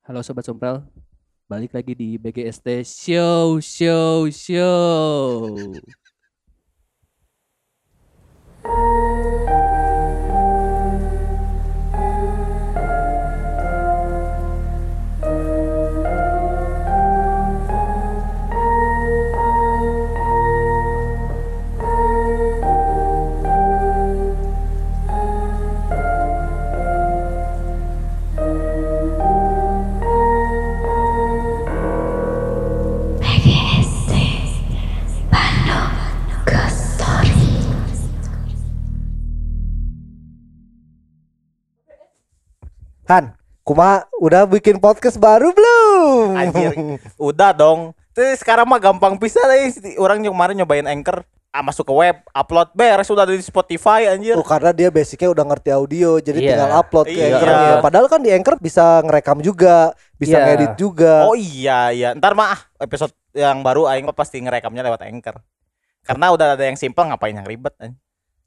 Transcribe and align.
Halo 0.00 0.24
Sobat 0.24 0.48
Sompral, 0.48 0.80
balik 1.44 1.76
lagi 1.76 1.92
di 1.92 2.16
BGST 2.16 2.88
Show 2.88 3.60
Show 3.60 4.32
Show. 4.32 5.44
Han, 43.10 43.34
Kuma 43.66 44.06
udah 44.22 44.46
bikin 44.46 44.78
podcast 44.78 45.18
baru 45.18 45.50
belum? 45.50 46.38
Anjir, 46.38 46.70
udah 47.18 47.50
dong. 47.50 47.90
Terus 48.14 48.38
sekarang 48.38 48.70
mah 48.70 48.78
gampang 48.78 49.18
bisa 49.18 49.42
deh. 49.50 49.66
Orang 49.98 50.22
yang 50.22 50.30
kemarin 50.30 50.62
nyobain 50.62 50.86
Anchor, 50.86 51.26
ah, 51.50 51.62
masuk 51.62 51.90
ke 51.90 51.94
web, 51.94 52.22
upload 52.30 52.70
beres 52.70 53.10
udah 53.10 53.26
ada 53.26 53.34
di 53.34 53.42
Spotify 53.42 54.06
anjir. 54.14 54.38
Oh, 54.38 54.46
karena 54.46 54.70
dia 54.70 54.94
basicnya 54.94 55.26
udah 55.26 55.42
ngerti 55.42 55.74
audio, 55.74 56.22
jadi 56.22 56.38
Iya. 56.38 56.48
tinggal 56.54 56.70
upload 56.78 57.06
ke 57.10 57.18
Iya. 57.18 57.26
Anchor-nya. 57.34 57.72
Padahal 57.82 58.06
kan 58.06 58.20
di 58.22 58.30
Anchor 58.30 58.56
bisa 58.62 59.02
ngerekam 59.02 59.38
juga, 59.42 59.90
bisa 60.14 60.38
Iya. 60.38 60.46
ngedit 60.46 60.72
juga. 60.78 61.14
Oh 61.26 61.34
iya 61.34 61.90
iya, 61.90 62.08
ntar 62.14 62.38
mah 62.38 62.54
ah, 62.54 62.60
episode 62.78 63.10
yang 63.34 63.58
baru 63.66 63.90
aing 63.90 64.06
mah 64.06 64.14
pasti 64.14 64.38
ngerekamnya 64.38 64.86
lewat 64.86 65.02
Anchor. 65.02 65.42
Karena 66.06 66.30
udah 66.30 66.54
ada 66.54 66.62
yang 66.62 66.78
simpel 66.78 67.10
ngapain 67.10 67.34
yang 67.34 67.46
ribet 67.46 67.74
anjir. 67.82 67.98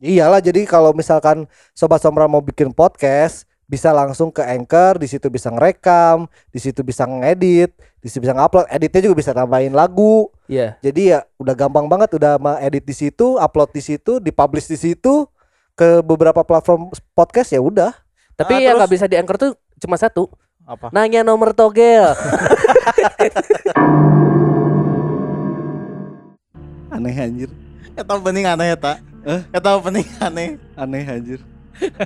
Iyalah, 0.03 0.43
jadi 0.43 0.67
kalau 0.67 0.91
misalkan 0.91 1.47
Sobat 1.71 2.03
Sombra 2.03 2.27
mau 2.27 2.43
bikin 2.43 2.75
podcast, 2.75 3.47
bisa 3.67 3.95
langsung 3.95 4.29
ke 4.29 4.43
Anchor, 4.43 4.99
di 4.99 5.07
situ 5.07 5.31
bisa 5.31 5.47
ngerekam, 5.49 6.27
di 6.51 6.59
situ 6.59 6.83
bisa 6.83 7.07
ngedit, 7.07 7.71
di 8.03 8.07
situ 8.11 8.19
bisa 8.27 8.35
ngupload, 8.35 8.67
editnya 8.67 9.01
juga 9.09 9.15
bisa 9.23 9.31
tambahin 9.31 9.71
lagu. 9.71 10.27
Iya. 10.51 10.75
Jadi 10.83 11.15
ya 11.15 11.23
udah 11.39 11.55
gampang 11.55 11.87
banget, 11.87 12.13
udah 12.19 12.35
mah 12.37 12.59
edit 12.59 12.83
di 12.83 12.93
situ, 12.95 13.39
upload 13.39 13.71
di 13.71 13.81
situ, 13.81 14.19
dipublish 14.19 14.67
di 14.67 14.77
situ 14.77 15.25
ke 15.73 16.03
beberapa 16.03 16.43
platform 16.45 16.91
podcast 17.17 17.49
ya 17.55 17.61
udah. 17.63 17.95
Tapi 18.35 18.53
Ah, 18.59 18.61
yang 18.61 18.75
nggak 18.77 18.91
bisa 18.91 19.07
di 19.07 19.15
anchor 19.17 19.37
tuh 19.39 19.55
cuma 19.79 19.97
satu. 19.97 20.29
Apa? 20.67 20.91
Nanya 20.91 21.23
nomor 21.23 21.55
togel. 21.55 22.13
Aneh 26.93 27.17
anjir. 27.17 27.49
Ya 27.97 28.03
tahu 28.05 28.21
bening 28.21 28.45
aneh 28.45 28.73
ya 28.73 28.77
tak? 28.77 29.01
Eh? 29.25 29.41
Ya 29.49 29.59
tahu 29.59 29.81
bening 29.81 30.05
aneh. 30.21 30.61
aneh 30.77 31.03
anjir 31.09 31.41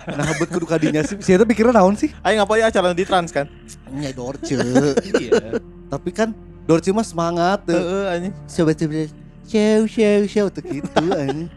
nah 0.07 0.31
buat 0.33 0.49
kudu 0.49 0.65
kadinya 0.65 1.01
sih 1.01 1.19
saya 1.19 1.43
pikirnya 1.43 1.75
naon 1.75 1.93
sih 1.93 2.09
Aing 2.21 2.39
apa 2.39 2.55
ya 2.55 2.67
acara 2.67 2.91
di 2.91 3.03
trans 3.03 3.29
kan? 3.29 3.45
nya 3.89 4.09
dorce 4.09 4.55
iya. 5.13 5.59
tapi 5.87 6.09
kan 6.09 6.31
dorce 6.63 6.89
mah 6.89 7.03
semangat 7.03 7.63
tuh 7.63 7.75
Heeh 7.75 8.05
anjing. 8.09 8.33
sobat 8.45 8.75
sobat 8.75 9.11
show 9.43 9.81
show 9.85 10.19
show 10.25 10.45
tuh 10.47 10.61
gitu 10.61 10.87
anjing. 11.17 11.51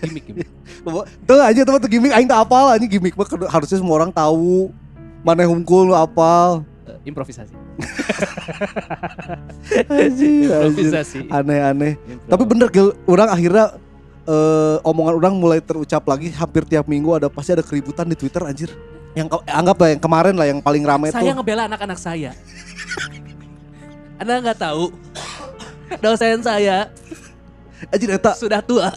Gimik 0.00 0.24
gimik. 0.24 0.48
tuh 1.24 1.36
aja 1.36 1.60
teman 1.60 1.76
tuh 1.78 1.88
gimmick 1.88 2.08
aing 2.10 2.24
tak 2.24 2.40
apal 2.40 2.68
anjing 2.68 2.88
gimmick 2.90 3.12
mah 3.12 3.28
harusnya 3.46 3.76
semua 3.76 3.96
orang 3.96 4.08
tahu 4.08 4.72
mana 5.20 5.44
hungkul 5.44 5.84
lu 5.84 5.94
apal 5.94 6.64
Eh, 6.84 6.96
improvisasi. 7.06 7.52
anjing. 9.90 10.48
Improvisasi. 10.48 11.18
aneh-aneh 11.28 11.94
tapi 12.26 12.42
bener 12.44 12.68
Gil, 12.68 12.96
orang 13.04 13.28
akhirnya 13.28 13.76
eh, 14.30 14.76
omongan 14.86 15.14
orang 15.18 15.34
mulai 15.34 15.58
terucap 15.58 16.06
lagi 16.06 16.30
hampir 16.30 16.62
tiap 16.62 16.86
minggu 16.86 17.18
ada 17.18 17.26
pasti 17.26 17.50
ada 17.50 17.66
keributan 17.66 18.06
di 18.06 18.14
Twitter 18.14 18.46
anjir 18.46 18.70
yang 19.10 19.26
ke- 19.26 19.42
anggap 19.50 19.74
lah 19.74 19.88
yang 19.90 19.98
kemarin 19.98 20.34
lah 20.38 20.46
yang 20.46 20.62
paling 20.62 20.86
rame 20.86 21.10
saya 21.10 21.34
tuh 21.34 21.42
ngebela 21.42 21.66
anak-anak 21.66 21.98
saya. 21.98 22.30
Anda 24.22 24.38
nggak 24.38 24.58
tahu 24.62 24.94
dosen 25.98 26.46
saya 26.46 26.86
anjir 27.90 28.14
eta 28.14 28.38
sudah 28.38 28.62
tua. 28.62 28.94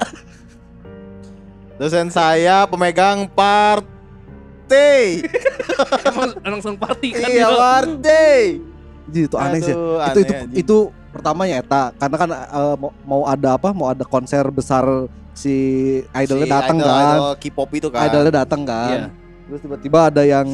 Dosen 1.81 2.13
saya 2.13 2.69
pemegang 2.69 3.25
partai. 3.33 5.25
Emang 6.05 6.29
langsung 6.61 6.77
party 6.77 7.17
kan 7.17 7.27
Iya 7.33 7.47
partai. 7.49 8.61
Jadi 9.09 9.19
itu 9.25 9.35
aneh 9.41 9.59
sih. 9.65 9.73
Aduh, 9.73 9.97
itu 9.97 9.97
aneh, 9.97 10.21
itu 10.21 10.33
anjing. 10.37 10.61
itu 10.61 10.77
pertama 11.09 11.41
ya 11.49 11.61
eta 11.61 11.89
karena 11.97 12.15
kan 12.21 12.29
eh, 12.29 12.75
mau, 12.77 12.91
mau 13.01 13.21
ada 13.25 13.57
apa? 13.57 13.73
Mau 13.73 13.89
ada 13.89 14.05
konser 14.05 14.45
besar 14.53 14.85
si 15.33 15.55
idolnya 16.13 16.45
Si 16.45 16.51
datang 16.51 16.77
idol- 16.77 16.87
kan. 16.87 17.05
idol 17.09 17.25
K-pop 17.37 17.69
itu 17.73 17.87
kan. 17.89 18.05
Idolnya 18.05 18.33
datang 18.35 18.61
kan. 18.63 18.89
Iya. 18.89 19.05
Terus 19.43 19.59
tiba-tiba 19.61 19.99
ada 20.07 20.23
yang 20.23 20.47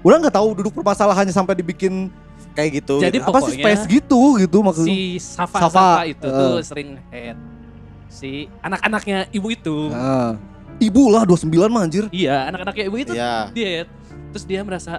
udah 0.00 0.16
nggak 0.18 0.32
tahu 0.32 0.48
duduk 0.54 0.72
permasalahannya 0.72 1.30
sampai 1.30 1.54
dibikin 1.54 2.08
kayak 2.52 2.80
gitu. 2.80 2.98
Jadi 2.98 3.18
apa 3.18 3.38
sih 3.44 3.54
space 3.56 3.84
gitu 3.86 4.38
gitu 4.38 4.58
maksudnya. 4.60 4.90
si 4.90 4.98
Safa, 5.18 5.58
Safa, 5.60 5.68
Safa 5.68 6.02
itu 6.04 6.24
eh. 6.24 6.32
tuh 6.32 6.54
sering 6.62 6.88
head 7.08 7.36
si 8.08 8.30
anak-anaknya 8.58 9.30
ibu 9.30 9.48
itu. 9.48 9.76
Nah, 9.88 10.34
ibu 10.78 11.02
lah 11.08 11.22
29 11.22 11.46
mah 11.68 11.82
anjir. 11.84 12.04
Iya, 12.10 12.48
anak-anaknya 12.48 12.84
ibu 12.86 12.96
itu 12.96 13.12
Iya. 13.12 13.34
diet. 13.50 13.88
Terus 14.30 14.44
dia 14.44 14.60
merasa 14.62 14.98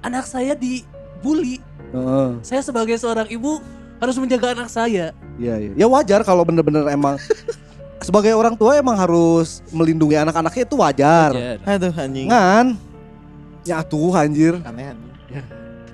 anak 0.00 0.24
saya 0.24 0.52
dibully. 0.52 1.60
Heeh. 1.88 2.28
Saya 2.42 2.60
sebagai 2.60 2.96
seorang 2.96 3.24
ibu 3.26 3.60
harus 3.96 4.16
menjaga 4.16 4.52
anak 4.52 4.68
saya. 4.68 5.16
Iya 5.36 5.54
iya. 5.56 5.72
Ya 5.74 5.86
wajar 5.86 6.20
kalau 6.20 6.42
bener-bener 6.42 6.84
emang 6.88 7.16
sebagai 8.00 8.32
orang 8.32 8.54
tua 8.54 8.76
emang 8.76 8.96
harus 8.96 9.64
melindungi 9.70 10.16
anak-anaknya 10.16 10.62
itu 10.64 10.76
wajar. 10.76 11.30
Wajar. 11.32 11.58
Aduh 11.64 11.94
anjing. 11.94 12.26
Ngan. 12.28 12.66
Ya 13.66 13.82
tuh 13.82 14.12
anjir. 14.12 14.54
Aneh 14.62 14.92
anjing. 14.94 15.12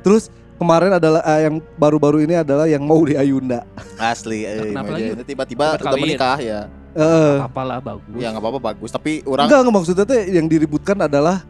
Terus 0.02 0.28
kemarin 0.58 0.92
adalah 0.98 1.22
eh, 1.24 1.46
yang 1.46 1.54
baru-baru 1.78 2.22
ini 2.22 2.34
adalah 2.36 2.66
yang 2.66 2.82
mau 2.82 3.00
di 3.02 3.14
Ayunda. 3.14 3.62
Asli. 3.96 4.44
eh, 4.44 4.70
Kenapa 4.70 4.94
lagi? 4.94 5.24
tiba-tiba 5.24 5.64
udah 5.78 5.94
menikah 5.94 6.38
ya. 6.38 6.60
Heeh. 6.92 7.34
Apalah 7.40 7.80
bagus. 7.80 8.20
Ya 8.20 8.28
nggak 8.28 8.42
apa-apa 8.44 8.60
bagus. 8.60 8.90
Tapi 8.92 9.24
orang 9.24 9.48
Enggak, 9.48 9.60
enggak 9.64 9.74
maksudnya 9.80 10.04
tuh 10.04 10.16
yang 10.28 10.46
diributkan 10.50 10.98
adalah 11.00 11.40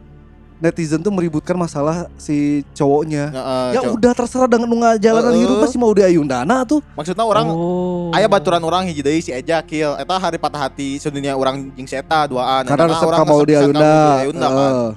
netizen 0.63 1.03
tuh 1.03 1.11
meributkan 1.11 1.59
masalah 1.59 2.07
si 2.15 2.63
cowoknya. 2.71 3.35
Heeh, 3.35 3.67
ya 3.75 3.81
Cok. 3.83 3.99
udah 3.99 4.11
terserah 4.15 4.47
dengan 4.47 4.71
nunga 4.71 4.95
jalanan 4.95 5.35
Heeh. 5.35 5.43
hidup 5.43 5.57
masih 5.59 5.75
mau 5.75 5.91
di 5.91 6.07
Ayundana 6.07 6.63
tuh. 6.63 6.79
maksudnya 6.95 7.27
orang 7.27 7.51
oh. 7.51 8.15
Aya 8.15 8.31
baturan 8.31 8.63
orang 8.63 8.87
hiji 8.87 9.03
deui 9.03 9.19
si 9.19 9.35
Eja 9.35 9.59
kill 9.59 9.99
eta 9.99 10.15
hari 10.15 10.39
patah 10.39 10.63
hati 10.63 11.03
sedunia 11.03 11.35
orang 11.35 11.67
jeung 11.75 11.83
si 11.83 11.99
eta 11.99 12.31
duaan 12.31 12.63
Karena 12.63 12.95
resep 12.95 13.07
orang 13.11 13.27
mau 13.27 13.43
di 13.43 13.53
Ayunda. 13.59 14.23
kan 14.31 14.95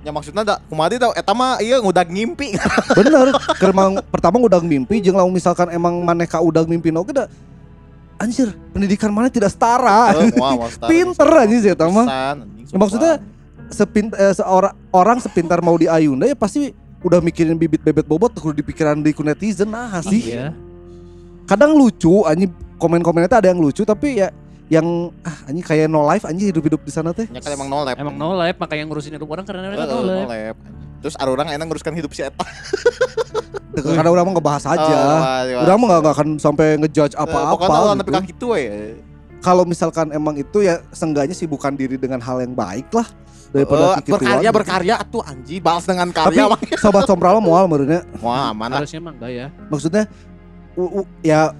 ya 0.00 0.10
maksudnya 0.12 0.42
da 0.44 0.56
kumaha 0.64 0.96
tau 0.96 1.12
eta 1.12 1.32
mah 1.36 1.60
ieu 1.60 1.76
ngudag 1.80 2.08
ngimpi 2.08 2.56
Bener. 2.98 3.36
Keur 3.56 3.72
emang 3.72 4.00
pertama 4.08 4.36
udah 4.40 4.60
mimpi 4.60 5.00
jeung 5.00 5.16
lamun 5.16 5.32
misalkan 5.32 5.68
emang 5.72 5.96
maneh 6.04 6.28
ka 6.28 6.40
udah 6.40 6.64
mimpi 6.64 6.92
oke 6.92 7.12
da 7.12 7.28
anjir 8.20 8.52
pendidikan 8.76 9.08
mana 9.08 9.32
tidak 9.32 9.48
setara. 9.48 10.12
Eh, 10.12 10.28
moal, 10.36 10.60
moal 10.60 10.68
setara. 10.68 10.88
Pinter 10.92 11.28
anjing 11.40 11.60
si 11.64 11.68
eta 11.72 11.88
mah. 11.88 12.04
Ya, 12.68 12.76
maksudnya 12.76 13.12
sepin 13.70 14.10
eh, 14.12 14.34
seorang 14.34 14.74
orang 14.90 15.18
sepintar 15.18 15.62
mau 15.62 15.74
di 15.74 15.86
Ayunda 15.86 16.26
ya 16.26 16.34
pasti 16.34 16.70
udah 17.00 17.18
mikirin 17.18 17.56
bibit 17.56 17.80
bebet 17.80 18.04
bobot 18.04 18.34
kudu 18.36 18.60
di 18.60 18.64
pikiran 18.66 19.00
di 19.00 19.14
netizen 19.16 19.70
nah 19.70 20.02
sih. 20.04 20.36
Iya. 20.36 20.52
Kadang 21.46 21.74
lucu 21.74 22.22
anjing 22.22 22.50
komen-komennya 22.76 23.28
tuh 23.28 23.38
ada 23.40 23.48
yang 23.50 23.60
lucu 23.60 23.82
tapi 23.82 24.20
ya 24.20 24.28
yang 24.70 25.10
ah 25.26 25.50
anjing 25.50 25.66
kayak 25.66 25.90
no 25.90 26.06
life 26.06 26.22
anjing 26.22 26.54
hidup-hidup 26.54 26.78
di 26.84 26.92
sana 26.94 27.10
teh. 27.10 27.26
nya 27.26 27.42
kan 27.42 27.50
emang 27.50 27.66
no 27.66 27.82
lab 27.82 27.98
Emang 27.98 28.14
no 28.14 28.38
life 28.38 28.54
makanya 28.54 28.86
ngurusin 28.86 29.18
hidup 29.18 29.26
orang 29.26 29.42
karena 29.42 29.66
mereka 29.66 29.82
no 29.88 30.06
no 30.06 30.30
life. 30.30 30.58
terus 31.00 31.16
ada 31.18 31.26
orang 31.26 31.50
enak 31.50 31.64
nguruskan 31.66 31.96
hidup 31.96 32.12
si 32.14 32.22
eta 32.22 32.44
Karena 33.70 34.10
orang 34.10 34.26
mah 34.26 34.34
ngebahas 34.36 34.64
aja. 34.66 34.82
Oh, 34.98 35.62
Orang 35.62 35.76
mah 35.80 35.88
gak, 35.88 36.00
nggak 36.02 36.14
akan 36.18 36.28
sampai 36.36 36.66
ngejudge 36.76 37.14
Eh, 37.14 37.22
pokoknya 37.22 37.54
apa-apa 37.54 37.78
gitu. 37.80 37.98
tapi 38.02 38.10
kaki 38.12 38.32
itu 38.34 38.46
we 38.50 38.62
Kalau 39.40 39.64
misalkan 39.64 40.06
emang 40.12 40.34
itu 40.36 40.58
ya 40.60 40.84
seenggaknya 40.92 41.32
sibukkan 41.32 41.72
diri 41.72 41.96
dengan 41.96 42.20
hal 42.20 42.44
yang 42.44 42.52
baik 42.52 42.92
lah 42.92 43.06
daripada 43.50 43.98
kikituan 43.98 44.20
berkarya 44.22 44.40
gitu. 44.46 44.56
berkarya 44.56 44.94
tuh 45.06 45.22
anji 45.22 45.56
balas 45.58 45.84
dengan 45.84 46.06
Tapi 46.10 46.18
karya 46.38 46.44
mah 46.54 46.58
sobat 46.78 47.02
sompral 47.04 47.38
moal 47.42 47.66
menurutnya 47.66 48.06
wah 48.18 48.54
mana 48.54 48.78
Harusnya 48.78 48.98
emang 49.02 49.14
enggak 49.18 49.32
ya. 49.34 49.46
maksudnya 49.66 50.04
u- 50.74 51.02
u- 51.02 51.10
ya 51.20 51.50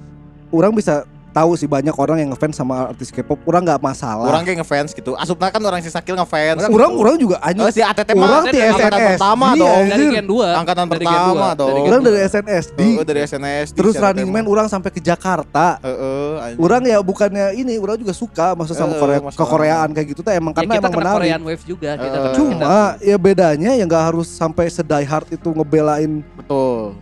orang 0.51 0.73
bisa 0.73 1.03
tahu 1.31 1.55
sih 1.55 1.65
banyak 1.65 1.93
orang 1.93 2.19
yang 2.19 2.31
ngefans 2.31 2.55
sama 2.55 2.89
artis 2.89 3.09
K-pop. 3.09 3.39
Orang 3.45 3.63
nggak 3.63 3.79
masalah. 3.79 4.27
Orang 4.27 4.43
kayak 4.43 4.61
ngefans 4.61 4.91
gitu. 4.91 5.15
Asupna 5.15 5.49
kan 5.49 5.59
orang 5.61 5.79
si 5.79 5.89
Sakil 5.89 6.15
ngefans. 6.15 6.67
orang 6.67 6.91
orang 6.93 7.15
juga 7.17 7.39
anjing. 7.39 7.63
Oh 7.63 7.71
si 7.71 7.81
ATT 7.81 8.13
Orang 8.13 8.45
di 8.47 8.59
angkatan 8.59 8.91
SNS. 8.93 9.09
pertama 9.15 9.47
Iya, 9.49 9.61
dong. 9.61 9.85
Dari. 9.87 10.05
Gen 10.11 10.27
2. 10.27 10.51
Angkatan 10.57 10.85
Dari 10.85 10.91
Gen 10.99 11.07
pertama 11.07 11.31
2, 11.47 11.55
dong. 11.55 11.69
dari 11.71 11.81
Orang 11.83 12.01
2. 12.01 12.07
dari 12.07 12.19
SNSD. 12.21 12.81
Oh, 12.93 13.05
dari 13.05 13.21
SNSD. 13.23 13.77
Terus 13.77 13.95
Running 13.97 14.29
Man 14.29 14.45
orang 14.45 14.67
sampai 14.67 14.91
ke 14.91 15.01
Jakarta. 15.01 15.67
Heeh, 15.81 16.33
anjing. 16.41 16.61
Orang 16.61 16.83
ya 16.85 16.99
bukannya 17.01 17.47
ini, 17.55 17.75
orang 17.77 17.97
juga 17.97 18.13
suka 18.13 18.53
maksud 18.53 18.75
sama 18.75 18.93
Eh, 18.93 18.99
Korea, 18.99 19.19
masalah. 19.21 19.39
kekoreaan 19.39 19.89
kayak 19.91 20.07
gitu 20.09 20.21
tuh 20.21 20.33
emang 20.33 20.51
Ya, 20.51 20.57
karena 20.57 20.73
kita 20.73 20.81
emang 20.81 20.93
kena 20.93 21.03
menarik. 21.05 21.19
Korean 21.21 21.43
Wave 21.43 21.65
juga 21.65 21.91
kita 21.95 22.17
kena- 22.17 22.35
Cuma 22.35 22.77
ya 22.99 23.17
bedanya 23.17 23.71
ya 23.73 23.85
nggak 23.85 24.05
harus 24.07 24.29
sampai 24.29 24.67
sedai 24.67 25.03
hard 25.03 25.31
itu 25.31 25.49
ngebelain 25.49 26.27
betul. 26.35 26.99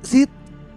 si 0.00 0.24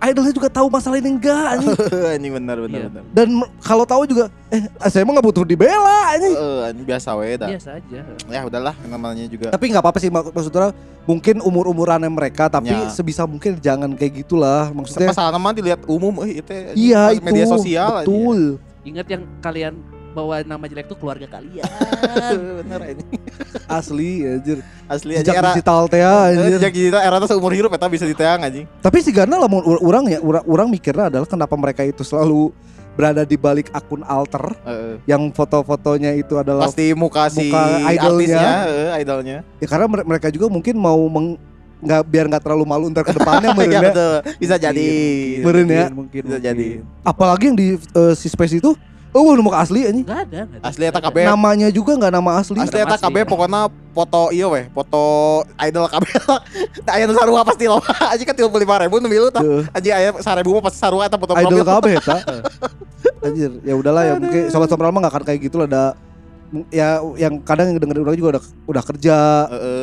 idolnya 0.07 0.31
juga 0.31 0.48
tahu 0.48 0.68
masalah 0.68 0.98
ini 0.98 1.09
enggak 1.12 1.44
anjing. 1.50 1.69
Ini 2.18 2.27
benar 2.30 2.57
benar 2.59 2.80
Iya. 2.80 2.88
benar. 2.89 3.04
Dan 3.12 3.27
kalau 3.59 3.83
tahu 3.83 4.04
juga 4.04 4.24
eh 4.48 4.62
saya 4.86 5.01
emang 5.01 5.13
nggak 5.13 5.27
butuh 5.27 5.44
dibela 5.44 6.00
anjing. 6.09 6.31
Heeh, 6.31 6.63
ini 6.71 6.81
biasa 6.83 7.09
we 7.13 7.36
dah. 7.36 7.50
biasa 7.50 7.69
aja. 7.75 8.00
Ya 8.25 8.42
udahlah 8.44 8.75
namanya 8.83 9.24
juga. 9.25 9.48
Tapi 9.50 9.65
nggak 9.68 9.80
apa-apa 9.80 10.00
sih 10.00 10.07
mak- 10.07 10.30
maksudnya 10.30 10.71
mungkin 11.04 11.39
umur-umurannya 11.39 12.07
mereka 12.07 12.48
tapi 12.48 12.69
Ya. 12.69 12.88
sebisa 12.88 13.24
mungkin 13.24 13.56
jangan 13.57 13.92
kayak 13.92 14.21
gitulah 14.21 14.71
maksudnya. 14.71 15.09
Masalah 15.09 15.31
nama 15.31 15.51
dilihat 15.51 15.83
umum 15.86 16.12
eh 16.21 16.39
itu 16.39 16.51
Iya 16.74 17.13
itu 17.13 17.24
media 17.24 17.45
sosial 17.45 17.92
aja. 17.94 18.04
betul. 18.04 18.59
Ingat 18.83 19.07
yang 19.09 19.24
kalian 19.39 19.74
bawa 20.18 20.42
nama 20.42 20.66
jelek 20.66 20.90
tuh 20.90 20.98
keluarga 20.98 21.30
kalian. 21.30 21.62
bener 22.60 22.81
ini. 22.90 23.04
Asli 23.69 24.25
anjir. 24.25 24.58
Asli 24.90 25.14
aja 25.14 25.22
Jejak 25.22 25.36
era 25.36 25.50
digital 25.52 25.81
teh 25.86 26.02
anjir. 26.02 26.58
Sejak 26.58 26.74
digital 26.74 27.02
era 27.04 27.16
tuh 27.22 27.30
seumur 27.30 27.54
hidup 27.54 27.69
eta 27.69 27.86
bisa 27.86 28.04
diteang 28.04 28.42
anjing. 28.42 28.66
Tapi 28.80 28.98
si 29.00 29.14
Gana 29.14 29.38
lah 29.38 29.46
orang 29.78 30.04
ya 30.08 30.18
orang, 30.19 30.44
orang 30.44 30.68
mikirnya 30.68 31.06
adalah 31.08 31.28
kenapa 31.28 31.54
mereka 31.54 31.86
itu 31.86 32.02
selalu 32.02 32.50
berada 32.94 33.22
di 33.22 33.38
balik 33.38 33.69
akun 33.69 34.02
alter 34.02 34.58
Heeh. 34.66 34.98
yang 35.06 35.30
foto-fotonya 35.30 36.18
itu 36.18 36.34
adalah 36.34 36.66
Pasti 36.66 36.98
muka 36.98 37.30
si 37.30 37.46
muka 37.46 37.94
idolnya. 37.94 38.42
heeh, 38.66 38.90
idolnya. 38.98 39.38
ya 39.62 39.68
karena 39.69 39.86
mere- 39.86 40.02
mereka 40.08 40.34
juga 40.34 40.50
mungkin 40.50 40.74
mau 40.74 40.98
meng, 41.06 41.38
nggak 41.78 42.02
biar 42.04 42.25
nggak 42.25 42.42
terlalu 42.42 42.66
malu 42.66 42.90
ntar 42.90 43.06
ke 43.06 43.14
depannya 43.14 43.54
Iya 43.54 43.56
meureun 43.56 43.69
ya. 43.69 43.81
betul. 43.86 44.14
Bisa 44.42 44.56
jadi. 44.58 44.90
Meureun 45.46 45.69
ya. 45.69 45.86
Mungkin, 45.94 46.22
Bisa 46.25 46.40
jadi. 46.42 46.81
Apalagi 47.06 47.44
yang 47.46 47.56
di 47.56 47.68
eh, 47.78 48.14
si 48.18 48.28
space 48.28 48.58
itu 48.58 48.74
oh 49.13 49.31
nu 49.36 49.42
muka 49.44 49.63
asli 49.63 49.88
anjing. 49.88 50.04
Enggak 50.04 50.27
ada. 50.27 50.42
nggak 50.48 50.59
ada. 50.59 50.68
Asli 50.68 50.83
eta 50.88 51.00
KB. 51.00 51.18
Namanya 51.27 51.68
juga 51.71 51.92
nggak 51.95 52.13
nama 52.13 52.31
asli. 52.39 52.57
Asli 52.59 52.80
eta 52.80 52.98
KB 52.98 53.15
ya. 53.15 53.25
pokoknya 53.27 53.62
foto 53.95 54.21
iya 54.31 54.48
weh, 54.48 54.65
foto 54.71 55.01
idol 55.63 55.86
KB. 55.88 56.06
Da 56.86 56.92
aya 56.95 57.04
nu 57.07 57.13
sarua 57.15 57.42
pasti 57.44 57.65
loh. 57.68 57.81
Aji 58.13 58.24
kan 58.24 58.36
35.000 58.36 59.04
nu 59.04 59.07
milu 59.07 59.27
tah. 59.31 59.42
Tuh, 59.44 59.63
Aji 59.71 59.89
aya 59.92 60.09
1000 60.15 60.24
mah 60.24 60.63
pasti 60.63 60.80
sarua 60.80 61.04
eta 61.07 61.18
foto 61.19 61.33
idol 61.36 61.63
kabeh 61.63 61.94
eta. 62.01 62.18
Anjir, 63.24 63.51
ya 63.65 63.74
udahlah 63.75 64.04
ya 64.07 64.13
mungkin 64.19 64.48
sobat 64.54 64.69
sobat 64.71 64.89
mah 64.89 65.00
nggak 65.04 65.13
akan 65.13 65.24
kayak 65.25 65.39
gitu 65.44 65.59
lah 65.59 65.68
ada 65.68 65.83
ya 66.71 67.04
yang 67.19 67.44
kadang 67.44 67.75
yang 67.75 67.77
dengerin 67.80 68.07
orang 68.07 68.15
juga 68.15 68.30
udah 68.39 68.44
udah 68.71 68.83
kerja 68.83 69.18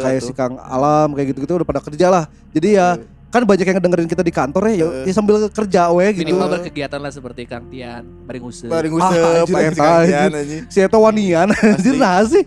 kayak 0.00 0.20
si 0.24 0.32
Kang 0.32 0.56
Alam 0.56 1.12
kayak 1.12 1.36
gitu-gitu 1.36 1.60
udah 1.60 1.68
pada 1.68 1.80
kerja 1.84 2.06
lah. 2.08 2.24
Jadi 2.56 2.80
ya 2.80 2.96
kan 3.34 3.42
banyak 3.42 3.66
yang 3.66 3.82
dengerin 3.82 4.06
kita 4.06 4.22
di 4.22 4.30
kantor 4.30 4.70
ya, 4.70 4.74
ya, 4.78 4.86
Heeh. 4.86 5.04
ya 5.10 5.12
sambil 5.12 5.42
kerja 5.50 5.90
we 5.90 6.06
gitu. 6.14 6.30
Minimal 6.30 6.48
berkegiatan 6.54 7.02
lah 7.02 7.10
seperti 7.10 7.50
Kang 7.50 7.66
Tian, 7.66 8.06
Bareng 8.22 8.46
Usep. 8.46 8.70
Bari 8.70 8.86
Ah, 8.86 8.92
nguseup, 8.94 9.46
anjir, 9.50 9.82
aya 9.82 10.20
eta, 10.30 10.40
si 10.70 10.78
eta 10.78 10.94
wanian 10.94 11.50
anjir 11.74 11.98
nah 11.98 12.22
sih. 12.22 12.46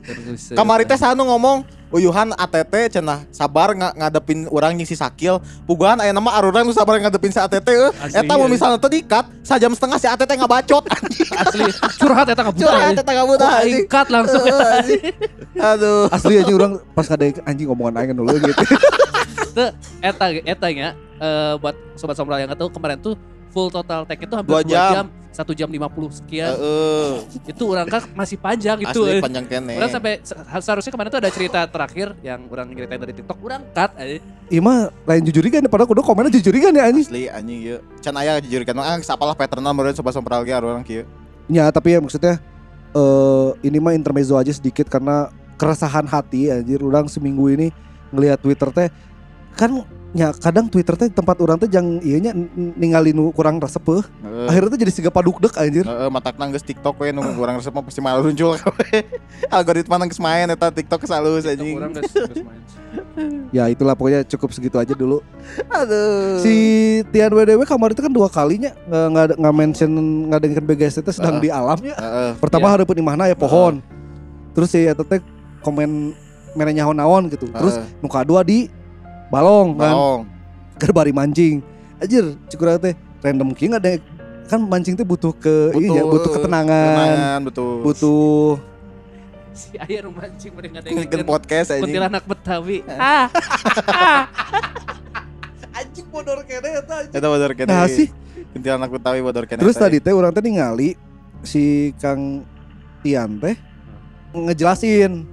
Kamari 0.56 0.88
teh 0.88 0.96
sanu 0.96 1.28
ngomong 1.28 1.68
Uyuhan 1.88 2.36
ATT 2.36 3.00
cenah 3.00 3.24
sabar 3.32 3.72
nga, 3.72 3.96
ngadepin 3.96 4.44
orang 4.52 4.76
yang 4.76 4.84
si 4.84 4.92
Sakil 4.92 5.40
Puguhan 5.64 5.96
aya 6.04 6.12
nama 6.12 6.36
aruran 6.36 6.68
nu 6.68 6.76
sabar 6.76 7.00
ngadepin 7.00 7.32
si 7.32 7.40
ATT. 7.40 7.64
Asli, 7.96 8.20
Eta 8.20 8.34
mau 8.36 8.44
ya. 8.44 8.52
misalnya 8.52 8.76
dikat 8.84 9.26
sajam 9.40 9.72
setengah 9.72 9.96
si 9.96 10.08
ATT 10.12 10.32
ngabacot 10.36 10.84
anjing. 10.84 11.32
Asli 11.48 11.64
curhat 11.96 12.28
eta 12.28 12.44
ngabuta. 12.44 12.64
Curhat 12.68 12.96
eta 13.00 13.12
ngabuta, 13.16 13.46
Wah, 13.48 13.60
anjing. 13.64 13.88
ikat 13.88 14.08
langsung. 14.12 14.44
Aduh. 15.72 16.12
Asli 16.12 16.34
aja 16.44 16.52
orang 16.52 16.74
pas 16.92 17.08
ada 17.08 17.26
anjing 17.48 17.68
ngomongan 17.72 18.04
aing 18.04 18.20
dulu 18.20 18.36
gitu. 18.36 18.64
Teu, 19.56 19.72
eta 20.04 20.26
eta 20.44 20.68
nya 20.70 20.92
eh, 21.18 21.54
buat 21.58 21.74
sobat 21.96 22.20
sombral 22.20 22.44
yang 22.44 22.52
nggak 22.52 22.62
tahu 22.62 22.70
kemarin 22.70 23.00
tuh 23.00 23.16
full 23.50 23.72
total 23.72 24.04
tag 24.06 24.20
itu 24.22 24.34
hampir 24.36 24.52
Dua 24.54 24.62
2 24.62 24.70
jam. 24.70 25.06
Jam, 25.38 25.46
1 25.46 25.54
jam 25.54 25.70
50 25.70 26.20
sekian. 26.24 26.54
Heeh. 26.58 27.14
itu 27.54 27.64
orang 27.70 27.86
kan 27.86 28.02
masih 28.18 28.38
panjang 28.42 28.78
gitu. 28.82 29.06
Asli 29.06 29.18
eh. 29.18 29.22
panjang 29.22 29.46
kene. 29.46 29.74
Orang 29.78 29.92
sampai 29.94 30.14
se- 30.26 30.38
seharusnya 30.66 30.92
kemarin 30.92 31.10
tuh 31.14 31.22
ada 31.22 31.30
cerita 31.30 31.60
terakhir 31.70 32.18
yang 32.26 32.50
orang 32.50 32.74
ceritain 32.74 33.02
dari 33.02 33.14
TikTok, 33.14 33.38
orang 33.46 33.62
cut 33.70 33.92
aja. 33.98 34.18
Iya 34.48 34.62
mah 34.64 34.90
lain 35.06 35.22
jujurigan 35.30 35.62
padahal 35.70 35.90
kudu 35.92 36.02
komennya 36.02 36.32
jujurigan 36.34 36.74
ya 36.74 36.90
anjing. 36.90 37.06
Asli 37.06 37.24
anjing 37.30 37.60
ieu. 37.62 37.78
Can 38.02 38.16
aya 38.18 38.42
jujur 38.42 38.66
kan 38.66 38.76
ah 38.82 38.98
sapalah 39.06 39.38
patternal 39.38 39.74
meureun 39.78 39.94
sobat 39.94 40.18
sompral 40.18 40.42
ge 40.42 40.56
orang 40.58 40.82
kieu. 40.82 41.06
Ya 41.48 41.70
tapi 41.70 41.94
ya 41.94 42.00
maksudnya 42.02 42.42
eh 42.96 43.50
ini 43.62 43.78
mah 43.78 43.94
intermezzo 43.94 44.36
aja 44.40 44.50
sedikit 44.50 44.90
karena 44.90 45.30
keresahan 45.58 46.06
hati 46.10 46.50
anjir 46.50 46.82
orang 46.82 47.06
seminggu 47.10 47.50
ini 47.50 47.68
ngelihat 48.14 48.40
Twitter 48.40 48.70
teh 48.72 48.90
kan 49.58 49.84
ya 50.12 50.32
kadang 50.32 50.66
Twitter 50.66 50.96
teh 50.96 51.10
tempat 51.10 51.36
orang 51.38 51.58
teh 51.58 51.68
jang 51.68 52.00
iya 52.00 52.18
nya 52.18 52.32
n- 52.32 52.48
ningali 52.74 53.12
nu 53.12 53.30
kurang 53.30 53.58
resep. 53.58 53.84
Heeh. 53.84 54.04
Akhirnya 54.46 54.70
tuh 54.70 54.80
jadi 54.80 54.90
siga 54.90 55.10
padukdek 55.10 55.54
anjir. 55.54 55.84
Heeh, 55.84 56.08
matak 56.08 56.36
nanggeus 56.36 56.62
TikTok 56.62 56.96
we 56.98 57.12
nu 57.12 57.22
urang 57.36 57.56
resep 57.56 57.70
mah 57.70 57.82
pasti 57.82 58.00
malah 58.00 58.20
muncul 58.20 58.56
Algoritma 59.50 59.98
nanggeus 59.98 60.18
main 60.18 60.48
eta 60.48 60.68
TikTok 60.70 61.04
salus 61.04 61.44
TikTok 61.44 61.54
anjing. 61.54 61.76
orang 61.76 61.92
geus 61.94 62.12
geus 62.12 62.42
main. 62.42 62.62
Ya 63.50 63.66
itulah 63.66 63.94
pokoknya 63.94 64.22
cukup 64.26 64.52
segitu 64.52 64.76
aja 64.76 64.92
dulu. 64.92 65.24
Aduh. 65.68 66.38
Si 66.38 66.54
Tian 67.10 67.32
WDW 67.32 67.64
kamar 67.64 67.90
itu 67.90 68.00
kan 68.00 68.12
dua 68.12 68.28
kalinya 68.28 68.72
nggak 68.86 69.08
nggak 69.08 69.28
nggak 69.38 69.56
mention 69.56 69.90
nggak 70.28 70.40
dengerin 70.40 70.66
BGS 70.68 70.96
itu 71.00 71.12
sedang 71.12 71.38
Ah. 71.38 71.42
di 71.42 71.50
alam 71.50 71.80
ya. 71.82 71.96
Heeh. 71.96 72.32
Pertama 72.38 72.68
Iya. 72.68 72.72
hareupeun 72.76 72.96
di 72.96 73.06
mana 73.06 73.24
ya 73.26 73.34
pohon. 73.34 73.80
Terus 74.52 74.70
si 74.70 74.84
eta 74.84 75.02
teh 75.02 75.20
komen 75.60 76.14
mere 76.54 76.72
nyaho 76.72 76.92
naon 76.92 77.28
gitu. 77.28 77.48
Terus 77.48 77.76
Heeh. 77.76 77.98
nu 77.98 78.08
kadua 78.08 78.42
di 78.42 78.70
balong 79.28 79.76
kan. 79.78 79.94
Balong. 79.94 80.22
Bari 80.94 81.12
mancing. 81.12 81.66
Anjir, 81.98 82.38
cukur 82.54 82.78
teh 82.78 82.94
random 83.26 83.50
king 83.58 83.74
ada 83.74 83.98
kan 84.48 84.62
mancing 84.62 84.94
teh 84.96 85.04
butuh 85.04 85.34
ke 85.36 85.74
iya 85.76 86.06
butuh 86.06 86.32
ketenangan, 86.40 86.94
ketenangan, 86.96 87.40
betul. 87.44 87.74
butuh 87.84 88.52
Si 89.58 89.74
nu 89.74 90.14
mancing 90.14 90.54
meureun 90.54 90.70
Bikin 90.70 90.94
ngadengekeun 90.94 91.26
podcast 91.26 91.74
anjing. 91.74 91.90
kuntilanak 91.90 92.24
Betawi. 92.30 92.86
Ah, 92.94 93.26
anjing 95.74 96.06
bodor 96.14 96.46
kene 96.46 96.70
eta 96.78 96.94
anjing. 97.02 97.18
Eta 97.18 97.26
bodor 97.26 97.52
kene. 97.58 97.70
Nah 97.74 97.90
sih, 97.90 98.14
Kuntilanak 98.54 98.94
Betawi 98.94 99.20
bodor 99.26 99.50
kene. 99.50 99.66
terus 99.66 99.74
tadi 99.74 99.98
teh 99.98 100.14
orang 100.14 100.30
teh 100.30 100.46
ningali 100.46 100.94
si 101.42 101.90
Kang 101.98 102.46
Tian 103.02 103.42
teh 103.42 103.58
ngejelasin 104.38 105.26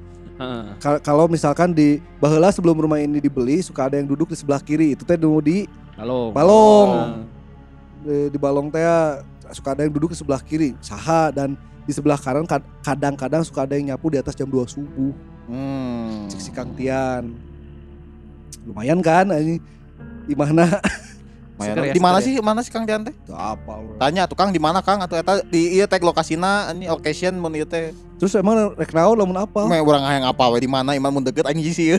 Kalau 1.00 1.25
misalkan 1.26 1.73
di 1.73 2.00
baheula 2.19 2.50
sebelum 2.50 2.76
rumah 2.76 3.00
ini 3.00 3.19
dibeli 3.20 3.61
suka 3.61 3.88
ada 3.88 3.96
yang 4.00 4.08
duduk 4.08 4.32
di 4.32 4.37
sebelah 4.37 4.61
kiri. 4.61 4.94
Itu 4.94 5.02
teh 5.06 5.17
dulu 5.19 5.41
di 5.44 5.64
Balong. 5.94 6.31
balong. 6.35 6.91
Di, 8.02 8.17
di 8.35 8.38
balong 8.38 8.69
teh 8.69 8.82
suka 9.55 9.79
ada 9.79 9.87
yang 9.87 9.93
duduk 9.94 10.12
di 10.12 10.19
sebelah 10.19 10.41
kiri 10.43 10.75
saha. 10.81 11.31
Dan 11.31 11.55
di 11.85 11.93
sebelah 11.93 12.17
kanan 12.17 12.49
kad- 12.49 12.67
kadang-kadang 12.81 13.44
suka 13.44 13.69
ada 13.69 13.76
yang 13.76 13.94
nyapu 13.94 14.08
di 14.08 14.19
atas 14.19 14.32
jam 14.35 14.49
2 14.49 14.64
subuh. 14.67 15.12
Hmm. 15.44 16.26
Kang 16.55 16.73
Tian. 16.79 17.35
Lumayan 18.64 19.05
kan 19.05 19.29
ini? 19.37 19.61
Di 20.25 20.32
ya, 21.61 21.94
Di 21.94 22.01
mana 22.03 22.19
sih? 22.19 22.34
Mana 22.43 22.61
sih 22.61 22.70
Kang 22.70 22.82
Dian 22.82 23.03
teh? 23.03 23.15
apa 23.31 23.73
lu. 23.79 23.94
Tanya 23.96 24.27
tuh 24.27 24.34
Kang 24.34 24.51
di 24.51 24.58
mana 24.58 24.82
Kang 24.82 24.99
atau 24.99 25.15
eta 25.15 25.39
di 25.44 25.79
ieu 25.79 25.87
tag 25.87 26.03
lokasina 26.03 26.75
ini 26.75 26.87
location 26.87 27.34
mun 27.37 27.55
ieu 27.55 27.65
teh. 27.65 27.94
terus 28.15 28.31
emang 28.39 28.73
rek 28.79 28.94
naon 28.94 29.19
lamun 29.19 29.34
apa 29.37 29.67
Me 29.67 29.82
urang 29.82 30.06
hayang 30.06 30.23
apa 30.25 30.46
we 30.49 30.63
di 30.63 30.70
mana 30.70 30.94
iman 30.94 31.11
mun 31.11 31.23
deket 31.27 31.44
anjing 31.44 31.75
sih. 31.75 31.99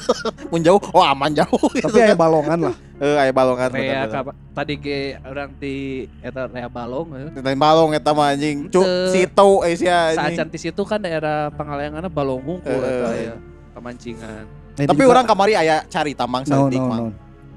mun 0.50 0.62
jauh 0.62 0.78
oh 0.78 1.02
aman 1.02 1.34
jauh. 1.34 1.68
tapi 1.74 1.98
aya 2.00 2.14
balongan 2.14 2.70
lah 2.70 2.76
Eh 3.02 3.12
aya 3.18 3.28
balongan. 3.34 3.68
Rea 3.76 4.08
tadi 4.56 4.74
ge 4.80 5.20
orang 5.20 5.52
di 5.60 6.06
eta 6.24 6.48
rea 6.48 6.70
balong 6.70 7.12
eh. 7.12 7.28
Lain 7.44 7.58
balong 7.60 7.92
eta 7.92 8.14
mah 8.14 8.32
anjing. 8.32 8.70
Cuk 8.72 8.86
situ 9.12 9.48
eh 9.66 9.74
sia 9.76 10.14
saat 10.16 10.32
anjing. 10.32 10.38
cantis 10.48 10.64
itu 10.64 10.82
kan 10.86 10.96
daerah 11.02 11.52
Pangalengan 11.52 12.08
balong 12.08 12.40
hungkul 12.40 12.72
Eh, 12.80 12.88
eta 12.88 13.08
eh. 13.12 13.22
ya 13.28 13.34
pemancingan 13.76 14.44
Nah, 14.76 14.92
Tapi 14.92 15.02
orang 15.08 15.24
kamari 15.24 15.56
aya 15.56 15.80
cari 15.88 16.12
tamang 16.12 16.44
naon 16.44 16.68
mah. 16.68 17.08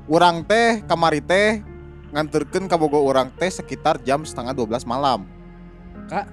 Urang 0.10 0.42
teh 0.42 0.82
kamari 0.90 1.22
teh 1.22 1.62
nganterkeun 2.10 2.66
ka 2.66 2.82
bogo 2.82 2.98
urang 3.06 3.30
teh 3.38 3.54
sekitar 3.54 4.02
jam 4.02 4.26
setengah 4.26 4.58
12 4.58 4.82
malam. 4.90 5.30
Kak? 6.10 6.26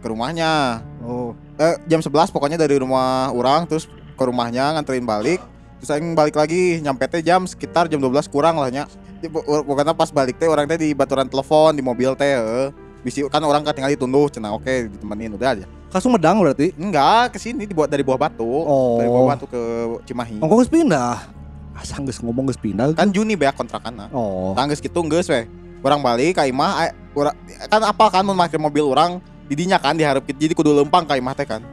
Ke 0.00 0.08
rumahnya. 0.08 0.80
oh 1.04 1.36
Eh, 1.60 1.76
jam 1.84 2.00
11 2.00 2.32
pokoknya 2.32 2.56
dari 2.56 2.80
rumah 2.80 3.28
orang 3.36 3.68
terus 3.68 3.84
ke 4.16 4.24
rumahnya 4.24 4.72
nganterin 4.72 5.04
balik. 5.04 5.44
Terus 5.84 5.92
aing 5.92 6.16
balik 6.16 6.32
lagi 6.32 6.80
nyampe 6.80 7.04
teh 7.12 7.20
jam 7.20 7.44
sekitar 7.44 7.92
jam 7.92 8.00
12 8.00 8.24
kurang 8.32 8.56
lah 8.56 8.72
nya. 8.72 8.88
Pokoknya 9.20 9.92
pas 9.92 10.08
balik 10.08 10.40
teh 10.40 10.48
orang 10.48 10.64
teh 10.64 10.80
di 10.80 10.96
baturan 10.96 11.28
telepon 11.28 11.76
di 11.76 11.84
mobil 11.84 12.16
teh. 12.16 12.72
Bisi 13.04 13.20
kan 13.28 13.44
orang 13.44 13.60
ketinggalan 13.68 13.96
ditunduh 14.00 14.32
cenah 14.32 14.56
oke 14.56 14.96
ditemenin 14.96 15.36
udah 15.36 15.56
aja. 15.56 15.68
kasus 15.90 16.06
medang 16.06 16.38
berarti 16.38 16.70
Enggak, 16.78 17.34
ke 17.34 17.38
sini 17.42 17.66
dibuat 17.66 17.90
dari 17.92 18.00
buah 18.00 18.16
batu. 18.16 18.46
Oh. 18.46 18.96
Dari 18.96 19.08
buah 19.12 19.36
batu 19.36 19.44
ke 19.44 19.60
Cimahi. 20.08 20.40
ongkos 20.40 20.72
pindah 20.72 21.39
asa 21.80 21.96
geus 21.98 22.20
ngomong 22.20 22.44
geus 22.44 22.56
pindah 22.56 22.92
Kan 22.92 23.10
Juni 23.10 23.34
beak 23.34 23.56
kontrakan 23.56 24.06
oh 24.10 24.52
Tangges 24.52 24.78
gitu 24.78 25.00
geus 25.04 25.26
we. 25.26 25.48
Orang 25.80 26.00
balik 26.00 26.36
ka 26.36 26.44
imah 26.44 26.70
aya- 26.78 26.96
ura- 27.10 27.36
kan 27.66 27.80
apa 27.80 28.04
kan 28.10 28.20
mun 28.20 28.36
make 28.36 28.52
mobil 28.54 28.84
orang 28.86 29.16
didinya 29.48 29.76
kan 29.76 29.96
diharap 29.96 30.22
jadi 30.22 30.52
kudu 30.52 30.76
lempang 30.76 31.02
ka 31.02 31.16
imah 31.16 31.32
teh 31.32 31.48
kan. 31.48 31.64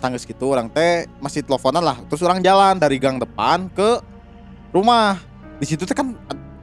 Tangges 0.00 0.24
gitu 0.24 0.48
orang 0.48 0.66
teh 0.66 1.04
masih 1.18 1.44
teleponan 1.44 1.84
lah. 1.84 2.00
Terus 2.08 2.24
orang 2.24 2.40
jalan 2.40 2.74
dari 2.74 2.96
gang 2.96 3.20
depan 3.20 3.68
ke 3.68 4.00
rumah. 4.70 5.20
Di 5.60 5.68
situ 5.68 5.84
teh 5.84 5.92
kan 5.92 6.16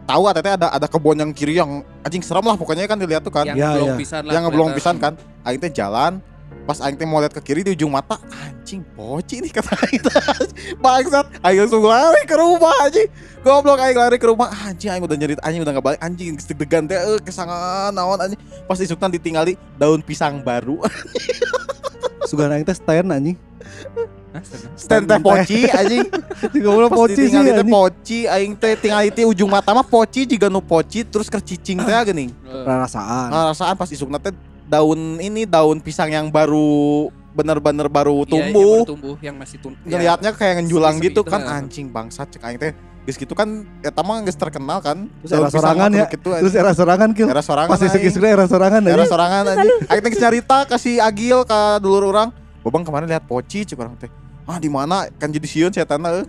tahu 0.04 0.25
teh 0.34 0.42
ada 0.42 0.74
ada 0.74 0.88
kebun 0.89 1.16
yang 1.16 1.30
kiri 1.30 1.54
yang 1.54 1.86
anjing 2.01 2.25
serem 2.25 2.42
lah 2.42 2.58
pokoknya 2.58 2.89
kan 2.89 2.98
dilihat 2.98 3.22
tuh 3.22 3.30
kan. 3.30 3.46
Yang 3.46 3.62
Ya, 3.62 3.70
belum 3.77 3.88
ya. 3.88 3.96
pisan 3.96 4.22
lah. 4.25 4.34
yang 4.34 4.44
belum 4.50 4.70
pisan 4.74 4.96
kan 4.98 5.13
teh 5.46 5.72
jalan 5.72 6.18
pas 6.67 6.83
aing 6.83 7.00
teh 7.00 7.07
mau 7.07 7.24
lihat 7.24 7.31
ke 7.31 7.39
kiri 7.39 7.63
di 7.63 7.71
ujung 7.71 7.88
mata 7.88 8.19
anjing 8.43 8.83
poci 8.91 9.39
nih 9.39 9.55
kata 9.55 9.71
aing. 9.88 10.03
Bangsat 10.83 11.39
aing 11.39 11.63
langsung 11.63 11.88
lari 11.88 12.27
ke 12.27 12.36
rumah 12.36 12.75
anjing. 12.83 13.07
Goblok 13.39 13.79
aing 13.79 13.95
lari 13.95 14.19
ke 14.19 14.27
rumah 14.27 14.51
anjing 14.67 14.91
aing 14.91 15.07
udah 15.07 15.15
nyerit 15.15 15.39
anjing 15.39 15.63
udah 15.63 15.71
gak 15.79 15.86
balik. 15.88 16.00
Anjing 16.03 16.36
deg-degan 16.36 16.83
teh 16.83 17.00
eh, 17.00 17.19
kesangan 17.24 17.95
naon 17.95 18.19
anjing. 18.19 18.39
Pas 18.67 18.75
isukna 18.83 19.07
ditinggali 19.07 19.55
daun 19.79 20.03
pisang 20.03 20.43
baru. 20.43 20.83
Sugan 22.29 22.51
aing 22.51 22.67
teh 22.67 22.75
stand 22.75 23.15
anjing. 23.15 23.39
Stand 24.75 25.07
teh? 25.07 25.19
Poci 25.24 25.71
anjing. 25.71 26.03
Tiga 26.53 26.69
poci 26.91 27.15
sih 27.15 27.31
ditinggali 27.31 27.50
teh 27.55 27.63
anjing. 27.63 27.71
poci 27.71 28.19
aing 28.27 28.53
teh 28.59 28.74
tingali 28.75 29.07
teh 29.15 29.24
ujung 29.24 29.47
mata 29.47 29.71
mah 29.71 29.88
poci 29.88 30.27
jika 30.27 30.51
nu 30.51 30.59
poci 30.59 31.07
terus 31.07 31.31
kercicing 31.31 31.79
teh 31.79 31.95
geuning. 32.12 32.36
Eh, 32.43 32.63
Perasaan. 32.67 33.55
rasaan 33.55 33.79
pas 33.79 33.88
isukna 33.88 34.19
teh 34.19 34.36
daun 34.67 35.17
ini 35.24 35.47
daun 35.47 35.79
pisang 35.79 36.12
yang 36.12 36.27
baru 36.27 37.07
bener-bener 37.31 37.88
baru 37.88 38.25
iya, 38.25 38.31
tumbuh. 38.33 38.75
yang 38.81 38.89
tumbuh 38.89 39.15
yang 39.21 39.36
masih 39.38 39.57
tumbuh. 39.62 39.79
ngelihatnya 39.86 40.31
kayak 40.33 40.53
ngejulang 40.62 40.95
gitu 41.00 41.21
itu, 41.21 41.29
kan 41.29 41.41
ha. 41.45 41.62
anjing 41.62 41.88
bangsat 41.88 42.27
cek 42.33 42.43
aing 42.43 42.59
teh. 42.59 42.74
Geus 43.07 43.15
gitu 43.15 43.31
kan 43.31 43.63
eta 43.79 44.03
mah 44.03 44.19
geus 44.19 44.36
terkenal 44.36 44.83
kan 44.83 45.07
Terus 45.24 45.31
era 45.31 45.47
sorangan 45.47 45.89
ya. 45.95 46.12
gitu 46.12 46.27
Terus 46.27 46.51
era 46.59 46.71
sorangan 46.75 47.09
kill. 47.15 47.31
era 47.31 47.39
sorangan 47.39 47.71
Pas 47.71 47.79
isuk 47.79 48.03
isuk 48.03 48.19
era 48.19 48.43
sorangan 48.51 48.83
era 48.83 49.07
sorangan 49.07 49.43
anjing. 49.47 49.79
aing 49.88 50.03
teh 50.03 50.12
nyarita 50.19 50.57
kasih 50.67 51.00
agil 51.00 51.39
ka 51.47 51.79
dulur 51.79 52.12
orang 52.12 52.36
Bobang 52.67 52.83
kemarin 52.83 53.07
lihat 53.07 53.24
poci 53.24 53.63
cek 53.63 53.79
orang 53.79 53.95
teh. 53.95 54.12
Ah 54.43 54.59
di 54.59 54.67
mana? 54.67 55.07
Kan 55.15 55.31
jadi 55.31 55.47
sieun 55.47 55.71
setan 55.71 56.03
euy 56.03 56.27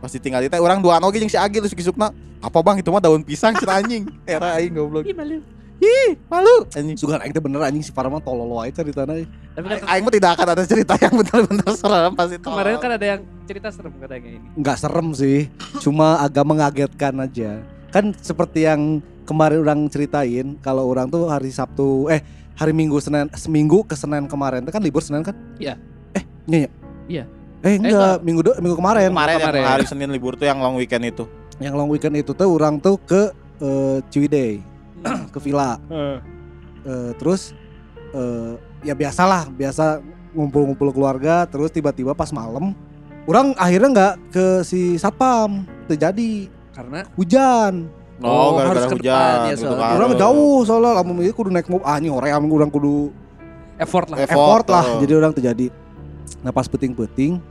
pas 0.00 0.08
ditinggal 0.08 0.48
teh 0.48 0.56
orang 0.56 0.80
duaan 0.80 1.04
oge 1.04 1.20
jeung 1.20 1.28
si 1.28 1.36
agil 1.36 1.60
isuk 1.60 1.76
isukna 1.76 2.08
apa 2.40 2.58
bang? 2.64 2.80
Itu 2.80 2.88
mah 2.88 3.04
daun 3.04 3.20
pisang 3.20 3.52
cina 3.60 3.76
anjing. 3.76 4.08
Era 4.24 4.56
aing 4.56 4.72
goblok. 4.72 5.04
Ih, 5.04 5.12
malu. 5.12 5.44
Ih 5.78 6.14
malu 6.26 6.66
anjing 6.70 6.94
Sugan 6.94 7.18
aing 7.18 7.32
teh 7.32 7.42
bener 7.42 7.60
anjing 7.62 7.82
si 7.82 7.90
Parma 7.90 8.18
tololo 8.18 8.58
aja 8.58 8.70
ceritanya. 8.76 9.26
Tapi 9.54 9.66
kan 9.66 9.78
Aing- 9.86 10.02
mah 10.02 10.12
tidak 10.14 10.30
akan 10.34 10.46
ada 10.54 10.62
cerita 10.64 10.94
yang 10.98 11.14
benar-benar 11.14 11.70
serem 11.74 12.12
pas 12.12 12.28
itu 12.30 12.42
kemarin 12.42 12.74
kan 12.78 12.90
ada 12.94 13.06
yang 13.06 13.20
cerita 13.44 13.68
serem 13.70 13.92
katanya 13.98 14.30
ini. 14.34 14.48
Nggak 14.54 14.76
serem 14.78 15.08
sih, 15.14 15.40
cuma 15.78 16.18
agak 16.18 16.44
mengagetkan 16.44 17.14
aja. 17.18 17.62
Kan 17.90 18.14
seperti 18.18 18.66
yang 18.66 18.98
kemarin 19.24 19.62
orang 19.62 19.80
ceritain, 19.86 20.58
kalau 20.58 20.86
orang 20.86 21.06
tuh 21.06 21.26
hari 21.26 21.48
Sabtu, 21.48 22.10
eh 22.10 22.20
hari 22.54 22.74
Minggu 22.74 22.98
Senin, 22.98 23.30
seminggu 23.34 23.82
ke 23.82 23.94
Senin 23.94 24.26
kemarin, 24.26 24.66
itu 24.66 24.70
kan 24.70 24.82
libur 24.82 25.02
Senin 25.02 25.22
kan? 25.22 25.34
Iya. 25.56 25.74
Eh, 26.12 26.22
iya 26.46 26.58
ya? 26.58 26.70
Iya. 27.06 27.24
Eh 27.64 27.74
enggak, 27.78 27.94
enggak. 27.94 28.16
minggu 28.20 28.40
do, 28.42 28.50
minggu 28.60 28.76
kemarin. 28.76 29.08
kemarin, 29.08 29.36
Kemarin. 29.40 29.62
yang 29.62 29.72
hari 29.72 29.86
Senin 29.86 30.10
libur 30.10 30.34
tuh 30.34 30.44
yang 30.44 30.58
long 30.58 30.76
weekend 30.76 31.02
itu 31.02 31.24
Yang 31.56 31.74
long 31.74 31.88
weekend 31.88 32.14
itu 32.14 32.34
tuh 32.34 32.44
orang 32.44 32.76
tuh 32.76 32.98
ke 33.00 33.30
eh, 33.62 33.98
Ciwidey, 34.10 34.58
ke 35.34 35.38
villa. 35.40 35.76
Eh, 36.84 37.10
terus 37.16 37.52
eh, 38.12 38.54
ya 38.84 38.92
biasalah, 38.92 39.48
biasa 39.52 40.00
ngumpul-ngumpul 40.34 40.90
keluarga, 40.90 41.46
terus 41.46 41.70
tiba-tiba 41.70 42.12
pas 42.12 42.28
malam, 42.34 42.74
orang 43.24 43.54
akhirnya 43.56 43.88
nggak 43.94 44.14
ke 44.34 44.46
si 44.66 44.98
satpam, 44.98 45.64
terjadi 45.86 46.50
Karena 46.74 47.06
hujan. 47.14 47.86
Oh, 48.22 48.30
Oh, 48.30 48.48
gara-gara 48.58 48.82
harus 48.82 48.84
ke 48.90 48.96
hujan 48.98 49.10
depan 49.10 49.34
ya, 49.34 49.52
gitu 49.54 49.64
soalnya. 49.66 49.86
kan. 49.86 49.94
Orang 49.98 50.12
jauh 50.18 50.58
soalnya 50.66 50.90
lamun 51.02 51.14
ieu 51.22 51.34
kudu 51.34 51.50
naik 51.50 51.66
mobil 51.70 51.86
ah 51.86 51.96
ini 51.98 52.08
hoream 52.10 52.42
urang 52.50 52.70
kudu 52.70 53.10
effort 53.78 54.06
lah. 54.10 54.18
Effort, 54.22 54.34
effort 54.38 54.66
lah 54.70 54.84
oh. 54.86 54.98
jadi 55.02 55.12
orang 55.18 55.32
terjadi. 55.34 55.66
Nah 56.42 56.50
pas 56.54 56.66
peting-peting 56.66 57.42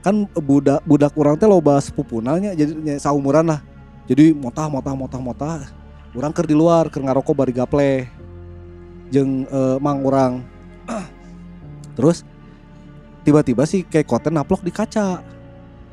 kan 0.00 0.24
budak 0.38 0.80
budak 0.88 1.12
orang 1.18 1.36
teh 1.36 1.48
loba 1.48 1.76
sepupunanya 1.80 2.56
jadi 2.56 2.96
saumuran 2.96 3.52
lah. 3.52 3.60
Jadi 4.08 4.32
motah 4.32 4.68
motah 4.68 4.94
motah 4.96 5.20
motah. 5.20 5.58
Orang 6.12 6.32
ker 6.32 6.44
di 6.44 6.52
luar 6.52 6.88
ker 6.88 7.00
ngarokok 7.00 7.34
bari 7.34 7.52
gaple. 7.52 7.92
Jeung 9.08 9.44
eh, 9.44 9.76
mang 9.78 10.00
orang. 10.02 10.40
Terus 11.96 12.24
tiba-tiba 13.22 13.64
si 13.64 13.82
kayak 13.82 14.06
koten 14.06 14.32
naplok 14.32 14.60
di 14.60 14.70
kaca. 14.70 15.20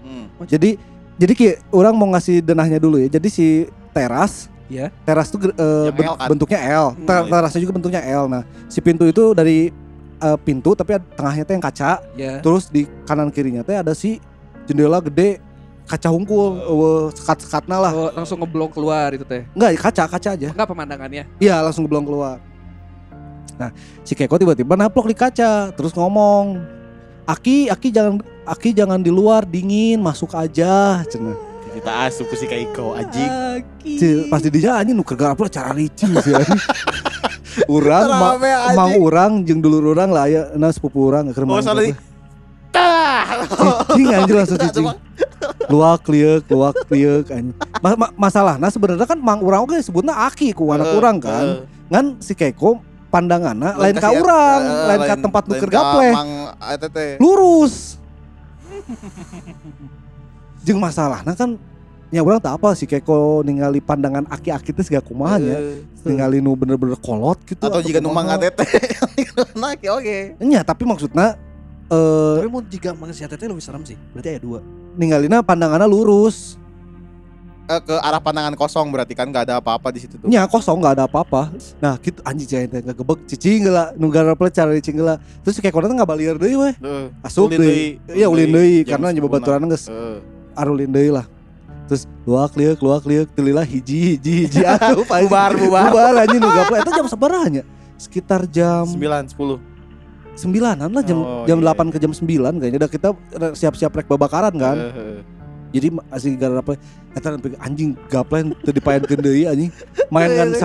Hmm. 0.01 0.25
Jadi 0.45 0.77
jadi 1.15 1.33
kayak 1.33 1.57
orang 1.69 1.93
mau 1.93 2.07
ngasih 2.09 2.39
denahnya 2.39 2.77
dulu 2.77 2.97
ya. 2.97 3.09
Jadi 3.09 3.27
si 3.27 3.47
teras 3.91 4.51
Ya. 4.65 4.89
Teras 5.05 5.29
tuh 5.29 5.37
Yang 5.37 5.93
ben- 5.93 6.09
L 6.09 6.15
kan? 6.17 6.27
bentuknya 6.27 6.59
L. 6.73 6.97
Ter- 6.97 7.21
Hmm. 7.21 7.29
terasnya 7.29 7.61
juga 7.61 7.73
bentuknya 7.77 8.01
L. 8.01 8.25
Nah, 8.25 8.41
si 8.65 8.81
pintu 8.81 9.05
itu 9.05 9.29
dari 9.31 9.69
eh, 10.15 10.37
pintu 10.41 10.73
tapi 10.73 10.97
tengahnya 11.13 11.43
teh 11.43 11.53
yang 11.53 11.61
kaca, 11.61 12.01
Ya. 12.15 12.41
terus 12.41 12.65
di 12.65 12.89
kanan 13.05 13.29
kirinya 13.29 13.61
teh 13.61 13.75
ada 13.75 13.93
si 13.93 14.17
jendela 14.65 14.97
gede 14.99 15.37
kaca 15.85 16.09
hungkul, 16.09 16.57
uh, 16.65 17.05
sekat-sekatna 17.13 17.77
lah. 17.77 17.91
Oh, 17.93 18.09
langsung 18.13 18.41
ngeblok 18.41 18.73
keluar 18.73 19.13
itu 19.13 19.25
teh. 19.25 19.45
Enggak, 19.53 19.77
kaca, 19.77 20.03
kaca 20.09 20.29
aja. 20.33 20.49
Enggak 20.51 20.69
pemandangannya. 20.69 21.23
Iya, 21.37 21.61
langsung 21.61 21.85
belum 21.85 22.03
keluar. 22.05 22.41
Nah, 23.55 23.71
si 24.03 24.17
Keko 24.17 24.35
tiba-tiba 24.35 24.75
naplok 24.75 25.07
di 25.07 25.15
kaca, 25.15 25.71
terus 25.71 25.95
ngomong, 25.95 26.59
"Aki, 27.23 27.71
Aki 27.71 27.87
jangan 27.93 28.13
Aki 28.45 28.69
jangan 28.75 28.99
di 28.99 29.09
luar 29.13 29.47
dingin, 29.47 30.01
masuk 30.03 30.35
aja." 30.35 31.05
Cenah. 31.07 31.55
Kita 31.75 31.91
asup 32.07 32.31
ke 32.31 32.35
si 32.39 32.47
Kaiko 32.47 32.95
anjing. 32.95 33.31
Si, 33.83 34.31
pas 34.31 34.39
di 34.39 34.47
dia 34.47 34.79
anjing 34.79 34.95
nuker 34.95 35.19
garap 35.19 35.43
cara 35.51 35.75
licin 35.75 36.07
sih 36.23 36.31
anjing. 36.31 36.55
Urang 37.75 38.07
ma, 38.11 38.35
anjing. 38.35 38.75
mang 38.75 38.93
urang 38.99 39.31
jeung 39.43 39.59
dulur 39.63 39.95
urang 39.95 40.11
lah 40.11 40.27
aya 40.27 40.51
na 40.59 40.71
sepupu 40.71 41.07
urang 41.07 41.31
keur 41.35 41.43
Oh, 41.43 41.55
mang 41.55 41.63
soalnya 41.63 41.91
teh. 41.91 41.95
Cicing 43.91 44.07
anjing 44.11 44.35
langsung 44.39 44.59
cicing. 44.59 44.85
Luak 45.65 46.05
liuk, 46.05 46.43
luak 46.47 46.77
liuk. 46.87 47.25
Ma, 47.81 47.89
ma, 47.95 48.07
masalahna 48.15 48.69
sebenarnya 48.69 49.05
kan 49.05 49.17
mang 49.17 49.41
urang 49.41 49.65
oge 49.65 49.81
sebutna 49.81 50.25
aki 50.25 50.53
ku 50.53 50.69
anak 50.69 50.93
Eh, 50.93 50.97
urang 50.97 51.17
kan. 51.17 51.65
Ngan 51.89 52.05
si 52.19 52.33
Keko 52.33 52.81
pandanganna 53.09 53.73
lain 53.75 53.95
ka 53.95 54.09
kasih- 54.09 54.21
urang, 54.21 54.61
eh, 54.61 54.85
lain 54.87 55.01
ka 55.05 55.15
tempat 55.17 55.43
nuker 55.47 55.69
gaple. 55.69 56.09
Lurus. 57.17 57.97
Jeung 60.65 60.81
masalahna 60.81 61.33
kan 61.33 61.57
nya 62.13 62.21
urang 62.21 62.37
tak 62.37 62.57
apa 62.57 62.73
si 62.73 62.85
Keko 62.85 63.41
ningali 63.41 63.81
pandangan 63.81 64.25
aki-aki 64.29 64.69
teh 64.69 64.85
siga 64.85 65.01
kumaha 65.01 65.41
nya. 65.41 65.57
Eh, 65.57 65.81
ningali 66.05 66.41
nu 66.41 66.53
bener-bener 66.53 66.97
kolot 66.97 67.41
gitu 67.45 67.65
Atau 67.65 67.81
jika 67.81 67.97
nu 67.97 68.13
mang 68.13 68.29
kumaha. 68.29 68.53
teh. 68.53 68.69
Nah, 69.55 69.75
oke 69.75 69.87
oke. 69.89 70.17
Nya 70.39 70.63
tapi 70.63 70.87
maksudna 70.87 71.35
eh 71.85 72.35
Tapi 72.39 72.47
mau 72.47 72.63
jika 72.63 72.95
mang 72.95 73.11
si 73.11 73.25
lebih 73.25 73.59
serem 73.59 73.83
sih. 73.83 73.97
Berarti 74.13 74.37
ada 74.37 74.41
dua. 74.41 74.59
Ninggalina 74.97 75.43
pandangannya 75.43 75.87
lurus. 75.87 76.57
Eh, 77.65 77.81
ke 77.81 77.97
arah 77.97 78.21
pandangan 78.21 78.53
kosong 78.53 78.93
berarti 78.93 79.17
kan 79.17 79.25
nggak 79.25 79.49
ada 79.49 79.55
apa-apa 79.57 79.89
di 79.89 80.05
situ 80.05 80.21
tuh. 80.21 80.29
Nya 80.29 80.45
kosong 80.45 80.77
nggak 80.77 81.01
ada 81.01 81.05
apa-apa. 81.09 81.49
Nah, 81.81 81.97
gitu 81.97 82.21
anjing 82.21 82.45
cai 82.45 82.69
teh 82.69 82.77
ngegebek 82.85 83.25
cicing 83.25 83.65
geula 83.65 83.89
nu 83.97 84.13
garapel 84.13 84.53
cara 84.53 84.69
cicing 84.77 85.01
geula. 85.01 85.17
Terus 85.41 85.57
kayak 85.57 85.73
kona 85.73 85.89
nggak 85.89 86.05
balir 86.05 86.37
deui 86.37 86.53
weh. 86.61 86.73
Tuh. 86.77 87.09
Asup 87.25 87.49
deui, 87.49 87.97
Iya 88.13 88.29
ulin 88.29 88.53
jam 88.53 88.85
karena 88.85 89.09
nya 89.09 89.17
10 89.17 89.25
babaturan 89.25 89.65
geus 89.65 89.89
Eh, 89.89 90.21
arulin 90.53 90.93
deui 90.93 91.09
lah. 91.09 91.25
Terus 91.89 92.05
luak 92.25 92.53
liuk 92.53 92.77
luak 92.85 93.03
liuk 93.09 93.33
telilah 93.33 93.65
hiji 93.65 94.13
hiji 94.13 94.45
hiji 94.45 94.61
anjing. 94.69 95.25
Bubar, 95.25 95.57
bubar. 95.57 95.89
bubar 95.89 96.13
anjing 96.21 96.37
nu 96.37 96.49
gaple 96.53 96.77
eta 96.85 96.91
jam 96.93 97.07
nya? 97.49 97.63
Sekitar 97.97 98.45
jam 98.45 98.85
sembilan 98.85 99.25
sepuluh. 99.25 99.57
Sembilanan 100.35 100.89
lah 100.89 101.01
jam 101.01 101.17
Oh, 101.17 101.43
jam 101.43 101.57
iya. 101.57 101.71
8 101.71 101.89
ke 101.89 101.97
jam 101.97 102.11
9 102.11 102.27
kayaknya 102.59 102.77
udah 102.77 102.91
kita 102.91 103.09
siap-siap 103.53 103.91
rek 103.93 104.05
babakaran 104.05 104.53
kan. 104.53 104.77
Eh, 104.77 104.91
eh. 104.91 105.19
jadi 105.71 105.87
asli 106.07 106.35
gara 106.35 106.55
apa 106.55 106.79
eta 107.11 107.31
nepi 107.31 107.55
anjing 107.57 107.99
gaple 108.07 108.55
teu 108.61 108.71
dipaenkeun 108.71 109.19
deui 109.19 109.43
anjing 109.43 109.67
main 110.07 110.27
kan 110.29 110.47
eta 110.51 110.63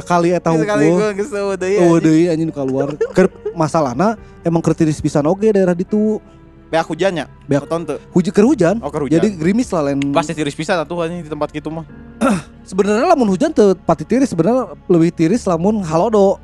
Sekali 0.54 0.86
gua 0.86 1.10
geus 1.10 1.30
eueuh 1.30 1.58
deui. 1.98 2.26
anjing. 2.26 2.50
keluar 2.50 2.94
keur 3.10 3.26
masalahna 3.52 4.14
emang 4.40 4.58
keur 4.58 4.70
tiris 4.72 4.98
pisan 4.98 5.26
oge 5.26 5.50
daerah 5.50 5.74
ditu 5.74 6.22
Beak 6.70 6.86
hujannya. 6.86 7.26
Beak- 7.50 7.66
tonton. 7.66 7.98
hujan 8.14 8.30
keur 8.30 8.46
hujan 8.46 8.76
Oh, 8.78 8.94
keur 8.94 9.02
hujan. 9.02 9.18
jadi 9.18 9.34
gerimis 9.34 9.74
lah 9.74 9.90
lain 9.90 10.14
pasti 10.14 10.30
tiris 10.30 10.54
pisan 10.54 10.78
atuh 10.78 11.02
anjing 11.02 11.22
di 11.22 11.28
tempat 11.28 11.50
gitu 11.50 11.66
mah. 11.66 11.82
sebenarnya 12.62 13.10
lamun 13.10 13.26
hujan 13.26 13.50
teu 13.50 13.74
pati 13.74 14.06
tiris 14.06 14.30
sebenarnya 14.30 14.78
lebih 14.86 15.10
tiris 15.10 15.42
lamun 15.42 15.82
halodo 15.82 16.38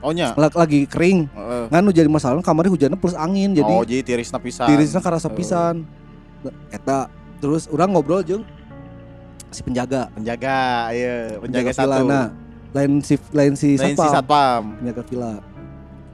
Oh 0.00 0.10
nya. 0.10 0.32
la- 0.32 0.48
lagi 0.50 0.84
kering 0.84 1.28
Heeh. 1.28 1.64
kan 1.68 1.80
nu 1.80 1.90
jadi 1.90 2.06
masalah 2.06 2.40
kamarnya 2.40 2.68
hujannya 2.70 2.96
plus 2.96 3.12
angin 3.12 3.52
jadi 3.52 3.68
oh, 3.70 3.82
jadi 3.82 4.00
tirisna 4.02 4.36
pisan. 4.36 4.64
tirisnya 4.66 4.98
karasa 4.98 5.28
pisan 5.28 5.84
Nah, 6.40 6.52
eta 6.68 7.12
terus 7.36 7.68
orang 7.68 7.92
ngobrol 7.92 8.20
jeung 8.20 8.40
si 9.46 9.60
penjaga 9.60 10.08
Penjaga, 10.10 10.88
iya, 10.88 11.36
penjaga, 11.36 11.68
satu. 11.68 11.84
vilana 12.00 12.32
lain 12.70 12.92
si 12.98 13.20
lain 13.28 13.52
si 13.54 13.74
Lain 13.74 13.92
si 13.92 13.92
satpam 13.92 14.08
satpam. 14.10 14.62
penjaga 14.78 15.02
villa 15.04 15.32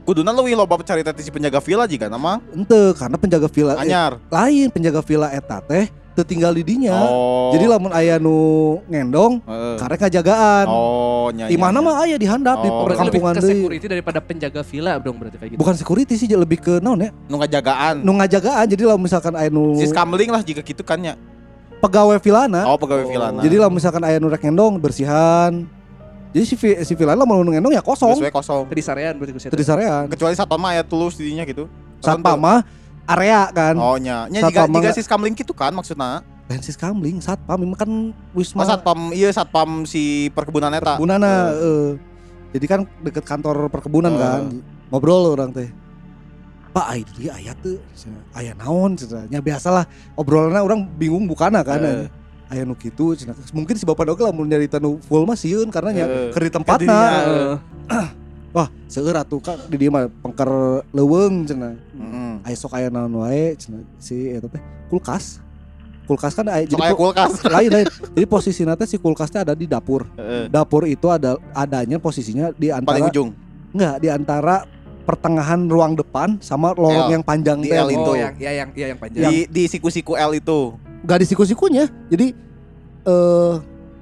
Kuduna 0.03 0.31
leuwih 0.31 0.51
loba 0.53 0.79
carita 0.81 1.11
ti 1.11 1.19
si 1.19 1.29
penjaga 1.29 1.59
villa 1.59 1.83
juga 1.83 2.07
nama 2.07 2.43
ente 2.49 2.75
karena 2.93 3.15
penjaga 3.15 3.47
villa 3.47 3.73
eh, 3.73 3.83
anyar. 3.83 4.19
lain 4.25 4.67
penjaga 4.67 4.99
villa 4.99 5.27
eta 5.29 5.59
teh 5.61 5.87
teu 6.17 6.25
tinggal 6.25 6.49
di 6.49 6.65
dinya. 6.65 6.97
Oh. 7.05 7.53
Jadi 7.53 7.69
lamun 7.69 7.93
aya 7.93 8.17
nu 8.17 8.37
ngendong 8.89 9.37
Heeh. 9.45 9.75
karek 9.77 9.99
ngajagaan. 10.01 10.65
Oh, 10.65 11.29
nya. 11.29 11.45
Di 11.45 11.53
mana 11.53 11.77
mah 11.77 12.01
aya 12.01 12.17
di 12.17 12.25
handap 12.25 12.59
di 12.59 12.67
Oh. 12.67 12.89
Berarti 12.89 13.05
lebih 13.05 13.21
perkampungan 13.21 13.33
ke 13.37 13.41
deui. 13.45 13.53
security 13.53 13.85
daripada 13.85 14.19
penjaga 14.19 14.61
villa 14.65 14.97
dong 14.97 15.15
berarti 15.15 15.37
kayak 15.37 15.49
gitu. 15.53 15.59
Bukan 15.61 15.75
security 15.77 16.13
sih 16.17 16.25
lebih 16.27 16.57
ke 16.57 16.81
naon 16.81 16.97
ya? 16.99 17.13
nu 17.29 17.37
ngajagaan. 17.37 18.01
Nu 18.01 18.17
ngajagaan. 18.17 18.65
Jadi 18.65 18.81
lamun 18.81 19.05
misalkan 19.05 19.33
aya 19.37 19.53
nu 19.53 19.77
Sis 19.77 19.93
kamling 19.93 20.33
lah 20.33 20.41
jika 20.41 20.65
gitu 20.65 20.81
kan 20.81 20.97
ya. 20.97 21.13
pegawai 21.77 22.17
villana. 22.17 22.65
Oh, 22.65 22.77
pegawai 22.81 23.05
Oh. 23.05 23.09
vilana. 23.13 23.39
Jadi 23.39 23.55
lamun 23.55 23.77
misalkan 23.77 24.01
aya 24.01 24.17
nu 24.17 24.27
rek 24.27 24.41
ngendong 24.41 24.81
bersihan. 24.81 25.69
Jadi 26.33 26.43
si 26.43 26.55
vi- 26.57 26.81
si 26.81 26.93
villana 26.97 27.21
lamun 27.21 27.45
nu 27.45 27.53
ngendong 27.53 27.71
ya 27.71 27.85
kosong. 27.85 28.17
Sesuai 28.17 28.33
kosong. 28.33 28.65
Tadi 28.65 28.81
sarean 28.81 29.13
berarti 29.13 29.31
ku 29.31 29.39
Teu 29.39 29.53
disarean. 29.53 30.09
Kecuali 30.09 30.33
satpam 30.33 30.57
mah 30.57 30.73
aya 30.73 30.81
tulus 30.81 31.13
didinya 31.13 31.45
gitu. 31.45 31.69
Satpam 32.01 32.33
mah 32.35 32.65
area 33.07 33.47
kan. 33.49 33.75
Oh 33.79 33.95
nya. 33.95 34.27
Nya 34.27 34.45
jika 34.45 34.67
jika 34.67 34.79
nggak- 34.83 34.95
sis 34.95 35.07
kamling 35.07 35.33
gitu 35.33 35.55
kan 35.55 35.71
maksudna. 35.71 36.21
Dan 36.47 36.63
sis 36.63 36.79
kamling 36.79 37.19
satpam 37.19 37.59
ini 37.59 37.75
kan 37.75 37.91
wisma 38.31 38.63
Mas 38.63 38.71
satpam 38.71 39.11
iya 39.11 39.27
satpam 39.31 39.83
si 39.83 40.31
perkebunan 40.31 40.71
eta. 40.71 40.95
perkebunana 40.95 41.51
Eh. 41.51 41.59
eh. 41.59 41.87
Jadi 42.55 42.65
kan 42.67 42.79
deket 43.03 43.27
kantor 43.27 43.67
perkebunan 43.67 44.15
Eh. 44.15 44.19
kan. 44.19 44.41
Ngobrol 44.87 45.35
orang 45.35 45.51
teh. 45.51 45.67
Pak 46.71 46.85
aya 46.87 47.03
dia 47.17 47.31
aya 47.35 47.51
tuh. 47.57 47.79
Aya 48.31 48.55
naon. 48.55 48.95
Nya 49.27 49.43
biasalah 49.43 49.87
obrolanna 50.15 50.63
orang 50.63 50.87
bingung 50.95 51.27
bukana 51.27 51.63
kan. 51.63 51.83
Eh. 51.83 52.07
Aya 52.47 52.63
nu 52.63 52.79
cenah. 52.79 53.35
Mungkin 53.51 53.75
si 53.75 53.83
bapak 53.83 54.07
oge 54.07 54.23
lamun 54.23 54.47
nyarita 54.47 54.79
nu 54.79 55.03
full 55.03 55.27
mah 55.27 55.35
sieun 55.35 55.67
karena 55.67 55.91
Eh. 55.91 56.31
keur 56.31 56.43
di 56.43 56.51
Ke 56.51 56.55
tempatna. 56.55 56.99
Wah, 58.57 58.73
seueur 58.89 59.13
atuh 59.13 59.37
kan 59.37 59.53
di 59.69 59.77
dieu 59.77 59.93
mah 59.93 60.09
pengker 60.09 60.49
leuweung 60.89 61.45
cenah. 61.45 61.77
Heeh. 61.77 62.33
Aya 62.41 62.55
sok 62.57 62.73
aya 62.73 62.89
naon 62.89 63.13
wae 63.21 63.53
cenah 63.53 63.85
si 64.01 64.33
eta 64.33 64.49
teh 64.49 64.57
kulkas. 64.89 65.37
Kulkas 66.09 66.33
kan 66.33 66.49
aya 66.49 66.65
po- 66.65 67.05
kulkas. 67.05 67.37
lain 67.53 67.69
lain. 67.69 67.85
Jadi 68.17 68.25
posisinya 68.25 68.73
teh 68.73 68.89
si 68.89 68.97
kulkasnya 68.97 69.45
ada 69.45 69.53
di 69.53 69.69
dapur. 69.69 70.09
Heeh. 70.17 70.49
Dapur 70.49 70.89
itu 70.89 71.05
ada 71.05 71.37
adanya 71.53 72.01
posisinya 72.01 72.49
di 72.49 72.73
Paling 72.73 72.81
antara 72.81 73.13
ujung. 73.13 73.29
enggak 73.77 73.95
di 74.01 74.07
antara 74.09 74.55
pertengahan 75.05 75.61
ruang 75.69 75.93
depan 75.93 76.41
sama 76.41 76.73
lorong 76.73 77.13
L. 77.13 77.13
yang 77.13 77.21
panjang 77.21 77.61
Di. 77.61 77.69
L 77.69 77.93
itu. 77.93 78.09
Oh, 78.09 78.17
yang 78.17 78.33
ya 78.41 78.51
yang 78.57 78.69
ya 78.73 78.85
yang 78.89 78.97
panjang. 78.97 79.21
Di 79.21 79.45
di 79.45 79.63
siku-siku 79.69 80.17
L 80.17 80.33
itu. 80.33 80.73
Enggak 81.05 81.21
di 81.21 81.25
siku-sikunya. 81.29 81.85
Jadi 82.09 82.33
eh 83.05 83.55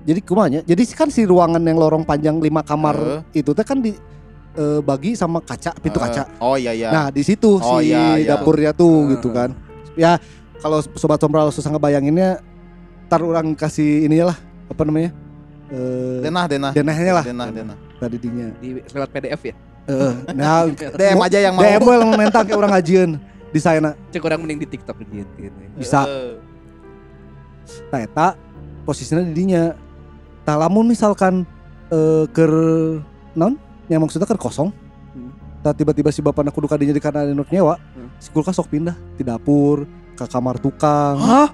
jadi 0.05 0.19
kumanya. 0.23 0.61
Jadi 0.63 0.83
kan 0.95 1.11
si 1.11 1.27
ruangan 1.27 1.59
yang 1.59 1.75
lorong 1.75 2.07
panjang 2.07 2.39
lima 2.39 2.63
kamar 2.63 3.25
itu 3.35 3.51
teh 3.51 3.65
kan 3.67 3.83
di 3.83 3.97
eh, 4.55 4.79
bagi 4.81 5.13
sama 5.13 5.39
kaca, 5.39 5.75
pintu 5.77 5.99
Heeh. 5.99 6.11
kaca. 6.11 6.23
Oh 6.39 6.55
iya 6.55 6.71
iya. 6.71 6.89
Nah, 6.89 7.07
di 7.11 7.21
situ 7.21 7.59
Oh, 7.59 7.79
si 7.79 7.91
iya, 7.91 8.15
iya. 8.17 8.35
dapurnya 8.35 8.71
tuh 8.71 9.05
Heeh. 9.05 9.11
gitu 9.19 9.29
kan. 9.29 9.51
Ya 9.95 10.17
kalau 10.59 10.81
sobat 10.95 11.19
sombral 11.19 11.51
susah 11.51 11.69
ngebayanginnya 11.69 12.41
tar 13.05 13.21
orang 13.21 13.53
kasih 13.53 14.07
ini 14.07 14.23
lah 14.23 14.35
apa 14.65 14.81
namanya? 14.81 15.11
Eh 15.69 16.19
denah 16.23 16.45
denah. 16.45 16.71
denahnya 16.73 17.13
lah 17.13 17.25
Denah 17.25 17.47
denah. 17.53 17.77
tadi 17.97 18.17
dinya. 18.17 18.47
Di 18.57 18.81
lewat 18.81 19.09
PDF 19.11 19.41
ya. 19.45 19.55
Heeh. 19.85 20.13
Nah, 20.33 20.65
DM 20.99 21.19
aja 21.21 21.37
yang 21.37 21.53
mau. 21.53 21.61
DM 21.61 21.81
yang 21.85 22.11
mentang 22.17 22.43
kayak 22.43 22.57
orang 22.57 22.71
ngajian 22.73 23.09
di 23.53 23.59
sana. 23.61 23.93
Cek 24.09 24.23
orang 24.25 24.41
mending 24.41 24.65
di 24.65 24.67
TikTok 24.67 24.95
gitu. 25.05 25.23
gitu. 25.37 25.57
Bisa. 25.77 26.03
Heeh. 26.03 26.33
Nah, 27.93 27.99
eta 28.01 28.27
posisinya 28.85 29.21
di 29.25 29.33
dinya. 29.33 29.73
Tah 30.45 30.57
lamun 30.61 30.85
misalkan 30.85 31.41
eh 31.89 32.25
ker 32.29 32.51
non 33.33 33.57
yang 33.89 34.01
maksudnya 34.01 34.27
kan 34.27 34.37
kosong. 34.37 34.69
Hmm. 35.13 35.31
Tah 35.61 35.73
tiba-tiba 35.73 36.09
si 36.13 36.21
bapak 36.21 36.45
kudu 36.53 36.69
kadinya 36.69 36.93
di 36.93 37.01
karena 37.01 37.25
ada 37.25 37.33
nu 37.33 37.45
nyewa. 37.47 37.77
Hmm. 37.77 38.09
Si 38.21 38.29
kulkas 38.29 38.55
sok 38.57 38.69
pindah 38.69 38.95
di 39.17 39.23
dapur 39.25 39.85
ke 40.15 40.25
kamar 40.29 40.57
tukang. 40.61 41.17
Hah? 41.19 41.49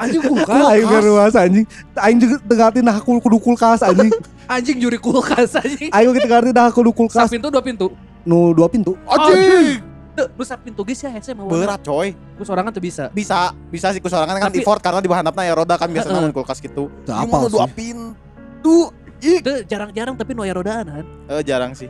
Anjing 0.00 0.22
kulkas. 0.32 0.64
Aing 0.72 0.86
geus 0.88 1.34
anjing. 1.36 1.66
Aing 1.96 2.18
juga 2.18 2.36
tengah 2.48 2.68
nah 2.80 2.96
kul- 2.98 3.20
kudu 3.20 3.38
kulkas 3.38 3.84
anjing. 3.84 4.10
Anjing 4.50 4.82
juri 4.82 4.98
kulkas 4.98 5.54
anjing. 5.54 5.92
Aing 5.94 6.10
kita 6.16 6.26
ngerti 6.26 6.50
nah 6.50 6.72
kudu 6.74 6.90
kulkas 6.90 7.30
pintu 7.30 7.52
dua 7.52 7.62
pintu. 7.62 7.92
nu 8.26 8.50
dua 8.56 8.66
pintu. 8.66 8.96
Anjing. 9.06 9.80
Tuh, 10.10 10.26
lu 10.34 10.42
sak 10.42 10.66
pintu 10.66 10.82
geus 10.82 11.00
ya 11.06 11.10
hese 11.14 11.36
mau. 11.36 11.46
Berat 11.46 11.80
coy. 11.86 12.16
Ku 12.34 12.42
sorangan 12.42 12.74
tuh 12.74 12.82
bisa. 12.82 13.08
Bisa, 13.14 13.54
bisa 13.70 13.94
sih 13.94 14.02
kusorangan 14.02 14.42
kan 14.42 14.50
Tapi- 14.50 14.60
effort 14.64 14.82
karena 14.82 14.98
di 14.98 15.06
bahan 15.06 15.30
ya 15.30 15.54
roda 15.54 15.78
kan 15.78 15.86
biasanya 15.86 16.18
Heeh. 16.18 16.26
mun 16.28 16.34
kulkas 16.34 16.58
gitu. 16.58 16.90
Apal 17.06 17.46
mah 17.46 17.50
dua 17.52 17.66
pintu. 17.70 18.90
Itu 19.20 19.52
jarang-jarang 19.64 20.16
tapi 20.16 20.32
nu 20.32 20.42
aya 20.42 20.52
rodaan 20.52 20.84
kan. 20.84 21.06
eh, 21.28 21.42
jarang 21.44 21.72
sih. 21.72 21.88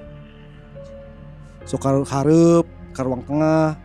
Sok 1.63 1.83
hareup 2.05 2.67
ka 2.91 3.03
ruang 3.03 3.23
tengah. 3.23 3.79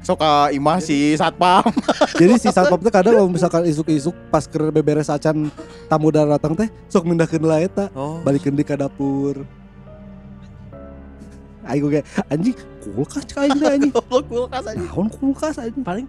Sok 0.00 0.16
ka 0.16 0.48
imah 0.48 0.78
si 0.78 1.12
satpam. 1.12 1.66
Jadi 2.20 2.38
si 2.38 2.48
satpam 2.48 2.78
teh 2.78 2.88
kadang 2.88 3.12
kalau 3.12 3.28
misalkan 3.28 3.66
isuk-isuk 3.66 4.14
pas 4.30 4.46
keur 4.46 4.70
beberes 4.70 5.10
acan 5.10 5.50
tamu 5.86 6.08
datang 6.08 6.54
teh 6.54 6.70
sok 6.86 7.04
mindahkeun 7.04 7.44
lah 7.44 7.60
eta, 7.60 7.90
Oh. 7.92 8.22
balikeun 8.22 8.54
di 8.54 8.62
ka 8.62 8.78
dapur. 8.78 9.44
Aing 11.60 11.84
ge 11.86 12.00
anjing 12.26 12.56
kulkas 12.80 13.22
cek 13.28 13.38
aing 13.38 13.58
teh 13.58 13.68
anjing. 13.68 13.92
Kulkas 14.30 14.64
aja. 14.64 14.80
Naon 14.80 15.06
kulkas 15.12 15.56
anjing? 15.60 15.84
Paling 15.84 16.06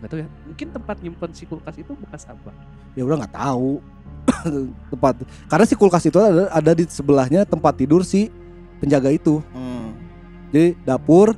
nggak 0.00 0.08
tahu 0.10 0.20
ya. 0.20 0.28
Mungkin 0.44 0.66
tempat 0.72 0.96
nyimpen 1.00 1.30
si 1.32 1.44
kulkas 1.44 1.76
itu 1.76 1.92
bekas 1.96 2.24
apa? 2.24 2.50
Ya 2.96 3.04
udah 3.04 3.20
nggak 3.20 3.34
tahu 3.36 3.84
tempat. 4.92 5.14
Karena 5.46 5.64
si 5.64 5.74
kulkas 5.76 6.04
itu 6.04 6.18
ada, 6.20 6.48
ada 6.50 6.70
di 6.72 6.84
sebelahnya 6.88 7.44
tempat 7.44 7.76
tidur 7.76 8.02
si 8.02 8.28
penjaga 8.80 9.12
itu. 9.12 9.40
Hmm. 9.52 9.94
Jadi 10.54 10.78
dapur 10.86 11.34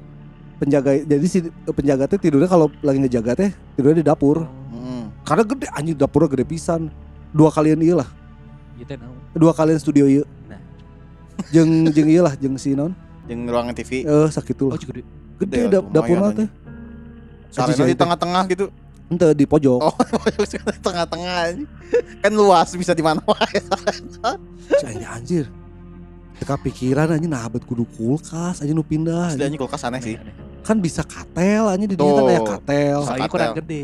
penjaga 0.57 0.97
jadi 1.05 1.27
si 1.29 1.39
penjaga 1.69 2.09
teh 2.09 2.19
tidurnya 2.21 2.49
kalau 2.49 2.73
lagi 2.81 2.99
ngejaga 3.01 3.33
teh 3.37 3.51
tidurnya 3.77 4.03
di 4.03 4.07
dapur. 4.07 4.47
Hmm. 4.73 5.13
Karena 5.27 5.43
gede 5.45 5.67
anjing 5.73 5.97
dapurnya 5.97 6.29
gede 6.33 6.45
pisan. 6.47 6.89
Dua 7.35 7.53
kalian 7.53 7.81
iya 7.83 8.01
lah. 8.01 8.09
Naon. 8.77 9.17
dua 9.33 9.57
kalian 9.57 9.81
studio 9.81 10.05
iya 10.05 10.25
Nah. 10.47 10.61
jeng 11.55 11.89
jeng 11.91 12.09
iya 12.13 12.21
lah 12.21 12.37
jeng 12.37 12.61
si 12.61 12.77
non 12.77 12.93
Jeung 13.27 13.49
ruangan 13.49 13.73
TV. 13.73 14.05
eh 14.05 14.29
sakit 14.31 14.55
Oh, 14.63 14.71
tuh 14.77 14.79
juga 14.79 14.93
gede 15.01 15.03
gede, 15.41 15.59
da, 15.73 15.79
lumayan 15.81 15.93
dapurna 15.93 16.29
aja. 16.29 16.37
teh 16.45 16.49
di 17.89 17.97
tengah-tengah 17.97 18.43
gitu. 18.53 18.67
Ente 19.07 19.27
di 19.33 19.45
pojok 19.45 19.79
Oh, 19.79 19.95
tengah-tengah. 20.85 21.63
Kan 22.19 22.33
luas 22.33 22.75
bisa 22.75 22.91
di 22.91 23.01
mana 23.01 23.23
wae. 23.23 23.61
Cai, 24.77 24.99
anjir 25.03 25.47
teka 26.37 26.53
pikiran 26.61 27.17
aja 27.17 27.25
nah 27.25 27.49
abet 27.49 27.65
kudu 27.65 27.89
kulkas 27.89 28.61
aja 28.61 28.69
nu 28.69 28.85
pindah 28.85 29.33
anjing 29.33 29.57
kulkas 29.57 29.81
aneh 29.83 30.05
sih. 30.05 30.17
kan 30.61 30.77
bisa 30.77 31.01
katel 31.01 31.65
aja 31.65 31.81
di 31.81 31.97
dia 31.97 32.13
kan 32.13 32.25
aya 32.29 32.43
katel 32.45 32.99
Bisa 32.99 33.09
Soalnya 33.09 33.25
katel. 33.25 33.33
kurang 33.33 33.53
gede. 33.57 33.83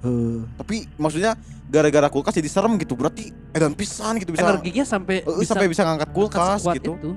Heuh. 0.00 0.40
Tapi 0.56 0.76
maksudnya 0.96 1.32
gara-gara 1.66 2.08
kulkas 2.08 2.32
jadi 2.32 2.48
serem 2.48 2.80
gitu. 2.80 2.96
Berarti 2.96 3.28
edan 3.52 3.76
pisan 3.76 4.16
gitu 4.16 4.32
bisa. 4.32 4.46
Energinya 4.46 4.84
sampai 4.86 5.20
Eh, 5.20 5.44
sampai 5.44 5.68
bisa 5.68 5.84
ngangkat 5.84 6.10
kulkas 6.14 6.64
gitu. 6.72 6.96
itu. 6.96 7.10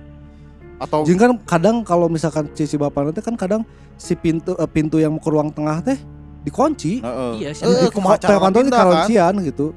Atau 0.76 1.08
Jeung 1.08 1.16
kan 1.16 1.32
kadang 1.46 1.76
kalau 1.88 2.12
misalkan 2.12 2.52
si 2.52 2.76
bapak 2.76 3.14
nanti 3.14 3.22
kan 3.22 3.40
kadang 3.40 3.62
si 3.96 4.12
pintu 4.12 4.58
eh, 4.58 4.68
pintu 4.68 5.00
yang 5.00 5.16
ke 5.16 5.30
ruang 5.32 5.54
tengah 5.54 5.80
teh 5.80 5.96
dikunci 6.42 7.00
Heeh. 7.00 7.32
Iya, 7.38 7.50
sih. 7.52 7.64
Eh, 7.64 7.90
Kayak 7.90 8.20
cara 8.22 8.38
pantau 8.40 8.60
di 8.60 8.66
pindah 8.66 8.80
kan? 8.80 9.36
gitu 9.44 9.68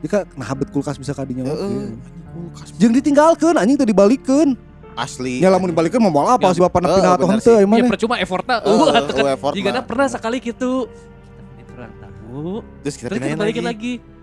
jika 0.00 0.18
nah 0.34 0.46
abet 0.46 0.68
kulkas 0.68 0.96
bisa 0.96 1.12
kadinya 1.12 1.42
Heeh. 1.44 1.54
oke 1.54 1.64
Anjing 1.64 1.96
kulkas. 2.30 2.68
jeung 2.76 2.92
ditinggalkeun 2.92 3.56
anjing 3.56 3.76
teu 3.76 3.84
dibalikeun 3.84 4.50
Asli. 4.94 5.42
Ya 5.42 5.50
lamun 5.50 5.66
dibalikeun 5.68 5.98
mau 5.98 6.14
moal 6.14 6.38
apa 6.38 6.46
Ya, 6.46 6.54
si 6.54 6.60
bapak 6.60 6.78
eh, 6.78 6.86
pindah 6.88 7.12
atau 7.12 7.26
henteu 7.26 7.50
sih. 7.52 7.64
emang 7.66 7.78
Ya 7.78 7.90
percuma 7.90 8.14
effortnya. 8.14 8.62
Eh, 8.62 8.70
Uh, 8.70 8.86
eh, 8.86 9.02
tekan. 9.02 9.24
effort 9.34 9.52
Jika 9.52 9.82
pernah 9.82 10.06
sekali 10.06 10.38
gitu. 10.38 10.86
Kita 10.86 11.62
kurang 11.68 11.92
tahu. 11.98 12.62
Terus 12.78 12.94
kita 12.94 13.08
Terus 13.10 13.18
kita 13.20 13.34
balikin 13.34 13.66
lagi. 13.66 13.98
lagi. 13.98 14.14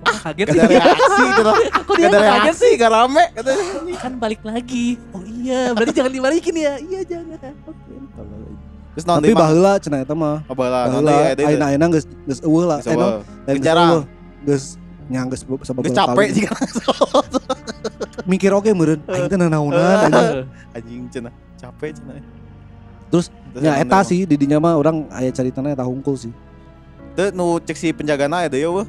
Kok 0.00 0.16
kaget 0.22 0.46
Gak 0.46 0.48
sih? 0.48 0.60
ada 0.60 0.72
reaksi 0.72 1.20
gitu 1.28 1.42
loh. 1.42 1.54
Kok 1.60 1.68
Gak 1.84 1.98
dia 1.98 2.06
ada 2.06 2.16
kaget 2.16 2.40
reaksi, 2.40 2.56
sih? 2.56 2.72
gak 2.74 2.90
rame 2.90 3.24
katanya. 3.30 3.64
Kan 4.00 4.12
balik 4.16 4.40
lagi. 4.42 4.86
Oh 5.12 5.22
iya, 5.26 5.60
berarti 5.72 5.92
jangan 5.92 6.12
dibalikin 6.12 6.54
ya. 6.56 6.74
Iya 6.78 7.00
jangan. 7.04 7.38
Oke. 7.68 7.93
Terus 8.94 9.04
non 9.10 9.18
Tapi 9.18 9.34
baheula 9.34 9.72
cenah 9.82 10.06
eta 10.06 10.14
mah. 10.14 10.46
Oh 10.46 10.54
baheula, 10.54 10.86
Baheula 10.86 11.34
ayeuna-ayeuna 11.34 11.86
geus 11.90 12.06
geus 12.30 12.40
eueuh 12.46 12.64
lah. 12.64 12.78
Geus 12.78 12.94
eueuh. 12.94 13.20
lain 13.46 13.54
geus 13.58 13.66
Jarang. 13.66 13.90
Geus 14.46 14.64
nyang 15.10 15.26
geus 15.34 15.42
sabab 15.66 15.82
Geus 15.82 15.94
capek 15.98 16.28
jika 16.30 16.54
Mikir 18.30 18.54
oke 18.54 18.70
meureun 18.70 19.02
aing 19.10 19.26
teh 19.26 19.36
naonan 19.36 20.10
Eh. 20.14 20.46
anjing. 20.78 21.10
cenah. 21.10 21.34
Capek 21.58 21.98
cenah. 21.98 22.22
Terus, 23.10 23.28
Ya 23.54 23.78
non 23.78 23.86
eta 23.86 24.02
sih 24.02 24.26
di 24.26 24.34
dinya 24.34 24.58
mah 24.58 24.74
orang 24.74 25.06
aya 25.14 25.30
caritana 25.30 25.70
eta 25.70 25.86
hungkul 25.86 26.18
sih. 26.18 26.32
Teu 27.14 27.30
nu 27.30 27.62
cek 27.62 27.76
si 27.78 27.94
penjagana 27.94 28.42
aya 28.42 28.48
deui 28.50 28.66
weuh. 28.66 28.86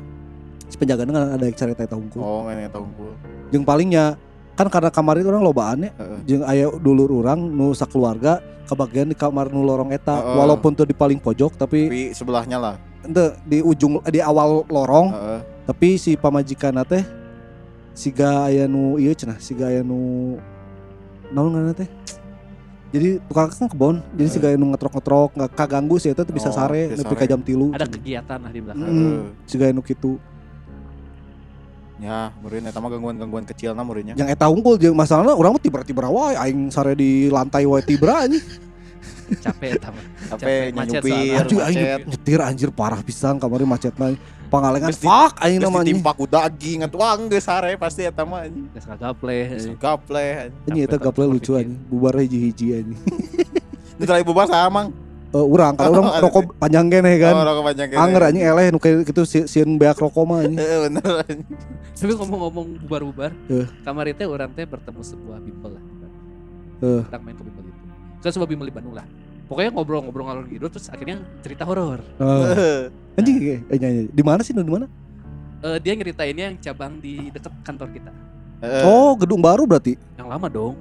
Si 0.66 0.78
penjagana 0.82 1.14
kan 1.14 1.24
ada 1.38 1.46
cerita 1.54 1.86
eta 1.86 1.94
hungkul. 1.94 2.18
Oh, 2.18 2.42
main 2.42 2.66
eta 2.66 2.82
unggul. 2.82 3.14
Jeung 3.54 3.62
palingnya 3.62 4.18
kan 4.56 4.68
karena 4.68 4.88
kamar 4.88 5.20
itu 5.20 5.28
orang 5.28 5.44
lobaan 5.44 5.78
ya 5.82 5.92
Heeh. 5.94 6.20
jeung 6.26 6.44
aya 6.44 6.66
dulur 6.74 7.12
orang 7.14 7.38
nu 7.38 7.72
sakeluarga 7.72 8.40
kebagian 8.66 9.08
di 9.08 9.14
kamar 9.14 9.48
nu 9.48 9.62
lorong 9.62 9.92
eta 9.92 10.16
Heeh. 10.16 10.36
walaupun 10.36 10.72
tuh 10.72 10.84
di 10.84 10.96
paling 10.96 11.20
pojok 11.20 11.56
tapi 11.56 11.86
Tapi 11.86 12.02
sebelahnya 12.12 12.58
lah. 12.58 12.76
ente 13.02 13.36
di 13.44 13.60
ujung 13.60 14.00
di 14.02 14.18
awal 14.18 14.64
lorong 14.66 15.08
Heeh. 15.12 15.40
tapi 15.66 15.88
si 15.96 16.16
pamajikan 16.16 16.80
teh 16.84 17.04
siga 17.92 18.48
aya 18.48 18.66
nu 18.66 18.96
ieu 18.96 19.12
cenah 19.12 19.38
siga 19.38 19.68
aya 19.68 19.80
nu 19.80 20.36
naon 21.30 21.52
ngaranna 21.52 21.76
teh 21.76 21.90
Jadi 22.86 23.20
tukang 23.28 23.52
kan 23.52 23.68
kebon, 23.68 23.96
jadi 24.16 24.30
si 24.30 24.40
gaya 24.40 24.56
ngetrok-ngetrok 24.56 25.36
nggak 25.36 25.52
kaganggu 25.52 26.00
sih 26.00 26.16
itu 26.16 26.24
bisa 26.32 26.48
Oh, 26.48 26.56
sare 26.56 26.88
bisa 26.88 27.04
nepi 27.04 27.12
sare. 27.12 27.20
ka 27.20 27.26
jam 27.28 27.42
tilu. 27.44 27.76
Ada 27.76 27.92
kegiatan 27.92 28.40
lah 28.40 28.52
di 28.56 28.62
belakang. 28.64 28.88
Mm, 28.88 29.20
si 29.44 29.56
gaya 29.60 29.76
nu 29.76 29.84
kitu. 29.84 30.16
Ya, 31.96 32.36
meureun 32.44 32.68
eta 32.68 32.80
mah 32.84 32.92
gangguan-gangguan 32.92 33.48
kecilna 33.48 33.80
meureunnya. 33.80 34.20
Yang 34.20 34.36
eta 34.36 34.52
unggul 34.52 34.76
jeung 34.76 34.96
masalahna 35.00 35.32
urang 35.32 35.56
mah 35.56 35.64
tiba-tiba 35.64 36.12
wae 36.12 36.36
aing 36.36 36.68
sare 36.68 36.92
di 36.92 37.32
lantai 37.32 37.64
wae 37.64 37.80
tibra 37.88 38.28
anjing. 38.28 38.44
Capek 39.46 39.80
eta 39.80 39.90
mah. 39.96 40.04
Capek 40.36 40.36
Capek, 40.36 40.66
macet 40.76 41.02
nyupir. 41.02 41.40
Aduh 41.40 41.60
aing 41.64 41.80
macet. 41.80 42.02
nyetir 42.12 42.40
anjir 42.44 42.70
parah 42.76 43.00
pisan 43.00 43.40
kamari 43.40 43.64
macetna. 43.64 44.12
Pangalengan 44.52 44.92
fuck 44.92 45.40
aing 45.40 45.58
Geus 45.58 45.72
namanya. 45.72 45.88
ditimpa 45.88 46.12
ku 46.14 46.26
daging 46.28 46.80
atuh 46.86 47.00
geus 47.32 47.48
sare 47.48 47.80
pasti 47.80 48.04
eta 48.04 48.28
mah 48.28 48.44
anjing. 48.44 48.68
Geus 48.76 48.86
ngagaple. 48.92 49.38
Geus 49.56 49.66
gaple 49.80 50.26
anjing. 50.52 50.64
Anjing 50.68 50.84
eta 50.84 50.98
gaple 51.00 51.26
lucu 51.32 51.52
anjing. 51.56 51.80
Bubar 51.88 52.20
hiji-hiji 52.20 52.68
anjing. 52.76 53.00
Itu 53.96 54.12
bubar 54.28 54.52
sama 54.52 54.68
mang. 54.68 55.05
Eh 55.36 55.44
urang 55.44 55.76
karena 55.76 56.00
urang 56.00 56.08
rokok 56.24 56.44
panjang 56.56 56.88
keneh 56.88 57.16
kan. 57.20 57.34
Oh, 57.36 57.44
rokok 57.44 57.64
panjang 57.68 57.88
kene. 57.92 58.00
Anger 58.00 58.22
anjing 58.32 58.44
eleh 58.48 58.66
nu 58.72 58.80
kayak 58.80 59.04
gitu 59.04 59.22
si 59.28 59.44
sieun 59.52 59.76
beak 59.76 60.00
rokok 60.00 60.24
mah 60.24 60.48
anjing. 60.48 60.56
Heeh, 60.56 60.78
bener 60.88 61.12
anjing. 61.28 61.42
Tapi 61.96 62.12
ngomong-ngomong 62.16 62.68
bubar-bubar, 62.88 63.32
Eh. 63.52 63.68
kamar 63.84 64.06
itu 64.08 64.24
orang 64.32 64.56
teh 64.56 64.64
bertemu 64.64 65.02
sebuah 65.04 65.38
bimbel 65.44 65.72
lah. 65.76 65.84
Eh. 66.80 67.02
Orang 67.12 67.24
main 67.28 67.36
ke 67.36 67.44
bimbel 67.44 67.64
itu. 67.68 67.84
Ke 68.24 68.28
sebuah 68.32 68.48
bimbel 68.48 68.68
di 68.72 68.76
Bandung 68.76 68.96
lah. 68.96 69.04
Pokoknya 69.46 69.76
ngobrol-ngobrol 69.76 70.26
ngalor 70.26 70.46
gitu 70.50 70.66
terus 70.72 70.88
akhirnya 70.88 71.20
cerita 71.44 71.68
horor. 71.68 72.00
Eh, 72.18 73.20
anjing 73.20 73.36
eh, 73.44 73.60
eh, 73.60 73.78
nyanyi. 73.78 74.08
di 74.08 74.24
mana 74.24 74.40
sih 74.40 74.56
di 74.56 74.64
mana? 74.64 74.88
Eh, 75.62 75.78
dia 75.84 75.94
nyeritainnya 76.00 76.46
yang 76.50 76.58
cabang 76.64 76.98
di 77.04 77.28
dekat 77.30 77.52
kantor 77.62 77.92
kita. 77.92 78.12
Heeh. 78.64 78.84
Oh, 78.88 79.14
gedung 79.20 79.44
baru 79.44 79.68
berarti. 79.68 80.00
Yang 80.16 80.28
lama 80.32 80.48
dong. 80.48 80.74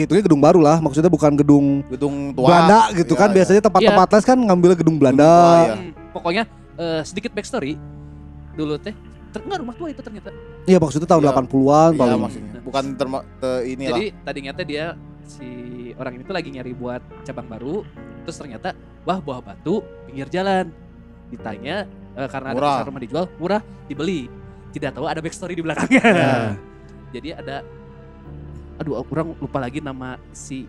Hitungnya 0.00 0.22
gedung 0.22 0.38
baru 0.38 0.60
lah, 0.60 0.78
maksudnya 0.78 1.08
bukan 1.08 1.32
gedung 1.34 1.66
gedung 1.88 2.30
tua. 2.30 2.46
Belanda 2.46 2.78
gitu 2.92 3.12
Iya, 3.12 3.18
kan. 3.18 3.28
iya. 3.28 3.34
Biasanya 3.34 3.60
tempat-tempat 3.62 4.08
les 4.08 4.24
kan 4.24 4.38
ngambil 4.38 4.70
gedung 4.74 4.96
Belanda. 4.96 5.26
tua, 5.26 5.54
iya. 5.58 5.74
Hmm, 5.74 5.90
pokoknya 6.12 6.42
eh, 6.76 7.00
sedikit 7.02 7.30
backstory. 7.30 7.74
Dulu 8.54 8.74
teh 8.76 8.94
ter- 9.28 9.42
enggak 9.42 9.58
rumah 9.60 9.74
tua 9.74 9.88
itu 9.88 9.98
ternyata. 9.98 10.30
Iya, 10.64 10.78
maksudnya 10.78 11.06
tahun 11.06 11.22
Iya. 11.22 11.30
80-an 11.32 11.90
Iya 11.90 11.98
paling. 11.98 12.20
maksudnya. 12.20 12.60
Bukan 12.60 12.84
terma 12.94 13.18
te- 13.36 13.62
inilah. 13.66 13.90
Jadi 13.92 14.06
tadinya 14.22 14.52
teh 14.52 14.64
dia 14.64 14.84
si 15.24 15.48
orang 15.94 16.12
ini 16.14 16.22
tuh 16.22 16.32
lagi 16.32 16.48
nyari 16.48 16.72
buat 16.72 17.02
cabang 17.22 17.48
baru, 17.48 17.82
terus 18.22 18.36
ternyata 18.36 18.72
wah 19.02 19.18
buah 19.18 19.40
batu 19.40 19.80
pinggir 20.04 20.28
jalan. 20.28 20.70
Ditanya 21.28 21.84
eh, 22.14 22.28
karena 22.28 22.50
ada 22.50 22.56
Murah. 22.56 22.72
pasar 22.76 22.86
rumah 22.86 23.00
dijual, 23.00 23.24
murah 23.36 23.60
dibeli. 23.84 24.30
Tidak 24.68 24.92
tahu 24.92 25.04
ada 25.04 25.18
backstory 25.18 25.52
di 25.52 25.62
belakangnya. 25.62 26.02
Ya. 26.04 26.32
Jadi 27.14 27.28
ada 27.32 27.64
aduh 28.78 29.02
orang 29.02 29.34
lupa 29.36 29.58
lagi 29.58 29.78
nama 29.78 30.16
si 30.30 30.64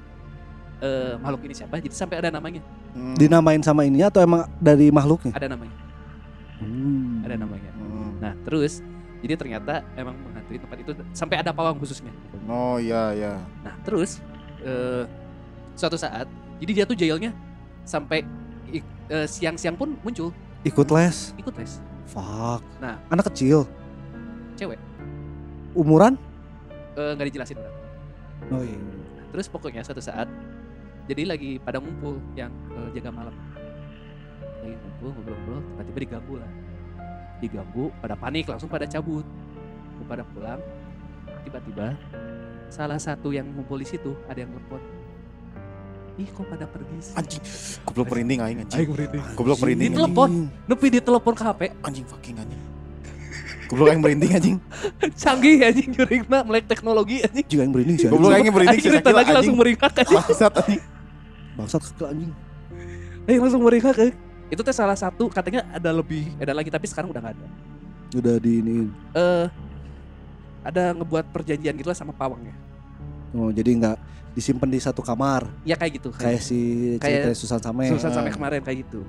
eh, 0.79 1.13
makhluk 1.19 1.45
ini 1.45 1.53
siapa. 1.53 1.77
Jadi 1.77 1.95
sampai 1.95 2.17
ada 2.19 2.29
namanya, 2.31 2.61
Hmm. 2.89 3.13
Dinamain 3.13 3.61
sama 3.61 3.85
ininya 3.85 4.09
atau 4.09 4.17
emang 4.25 4.49
dari 4.57 4.89
makhluknya? 4.89 5.29
ada 5.37 5.45
namanya, 5.45 5.75
Hmm. 6.57 7.21
ada 7.21 7.35
namanya. 7.37 7.69
Hmm. 7.77 8.17
Nah, 8.17 8.33
terus 8.41 8.81
jadi 9.21 9.37
ternyata 9.37 9.85
emang 9.93 10.17
menghantui 10.17 10.57
tempat 10.57 10.77
itu 10.81 10.91
sampai 11.13 11.37
ada 11.37 11.53
pawang 11.53 11.77
khususnya. 11.77 12.09
Oh 12.49 12.81
iya 12.81 13.13
iya. 13.13 13.33
Nah 13.61 13.77
terus 13.85 14.17
eh, 14.65 15.05
suatu 15.77 15.95
saat, 15.95 16.25
jadi 16.57 16.81
dia 16.81 16.85
tuh 16.89 16.97
jailnya 16.97 17.29
sampai 17.85 18.25
eh, 18.73 19.25
siang-siang 19.25 19.77
pun 19.77 19.93
muncul 20.01 20.33
Ikut 20.65 20.87
les. 20.91 21.31
ikut 21.37 21.53
les. 21.55 21.77
Fuck. 22.09 22.65
Nah. 22.81 22.97
anak 23.07 23.29
kecil. 23.29 23.69
Cewek. 24.57 24.81
Umuran? 25.71 26.17
Eh, 26.97 27.11
nggak 27.13 27.27
dijelasin 27.29 27.61
orang. 27.61 27.75
Oh 28.47 28.63
iya. 28.63 28.79
Nah, 28.79 29.25
terus 29.35 29.51
pokoknya 29.51 29.83
suatu 29.83 29.99
saat, 29.99 30.31
jadi 31.05 31.27
lagi 31.27 31.59
pada 31.59 31.83
ngumpul 31.83 32.17
yang 32.39 32.53
eh, 32.73 32.89
jaga 32.97 33.11
malam. 33.11 33.35
Lagi 34.63 34.75
ngumpul 34.79 35.09
ngobrol-ngobrol, 35.13 35.61
tiba-tiba 35.75 35.99
diganggu 36.07 36.35
lah. 36.39 36.51
Diganggu, 37.39 37.85
pada 38.03 38.15
panik 38.19 38.45
langsung 38.47 38.67
pada 38.67 38.87
cabut, 38.87 39.23
pada 40.07 40.23
pulang. 40.23 40.61
Tiba-tiba 41.43 41.95
salah 42.69 42.99
satu 43.01 43.33
yang 43.33 43.49
ngumpul 43.49 43.81
di 43.81 43.87
situ 43.87 44.13
ada 44.29 44.43
yang 44.43 44.51
telepon. 44.53 44.81
Ih 46.19 46.27
kok 46.35 46.45
pada 46.51 46.67
pergi 46.67 46.97
sih? 46.99 47.15
Anjing. 47.15 47.43
Goblok 47.87 48.11
merinding 48.11 48.39
aing 48.43 48.59
anjing. 48.59 48.79
Aing 48.83 48.91
merinding. 48.91 49.23
Goblok 49.39 49.59
merinding. 49.63 49.91
Di 49.95 49.97
telepon. 50.03 50.29
Nepi 50.67 50.87
di 50.91 50.99
telepon 50.99 51.33
ke 51.33 51.43
HP, 51.47 51.61
Anjing 51.79 52.05
fucking 52.05 52.35
anjing. 52.43 52.63
Goblok 53.69 53.93
aing 53.93 54.01
merinding 54.01 54.31
anjing. 54.33 54.57
canggih 55.21 55.61
anjing 55.61 55.89
jurigna 55.93 56.41
melek 56.41 56.65
teknologi 56.65 57.21
anjing. 57.21 57.45
Juga 57.45 57.61
yang 57.69 57.73
merinding 57.77 57.97
sih. 58.01 58.07
Goblok 58.09 58.33
aing 58.33 58.49
merinding 58.49 58.81
sih 58.81 58.89
cerita 58.89 59.09
lagi 59.13 59.29
langsung 59.29 59.57
meringkak 59.61 59.93
anjing. 59.93 60.17
Bangsat 60.17 60.53
anjing. 60.65 60.81
Bangsat 61.53 61.81
ke 61.93 62.05
anjing. 62.09 62.31
Aing 63.29 63.41
langsung 63.45 63.61
meringkak 63.61 63.97
eh. 64.01 64.11
Itu 64.49 64.65
teh 64.65 64.73
salah 64.73 64.97
satu 64.97 65.29
katanya 65.29 65.69
ada 65.69 65.93
lebih 65.93 66.33
ada 66.41 66.57
lagi 66.57 66.73
tapi 66.73 66.89
sekarang 66.89 67.13
udah 67.13 67.21
gak 67.21 67.33
ada. 67.37 67.47
Udah 68.17 68.35
di 68.41 68.51
ini. 68.57 68.89
Eh 69.13 69.45
ada 70.65 70.91
ngebuat 70.97 71.29
perjanjian 71.29 71.77
gitu 71.77 71.87
lah 71.87 71.97
sama 71.97 72.11
pawangnya. 72.11 72.57
Oh, 73.37 73.53
jadi 73.53 73.69
nggak 73.77 73.97
disimpan 74.33 74.69
di 74.69 74.79
satu 74.81 75.05
kamar 75.05 75.45
Ya 75.61 75.77
kayak 75.77 76.01
gitu. 76.01 76.09
kayak 76.13 76.41
si 76.41 76.57
Kayak 76.97 77.29
cerita 77.29 77.29
Susan 77.37 77.61
Same. 77.61 77.85
Susan 77.93 78.09
sampai 78.09 78.33
kemarin 78.33 78.61
kayak 78.65 78.89
gitu. 78.89 79.05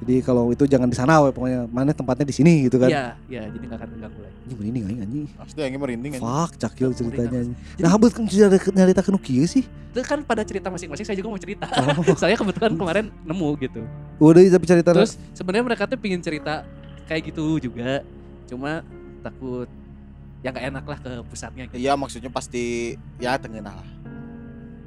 Jadi 0.00 0.14
kalau 0.24 0.48
itu 0.48 0.64
jangan 0.64 0.88
di 0.88 0.96
sana 0.96 1.20
we 1.20 1.28
pokoknya. 1.28 1.68
Mana 1.68 1.92
tempatnya 1.92 2.24
di 2.24 2.32
sini 2.32 2.64
gitu 2.64 2.80
kan. 2.80 2.88
Iya, 2.88 3.04
iya 3.28 3.42
jadi 3.52 3.64
gak 3.68 3.78
akan 3.84 3.88
terganggu 3.92 4.20
lagi. 4.24 4.36
Anjing 4.40 4.56
merinding 4.56 4.82
anjing 4.82 5.00
anjing. 5.04 5.24
Asli 5.36 5.60
aing 5.60 5.76
merinding 5.76 6.12
anjing. 6.16 6.24
Fuck, 6.24 6.50
cakil 6.56 6.88
ceritanya. 6.96 7.40
anjing. 7.44 7.52
Jadi- 7.52 7.82
Nah, 7.84 7.90
habis 7.92 8.10
kan 8.16 8.24
cerita 8.24 8.56
nyarita 8.72 9.00
ke 9.04 9.10
kieu 9.20 9.44
sih. 9.44 9.64
Itu 9.68 10.00
kan 10.00 10.18
pada 10.24 10.42
cerita 10.42 10.72
masing-masing 10.72 11.04
saya 11.04 11.16
juga 11.20 11.28
mau 11.28 11.40
cerita. 11.40 11.68
Oh. 11.68 12.16
saya 12.22 12.34
kebetulan 12.34 12.72
kemarin 12.80 13.04
nemu 13.28 13.48
gitu. 13.60 13.80
Udah 14.16 14.40
tapi 14.40 14.64
cerita 14.64 14.90
Terus 14.96 15.20
sebenarnya 15.36 15.64
mereka 15.68 15.84
tuh 15.84 16.00
pingin 16.00 16.24
cerita 16.24 16.64
kayak 17.04 17.28
gitu 17.28 17.60
juga. 17.60 18.00
Cuma 18.48 18.80
takut 19.20 19.68
yang 20.40 20.56
gak 20.56 20.64
enak 20.72 20.84
lah 20.88 20.98
ke 20.98 21.12
pusatnya 21.28 21.68
gitu. 21.68 21.76
Iya 21.76 21.92
maksudnya 22.00 22.32
pasti 22.32 22.96
ya 23.20 23.36
tengenah 23.36 23.76
lah. 23.84 23.88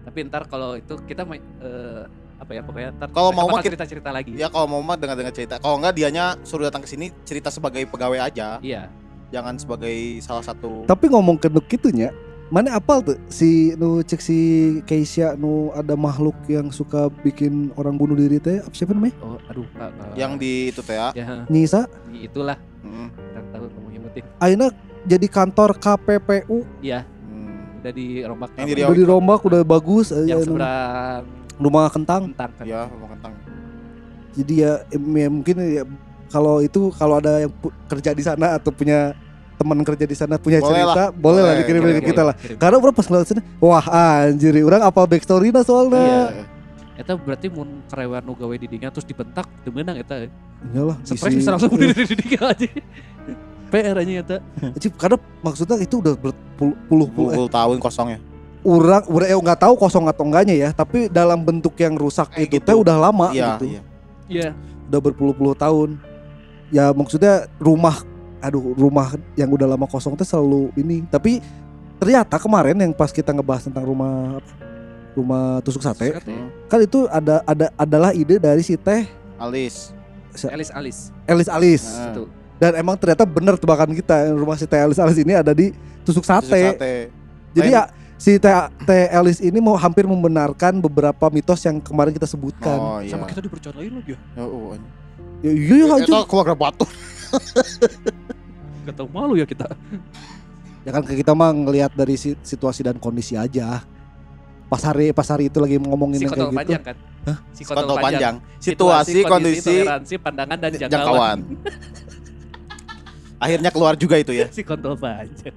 Tapi 0.09 0.17
ntar 0.25 0.49
kalau 0.49 0.73
itu 0.73 0.97
kita 1.05 1.21
eh, 1.61 2.03
apa 2.43 2.51
ya 2.51 2.61
pokoknya 2.61 2.89
ntar 2.93 3.07
Kalau 3.09 3.31
mau 3.31 3.45
mah 3.45 3.49
bakal 3.49 3.63
kita- 3.63 3.67
cerita-cerita 3.73 4.09
lagi. 4.09 4.31
Ya 4.33 4.47
kalau 4.47 4.67
mau 4.69 4.81
mah 4.81 4.95
dengar-dengar 4.95 5.31
cerita. 5.31 5.55
Kalau 5.57 5.75
enggak 5.77 5.93
dianya 5.93 6.35
suruh 6.41 6.63
datang 6.63 6.79
ke 6.79 6.89
sini 6.89 7.09
cerita 7.23 7.47
sebagai 7.47 7.81
pegawai 7.85 8.19
aja, 8.21 8.59
Iya. 8.59 8.91
jangan 9.29 9.55
sebagai 9.55 9.91
salah 10.19 10.41
satu 10.41 10.83
Tapi 10.83 11.07
ngomong 11.07 11.35
ke 11.35 11.47
nuk 11.47 11.65
gitunya, 11.65 12.11
mana 12.47 12.75
apal 12.75 13.01
tuh 13.01 13.17
si 13.27 13.49
nu 13.73 13.99
cek 13.99 14.19
si 14.19 14.37
Keisha 14.83 15.33
nu 15.33 15.71
ada 15.71 15.95
makhluk 15.95 16.37
yang 16.45 16.69
suka 16.69 17.07
bikin 17.19 17.73
orang 17.73 17.95
bunuh 17.95 18.13
diri 18.13 18.37
teh 18.37 18.59
apa 18.59 18.69
siapa 18.71 18.91
namanya? 18.91 19.15
Oh, 19.19 19.41
aduh 19.43 19.65
Pak. 19.71 19.89
eh, 19.89 20.13
yang 20.15 20.35
di 20.35 20.69
itu 20.69 20.79
teh 20.79 20.93
ya. 20.93 21.09
ya 21.13 21.47
Nisa. 21.47 21.87
itulah 22.13 22.59
Hmm. 22.79 23.09
tahu 23.49 23.65
kamu 23.69 23.87
nyebutin. 23.91 24.23
Aina 24.37 24.67
jadi 25.03 25.25
kantor 25.25 25.75
KPPU 25.75 26.61
Iya, 26.79 27.01
Hmm. 27.01 27.79
udah 27.79 27.91
dirombak. 27.91 28.49
Yang 28.53 28.67
di 28.67 28.73
udah 28.75 28.85
itu. 28.85 28.99
dirombak 29.01 29.39
udah 29.41 29.61
bagus 29.63 30.07
yang 30.13 30.39
seberang 30.39 31.23
rumah 31.59 31.89
kentang. 31.89 32.31
tentang 32.33 32.51
kan. 32.57 32.65
Ya, 32.65 32.89
rumah 32.89 33.09
kentang. 33.17 33.33
Jadi 34.33 34.53
ya, 34.65 34.81
ya 34.89 35.27
mungkin 35.29 35.55
ya, 35.61 35.83
kalau 36.33 36.61
itu 36.65 36.89
kalau 36.97 37.21
ada 37.21 37.45
yang 37.45 37.53
kerja 37.85 38.11
di 38.17 38.23
sana 38.25 38.57
atau 38.57 38.73
punya 38.73 39.13
teman 39.53 39.79
kerja 39.85 40.05
di 40.09 40.17
sana 40.17 40.35
punya 40.41 40.59
Boleh 40.59 40.81
cerita, 40.81 41.03
boleh, 41.13 41.41
lah 41.45 41.53
Boleh, 41.53 41.61
dikirim 41.61 41.81
boleh, 41.85 41.95
ke 42.01 42.03
kita 42.09 42.21
lah. 42.25 42.35
Kirim. 42.35 42.57
Karena 42.57 42.75
orang 42.81 42.95
pas 42.97 43.05
ngeliat 43.05 43.27
sini, 43.29 43.41
wah 43.61 43.85
anjir, 43.85 44.53
orang 44.65 44.81
apa 44.81 45.01
backstory 45.05 45.53
soalnya. 45.61 46.01
Iya. 46.01 46.23
Eta 46.93 47.17
berarti 47.17 47.49
mun 47.49 47.81
karyawan 47.89 48.21
nu 48.21 48.37
gawe 48.37 48.53
di 48.53 48.67
dinya 48.69 48.93
terus 48.93 49.05
dibentak 49.05 49.49
teu 49.65 49.73
meunang 49.73 49.97
eta. 49.97 50.29
Iyalah, 50.73 50.97
Stres 51.01 51.33
bisa 51.33 51.49
langsung 51.57 51.73
di 51.73 51.89
dinya 51.89 52.53
aja. 52.53 52.69
PR 53.73 53.95
aja 53.97 54.11
eta. 54.21 54.37
Cip, 54.77 54.93
karena 54.93 55.17
maksudnya 55.41 55.81
itu 55.81 55.97
udah 55.97 56.13
berpuluh-puluh 56.13 57.33
eh, 57.33 57.37
Puluh 57.37 57.49
tahun 57.49 57.77
kosong 57.81 58.13
ya. 58.63 58.71
orang 58.71 59.03
udah 59.05 59.27
eh, 59.27 59.35
nggak 59.37 59.59
tahu 59.59 59.73
kosong 59.75 60.07
atau 60.07 60.23
enggaknya 60.23 60.55
ya, 60.57 60.69
tapi 60.71 61.05
dalam 61.07 61.39
bentuk 61.39 61.75
yang 61.75 61.93
rusak 61.93 62.31
Kayak 62.31 62.39
itu 62.41 62.55
gitu. 62.57 62.65
teh 62.65 62.75
udah 62.75 62.95
lama 62.97 63.27
Iya, 63.29 63.59
gitu. 63.59 63.65
iya. 63.69 63.81
Iya. 64.25 64.49
Udah 64.87 64.99
berpuluh-puluh 65.01 65.53
tahun. 65.53 65.99
Ya 66.69 66.89
maksudnya 66.89 67.45
rumah 67.57 68.01
aduh 68.39 68.73
rumah 68.73 69.15
yang 69.35 69.47
udah 69.47 69.67
lama 69.69 69.85
kosong 69.85 70.15
teh 70.15 70.23
selalu 70.23 70.71
ini, 70.73 71.03
tapi 71.05 71.39
ternyata 71.95 72.35
kemarin 72.35 72.75
yang 72.75 72.91
pas 72.91 73.07
kita 73.07 73.29
ngebahas 73.29 73.67
tentang 73.67 73.83
rumah? 73.83 74.39
Rumah 75.13 75.61
tusuk 75.61 75.85
sate, 75.85 76.09
Hmm. 76.25 76.49
kan 76.65 76.81
itu 76.81 77.05
ada 77.05 77.45
ada 77.45 77.69
adalah 77.77 78.09
ide 78.11 78.41
dari 78.41 78.65
si 78.65 78.73
teh 78.73 79.05
Alis. 79.37 79.93
Alis 80.49 80.73
alis. 80.73 80.97
Elis 81.29 81.45
Alis. 81.45 81.83
Nah. 81.93 82.25
Dan 82.57 82.81
emang 82.81 82.97
ternyata 82.97 83.21
bener 83.21 83.53
tebakan 83.53 83.93
kita 83.93 84.33
rumah 84.33 84.57
si 84.57 84.65
teh 84.65 84.81
Elis 84.81 84.97
Alis 84.97 85.21
ini 85.21 85.37
ada 85.37 85.53
di 85.53 85.69
tusuk 86.01 86.25
tusuk 86.25 86.25
sate. 86.25 86.73
sate. 86.73 86.93
Jadi 87.53 87.69
Lain- 87.69 87.77
ya 87.77 87.83
si 88.17 88.39
Teh 88.39 88.53
Teh 88.83 89.05
Elis 89.11 89.39
ini 89.39 89.59
mau 89.59 89.75
hampir 89.75 90.05
membenarkan 90.05 90.79
beberapa 90.79 91.27
mitos 91.29 91.61
yang 91.63 91.79
kemarin 91.79 92.13
kita 92.13 92.25
sebutkan. 92.25 92.77
Oh 92.79 92.99
iya. 92.99 93.13
Sama 93.13 93.27
kita 93.27 93.41
dipercayai 93.43 93.89
lagi 93.89 94.15
ya. 94.15 94.19
Ya, 94.35 94.43
oh. 94.43 94.73
Ya, 95.43 95.51
iya 95.51 95.75
ya 95.75 95.85
Eta 95.85 95.95
anjing. 95.99 96.23
keluarga 96.27 96.55
batu. 96.55 96.85
Gak 98.83 98.95
tau 98.95 99.07
malu 99.11 99.35
ya 99.35 99.43
kita. 99.43 99.67
Ya 100.83 100.91
kan 100.91 101.03
kita 101.03 101.31
mah 101.31 101.51
ngelihat 101.51 101.91
dari 101.95 102.15
si- 102.15 102.39
situasi 102.39 102.83
dan 102.83 102.99
kondisi 102.99 103.35
aja. 103.35 103.83
pas 104.63 104.81
hari 104.81 105.13
pas 105.13 105.27
hari 105.29 105.53
itu 105.53 105.61
lagi 105.61 105.77
ngomongin 105.77 106.17
si 106.17 106.25
kayak 106.25 106.49
gitu. 106.49 106.57
panjang 106.57 106.81
kan 106.81 106.97
si 107.53 107.61
kontol 107.61 107.97
panjang. 108.01 108.35
Situasi, 108.57 109.21
Situasi, 109.21 109.29
kondisi, 109.29 109.75
toleransi, 109.85 110.13
pandangan 110.17 110.57
dan 110.57 110.71
jangkauan. 110.73 110.89
jangkauan. 110.89 111.37
Akhirnya 113.43 113.69
keluar 113.69 113.93
juga 113.93 114.17
itu 114.17 114.33
ya. 114.33 114.49
si 114.49 114.65
kontol 114.65 114.97
panjang. 114.97 115.53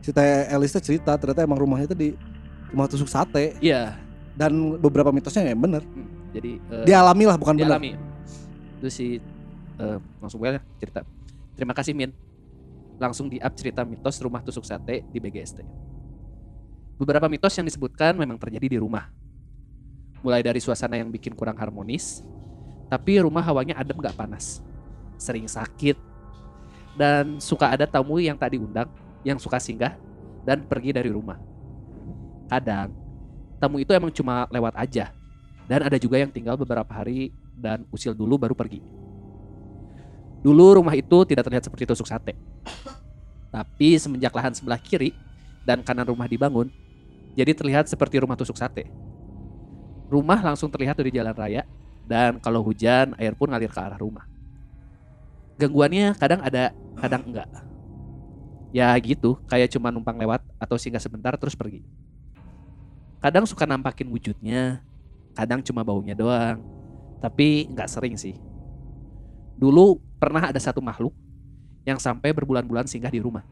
Si 0.00 0.10
Teh 0.10 0.48
Elis 0.48 0.72
teh 0.72 0.80
cerita 0.80 1.12
ternyata 1.14 1.44
emang 1.44 1.60
rumahnya 1.60 1.86
itu 1.86 1.96
di 1.96 2.08
rumah 2.72 2.88
tusuk 2.88 3.06
sate 3.06 3.56
Iya. 3.60 3.98
dan 4.32 4.52
beberapa 4.80 5.12
mitosnya 5.12 5.44
ya 5.44 5.54
bener. 5.54 5.84
Hmm, 5.84 6.08
Jadi 6.32 6.52
eh, 6.56 6.84
Dialami 6.86 7.24
lah 7.26 7.36
bukan 7.36 7.54
bener. 7.54 7.68
dialami. 7.68 7.90
Itu 8.80 8.88
si 8.88 9.06
eh, 9.76 9.98
langsung 10.18 10.40
gue 10.40 10.56
cerita. 10.78 11.04
Terima 11.52 11.74
kasih 11.74 11.92
Min. 11.92 12.12
Langsung 12.96 13.28
di 13.28 13.40
up 13.40 13.52
cerita 13.52 13.84
mitos 13.84 14.20
rumah 14.20 14.40
tusuk 14.40 14.64
sate 14.64 15.04
di 15.08 15.18
BGST. 15.18 15.60
Beberapa 16.96 17.28
mitos 17.28 17.56
yang 17.56 17.64
disebutkan 17.64 18.12
memang 18.12 18.36
terjadi 18.36 18.76
di 18.76 18.78
rumah. 18.78 19.08
Mulai 20.20 20.44
dari 20.44 20.60
suasana 20.60 21.00
yang 21.00 21.08
bikin 21.08 21.32
kurang 21.32 21.56
harmonis, 21.56 22.20
tapi 22.92 23.16
rumah 23.24 23.40
hawanya 23.40 23.80
adem 23.80 23.96
gak 23.96 24.12
panas. 24.12 24.60
Sering 25.16 25.48
sakit, 25.48 25.96
dan 27.00 27.40
suka 27.40 27.72
ada 27.72 27.88
tamu 27.88 28.20
yang 28.20 28.36
tak 28.36 28.52
diundang, 28.52 28.88
yang 29.26 29.36
suka 29.36 29.60
singgah 29.60 29.96
dan 30.44 30.64
pergi 30.64 30.96
dari 30.96 31.12
rumah. 31.12 31.36
Kadang, 32.48 32.90
tamu 33.60 33.78
itu 33.78 33.92
emang 33.92 34.10
cuma 34.10 34.48
lewat 34.50 34.74
aja, 34.74 35.14
dan 35.70 35.86
ada 35.86 35.96
juga 36.00 36.18
yang 36.18 36.32
tinggal 36.32 36.58
beberapa 36.58 36.90
hari 36.90 37.30
dan 37.54 37.86
usil 37.92 38.16
dulu 38.16 38.40
baru 38.40 38.56
pergi. 38.56 38.82
Dulu 40.40 40.80
rumah 40.80 40.96
itu 40.96 41.28
tidak 41.28 41.44
terlihat 41.44 41.68
seperti 41.68 41.84
tusuk 41.84 42.08
sate. 42.08 42.32
Tapi 43.52 44.00
semenjak 44.00 44.32
lahan 44.32 44.56
sebelah 44.56 44.80
kiri 44.80 45.12
dan 45.68 45.84
kanan 45.84 46.08
rumah 46.08 46.24
dibangun, 46.24 46.72
jadi 47.36 47.52
terlihat 47.52 47.86
seperti 47.86 48.18
rumah 48.18 48.34
tusuk 48.34 48.56
sate. 48.56 48.88
Rumah 50.10 50.42
langsung 50.42 50.72
terlihat 50.72 50.98
dari 50.98 51.14
jalan 51.14 51.36
raya 51.36 51.62
dan 52.08 52.42
kalau 52.42 52.66
hujan 52.66 53.14
air 53.20 53.36
pun 53.38 53.46
ngalir 53.46 53.70
ke 53.70 53.78
arah 53.78 54.00
rumah. 54.00 54.26
Gangguannya 55.60 56.16
kadang 56.18 56.40
ada, 56.42 56.72
kadang 56.98 57.22
enggak. 57.28 57.69
Ya 58.70 58.94
gitu, 59.02 59.38
kayak 59.50 59.74
cuma 59.74 59.90
numpang 59.90 60.14
lewat 60.14 60.46
atau 60.58 60.78
singgah 60.78 61.02
sebentar 61.02 61.34
terus 61.34 61.58
pergi. 61.58 61.82
Kadang 63.18 63.44
suka 63.44 63.66
nampakin 63.66 64.06
wujudnya, 64.06 64.80
kadang 65.34 65.60
cuma 65.60 65.82
baunya 65.82 66.14
doang. 66.14 66.62
Tapi 67.20 67.68
nggak 67.68 67.90
sering 67.90 68.14
sih. 68.16 68.38
Dulu 69.60 70.00
pernah 70.16 70.48
ada 70.48 70.56
satu 70.56 70.80
makhluk 70.80 71.12
yang 71.84 72.00
sampai 72.00 72.32
berbulan-bulan 72.32 72.88
singgah 72.88 73.12
di 73.12 73.20
rumah. 73.20 73.44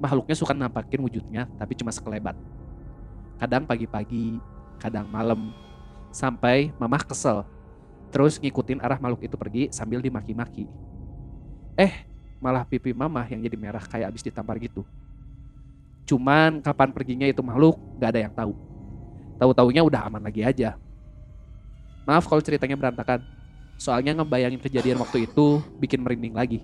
Makhluknya 0.00 0.32
suka 0.32 0.56
nampakin 0.56 1.04
wujudnya 1.04 1.44
tapi 1.60 1.76
cuma 1.76 1.92
sekelebat. 1.92 2.32
Kadang 3.36 3.68
pagi-pagi, 3.68 4.40
kadang 4.80 5.08
malam. 5.12 5.52
Sampai 6.08 6.72
mamah 6.80 7.04
kesel. 7.04 7.44
Terus 8.10 8.40
ngikutin 8.40 8.80
arah 8.80 8.98
makhluk 8.98 9.22
itu 9.28 9.36
pergi 9.36 9.62
sambil 9.70 10.00
dimaki-maki. 10.00 10.66
Eh, 11.78 12.09
malah 12.40 12.64
pipi 12.64 12.96
mamah 12.96 13.28
yang 13.28 13.44
jadi 13.44 13.56
merah 13.60 13.84
kayak 13.84 14.10
abis 14.10 14.24
ditampar 14.24 14.56
gitu. 14.58 14.82
Cuman 16.08 16.58
kapan 16.58 16.90
perginya 16.90 17.28
itu 17.28 17.38
makhluk 17.44 17.78
gak 18.00 18.16
ada 18.16 18.20
yang 18.26 18.34
tahu. 18.34 18.56
Tahu-taunya 19.38 19.84
udah 19.86 20.10
aman 20.10 20.24
lagi 20.24 20.42
aja. 20.42 20.74
Maaf 22.08 22.26
kalau 22.26 22.42
ceritanya 22.42 22.74
berantakan. 22.74 23.22
Soalnya 23.80 24.12
ngebayangin 24.18 24.60
kejadian 24.60 25.00
waktu 25.00 25.24
itu 25.24 25.64
bikin 25.80 26.04
merinding 26.04 26.36
lagi. 26.36 26.60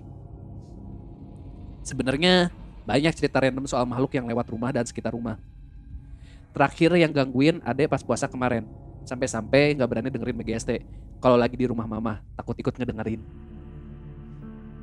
Sebenarnya 1.81 2.51
banyak 2.83 3.13
cerita 3.15 3.41
random 3.41 3.65
soal 3.65 3.87
makhluk 3.87 4.13
yang 4.13 4.27
lewat 4.27 4.45
rumah 4.51 4.69
dan 4.75 4.83
sekitar 4.83 5.15
rumah. 5.15 5.39
Terakhir 6.51 6.93
yang 6.99 7.15
gangguin 7.15 7.63
adek 7.63 7.89
pas 7.89 8.03
puasa 8.03 8.27
kemarin. 8.27 8.67
Sampai-sampai 9.07 9.79
nggak 9.79 9.89
berani 9.89 10.09
dengerin 10.11 10.37
BGST. 10.43 10.71
Kalau 11.23 11.39
lagi 11.39 11.57
di 11.57 11.65
rumah 11.65 11.87
mama, 11.89 12.21
takut 12.35 12.53
ikut 12.59 12.75
ngedengerin. 12.75 13.23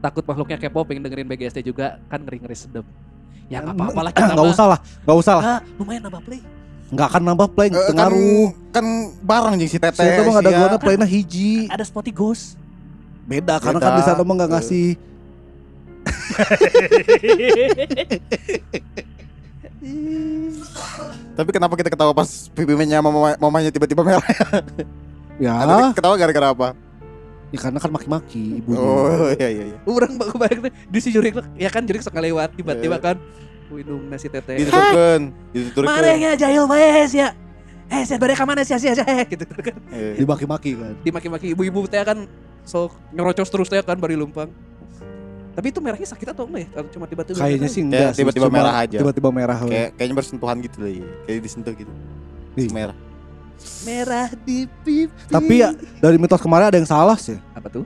Takut 0.04 0.20
makhluknya 0.20 0.60
kepo 0.60 0.84
pengen 0.84 1.00
dengerin 1.00 1.24
BGST 1.24 1.64
juga, 1.64 1.96
kan 2.12 2.20
ngeri-ngeri 2.20 2.52
sedep. 2.52 2.84
Ya 3.48 3.64
nggak 3.64 3.72
apa-apa 3.72 4.00
lah 4.04 4.12
kita 4.12 4.36
Nggak 4.36 4.48
usah 4.52 4.66
lah, 4.68 4.78
nggak 5.00 5.16
usah 5.16 5.34
lah. 5.40 5.44
Ah, 5.48 5.60
lumayan 5.80 6.04
nambah 6.04 6.20
play. 6.20 6.40
Nggak 6.92 7.06
akan 7.08 7.22
nambah 7.24 7.48
play, 7.56 7.68
Eh, 7.68 7.72
kan, 7.72 7.96
ngaruh. 7.96 8.48
kan 8.68 8.84
bareng 9.24 9.56
jeung 9.56 9.70
si 9.72 9.80
Teteh. 9.80 10.04
Saya 10.04 10.20
mah 10.20 10.44
ada 10.44 10.50
sia. 10.52 10.60
gua 10.60 10.76
playnya 10.76 11.08
hiji. 11.08 11.72
Ada 11.72 11.88
Spotty 11.88 12.12
Ghost. 12.12 12.60
Beda 13.24 13.56
karena 13.56 13.80
Beda. 13.80 13.88
kan 13.88 13.92
di 13.96 14.02
sana 14.04 14.20
mah 14.20 14.34
nggak 14.36 14.50
ngasih. 14.52 14.88
Tapi 21.34 21.50
kenapa 21.50 21.74
kita 21.74 21.88
ketawa 21.88 22.12
pas 22.12 22.28
pipinya 22.52 23.00
mama 23.00 23.34
mamanya 23.36 23.72
tiba-tiba 23.72 24.04
merah? 24.04 24.24
Ya, 25.40 25.56
ketawa 25.96 26.14
gara-gara 26.14 26.48
apa? 26.54 26.68
Ya 27.54 27.58
karena 27.62 27.78
kan 27.78 27.90
maki-maki 27.94 28.58
ibunya. 28.58 28.82
Oh 28.82 29.30
iya 29.30 29.48
iya 29.48 29.64
iya. 29.70 29.78
Orang 29.86 30.18
baku 30.18 30.34
banyak 30.34 30.58
tuh 30.58 30.72
di 30.74 30.98
si 30.98 31.14
jurik 31.14 31.38
ya 31.54 31.70
kan 31.70 31.86
jurik 31.86 32.02
sok 32.02 32.18
lewat 32.18 32.58
tiba-tiba 32.58 32.98
Eh. 32.98 33.02
kan 33.02 33.16
Widung 33.70 34.10
nasi 34.10 34.28
teteh. 34.28 34.60
Dituturkeun, 34.60 35.22
dituturkeun. 35.54 35.88
Marahnya 35.88 36.36
jahil 36.36 36.68
wes 36.68 37.14
ya. 37.14 37.32
Eh, 37.88 38.02
saya 38.04 38.18
balik 38.20 38.36
ke 38.36 38.44
mana 38.44 38.60
sih 38.66 38.76
sih 38.76 38.90
gitu 38.92 39.44
kan. 39.48 39.76
Eh, 39.94 40.20
Dimaki-maki 40.20 40.76
kan. 40.76 40.94
Dimaki-maki 41.00 41.54
ibu-ibu 41.54 41.86
teh 41.88 42.02
kan 42.02 42.28
sok 42.66 42.92
nyerocos 43.14 43.48
terus 43.48 43.68
teh 43.70 43.80
kan 43.80 43.96
bari 43.96 44.18
lumpang. 44.18 44.50
Tapi 45.54 45.70
itu 45.70 45.78
merahnya 45.78 46.08
sakit 46.10 46.34
atau 46.34 46.50
enggak 46.50 46.66
ya? 46.66 46.68
Atau 46.74 46.90
cuma 46.98 47.06
tiba-tiba? 47.06 47.38
Kayaknya 47.38 47.68
sih 47.70 47.82
enggak 47.86 48.10
sih, 48.10 48.20
tiba-tiba 48.26 48.50
merah 48.50 48.74
aja. 48.82 48.98
Tiba-tiba 48.98 49.30
merah. 49.30 49.56
Kayak 49.62 49.88
kayaknya 49.94 50.14
bersentuhan 50.18 50.56
gitu 50.60 50.76
lah 50.82 50.90
ya. 50.90 51.06
Kayak 51.30 51.38
disentuh 51.46 51.72
gitu. 51.78 51.92
Merah. 52.74 52.96
Merah 53.82 54.28
di 54.32 54.64
pipi. 54.82 55.12
Tapi 55.26 55.54
ya 55.60 55.70
dari 55.98 56.16
mitos 56.16 56.40
kemarin 56.40 56.68
ada 56.68 56.78
yang 56.78 56.88
salah 56.88 57.16
sih. 57.16 57.36
apa 57.52 57.68
tuh? 57.68 57.84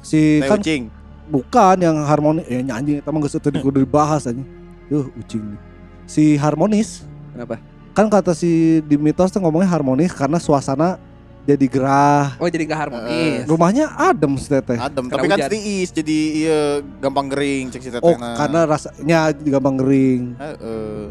Si 0.00 0.38
Teh 0.38 0.48
kan 0.48 0.60
ucing. 0.62 0.86
bukan 1.26 1.76
yang 1.82 1.96
harmonis 2.06 2.46
ya 2.46 2.62
nyanyi 2.62 3.02
emang 3.02 3.18
geus 3.22 3.34
tadi 3.36 3.58
kudu 3.58 3.82
dibahas 3.82 4.26
aja. 4.26 4.38
Yuh 4.86 5.10
ucing. 5.18 5.58
Si 6.06 6.38
harmonis 6.38 7.02
Kenapa? 7.34 7.58
kan 7.90 8.06
kata 8.06 8.30
si 8.30 8.78
di 8.84 8.94
mitos 8.94 9.32
tuh 9.32 9.42
ngomongnya 9.42 9.66
harmonis 9.66 10.14
karena 10.14 10.38
suasana 10.38 11.02
jadi 11.46 11.66
gerah. 11.70 12.34
Oh, 12.38 12.50
jadi 12.50 12.66
enggak 12.66 12.90
harmonis. 12.90 13.46
Rumahnya 13.46 13.86
adem 13.94 14.34
si 14.34 14.50
teteh. 14.50 14.74
Adem, 14.82 15.06
Karena 15.06 15.22
tapi 15.22 15.26
kan 15.30 15.38
hujan. 15.38 15.50
tiis 15.54 15.88
jadi 15.94 16.18
iya 16.34 16.60
gampang 16.98 17.30
kering 17.30 17.70
cek 17.70 17.82
si 17.82 17.90
Teteh. 17.90 18.02
Oh, 18.02 18.18
karena 18.18 18.60
rasanya 18.66 19.30
gampang 19.30 19.78
kering. 19.78 20.34
Heeh. 20.38 21.06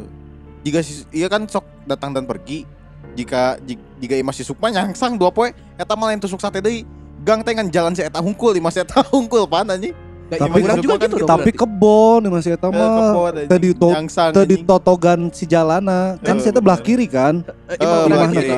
Jika 0.68 0.84
si 0.84 1.08
iya 1.16 1.32
kan 1.32 1.48
sok 1.48 1.64
datang 1.88 2.12
dan 2.12 2.28
pergi. 2.28 2.68
Jika 3.16 3.58
jika, 4.00 4.16
masih 4.22 4.44
sukma 4.44 4.70
nyangsang 4.70 5.16
dua 5.16 5.32
poe 5.32 5.56
eta 5.80 5.96
mah 5.96 6.12
lain 6.12 6.20
tusuk 6.20 6.40
sate 6.44 6.60
deui. 6.60 6.84
Gang 7.24 7.42
teh 7.42 7.56
ngan 7.56 7.72
jalan 7.72 7.96
si 7.96 8.04
eta 8.04 8.22
hungkul, 8.22 8.54
di 8.54 8.62
eta 8.62 9.02
hungkul 9.12 9.48
pan 9.48 9.72
anjing. 9.72 9.96
Nggak, 10.26 10.40
Tapi 10.42 10.58
orang 10.60 10.78
juga 10.82 10.96
kan 10.96 11.06
gitu 11.06 11.18
dong. 11.18 11.30
Tapi 11.30 11.50
kebon 11.54 12.18
nih 12.20 12.32
masih 12.34 12.52
eta 12.52 12.66
Eh, 12.66 12.74
mah. 12.74 13.14
anjing. 13.14 13.46
Tadi 13.46 13.68
to-. 13.72 13.94
Tadi 14.34 14.56
totogan 14.60 15.20
si 15.30 15.46
jalana 15.46 16.18
kan 16.18 16.36
Eh, 16.36 16.42
si 16.42 16.50
eta 16.50 16.58
belah 16.58 16.80
kiri 16.80 17.06
kan. 17.06 17.46
Eh, 17.68 17.78
imam 17.78 17.94
orang 17.94 18.10
belah 18.10 18.26
gitu. 18.26 18.42
kiri. 18.42 18.50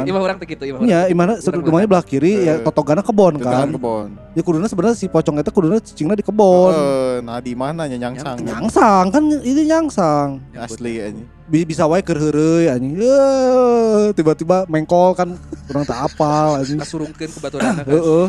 Tuh 0.55 0.65
gitu. 0.65 0.77
Iya, 0.81 1.01
imana 1.07 1.31
Urang 1.37 1.61
rumahnya 1.61 1.87
belah 1.89 2.05
kiri 2.05 2.33
ya 2.41 2.53
Eh. 2.53 2.63
totogana 2.63 3.01
kebon 3.01 3.35
kan. 3.37 3.67
kebon. 3.69 4.09
Ya 4.31 4.41
kuduna 4.41 4.65
sebenarnya 4.65 4.95
si 4.95 5.05
pocong 5.05 5.35
itu 5.37 5.51
kuduna 5.51 5.75
cicingna 5.77 6.15
di 6.15 6.23
kebon. 6.23 6.71
Eh, 6.71 7.15
nah 7.21 7.37
di 7.37 7.51
mana 7.51 7.83
nya 7.83 7.99
nyangsang? 7.99 8.37
Nyangsang 8.39 9.05
kan 9.09 9.23
ini 9.37 9.61
nyangsang. 9.65 10.39
Asli 10.53 11.03
anjing. 11.03 11.27
Bi- 11.45 11.63
Bisa 11.63 11.83
wae 11.83 11.99
keur 11.99 12.15
heureuy 12.17 12.67
anjing. 12.67 12.95
Eh, 12.97 14.05
tiba-tiba 14.13 14.63
mengkol 14.65 15.11
kan 15.13 15.35
kurang 15.65 15.83
tak 15.83 15.99
apal 16.01 16.57
anjing. 16.57 16.79
Kasurungkeun 16.79 17.27
ku 17.27 17.39
baturan 17.39 17.75
kan. 17.75 17.83
Heeh. 17.85 18.27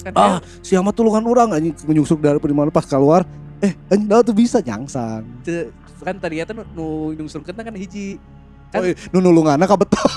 Kan 0.00 0.12
Ah, 0.14 0.38
si 0.60 0.72
amat 0.72 0.92
tulungan 0.92 1.22
orang 1.22 1.52
anjing 1.52 1.74
menyusuk 1.84 2.18
dari 2.18 2.36
mana 2.50 2.68
pas 2.68 2.84
keluar. 2.84 3.22
Eh, 3.60 3.76
anjing 3.86 4.06
dah 4.06 4.20
tuh 4.20 4.32
bisa 4.32 4.58
nyangsang. 4.58 5.24
kan 6.00 6.16
tadi 6.16 6.40
eta 6.40 6.56
nu 6.56 6.64
nu 6.72 6.86
nyungsurkeun 7.12 7.52
kan 7.54 7.76
hiji. 7.76 8.16
Oh, 8.70 8.80
iya, 8.80 8.94
nu 9.10 9.18
nulunganna 9.18 9.66
ka 9.66 9.74
betul. 9.74 9.98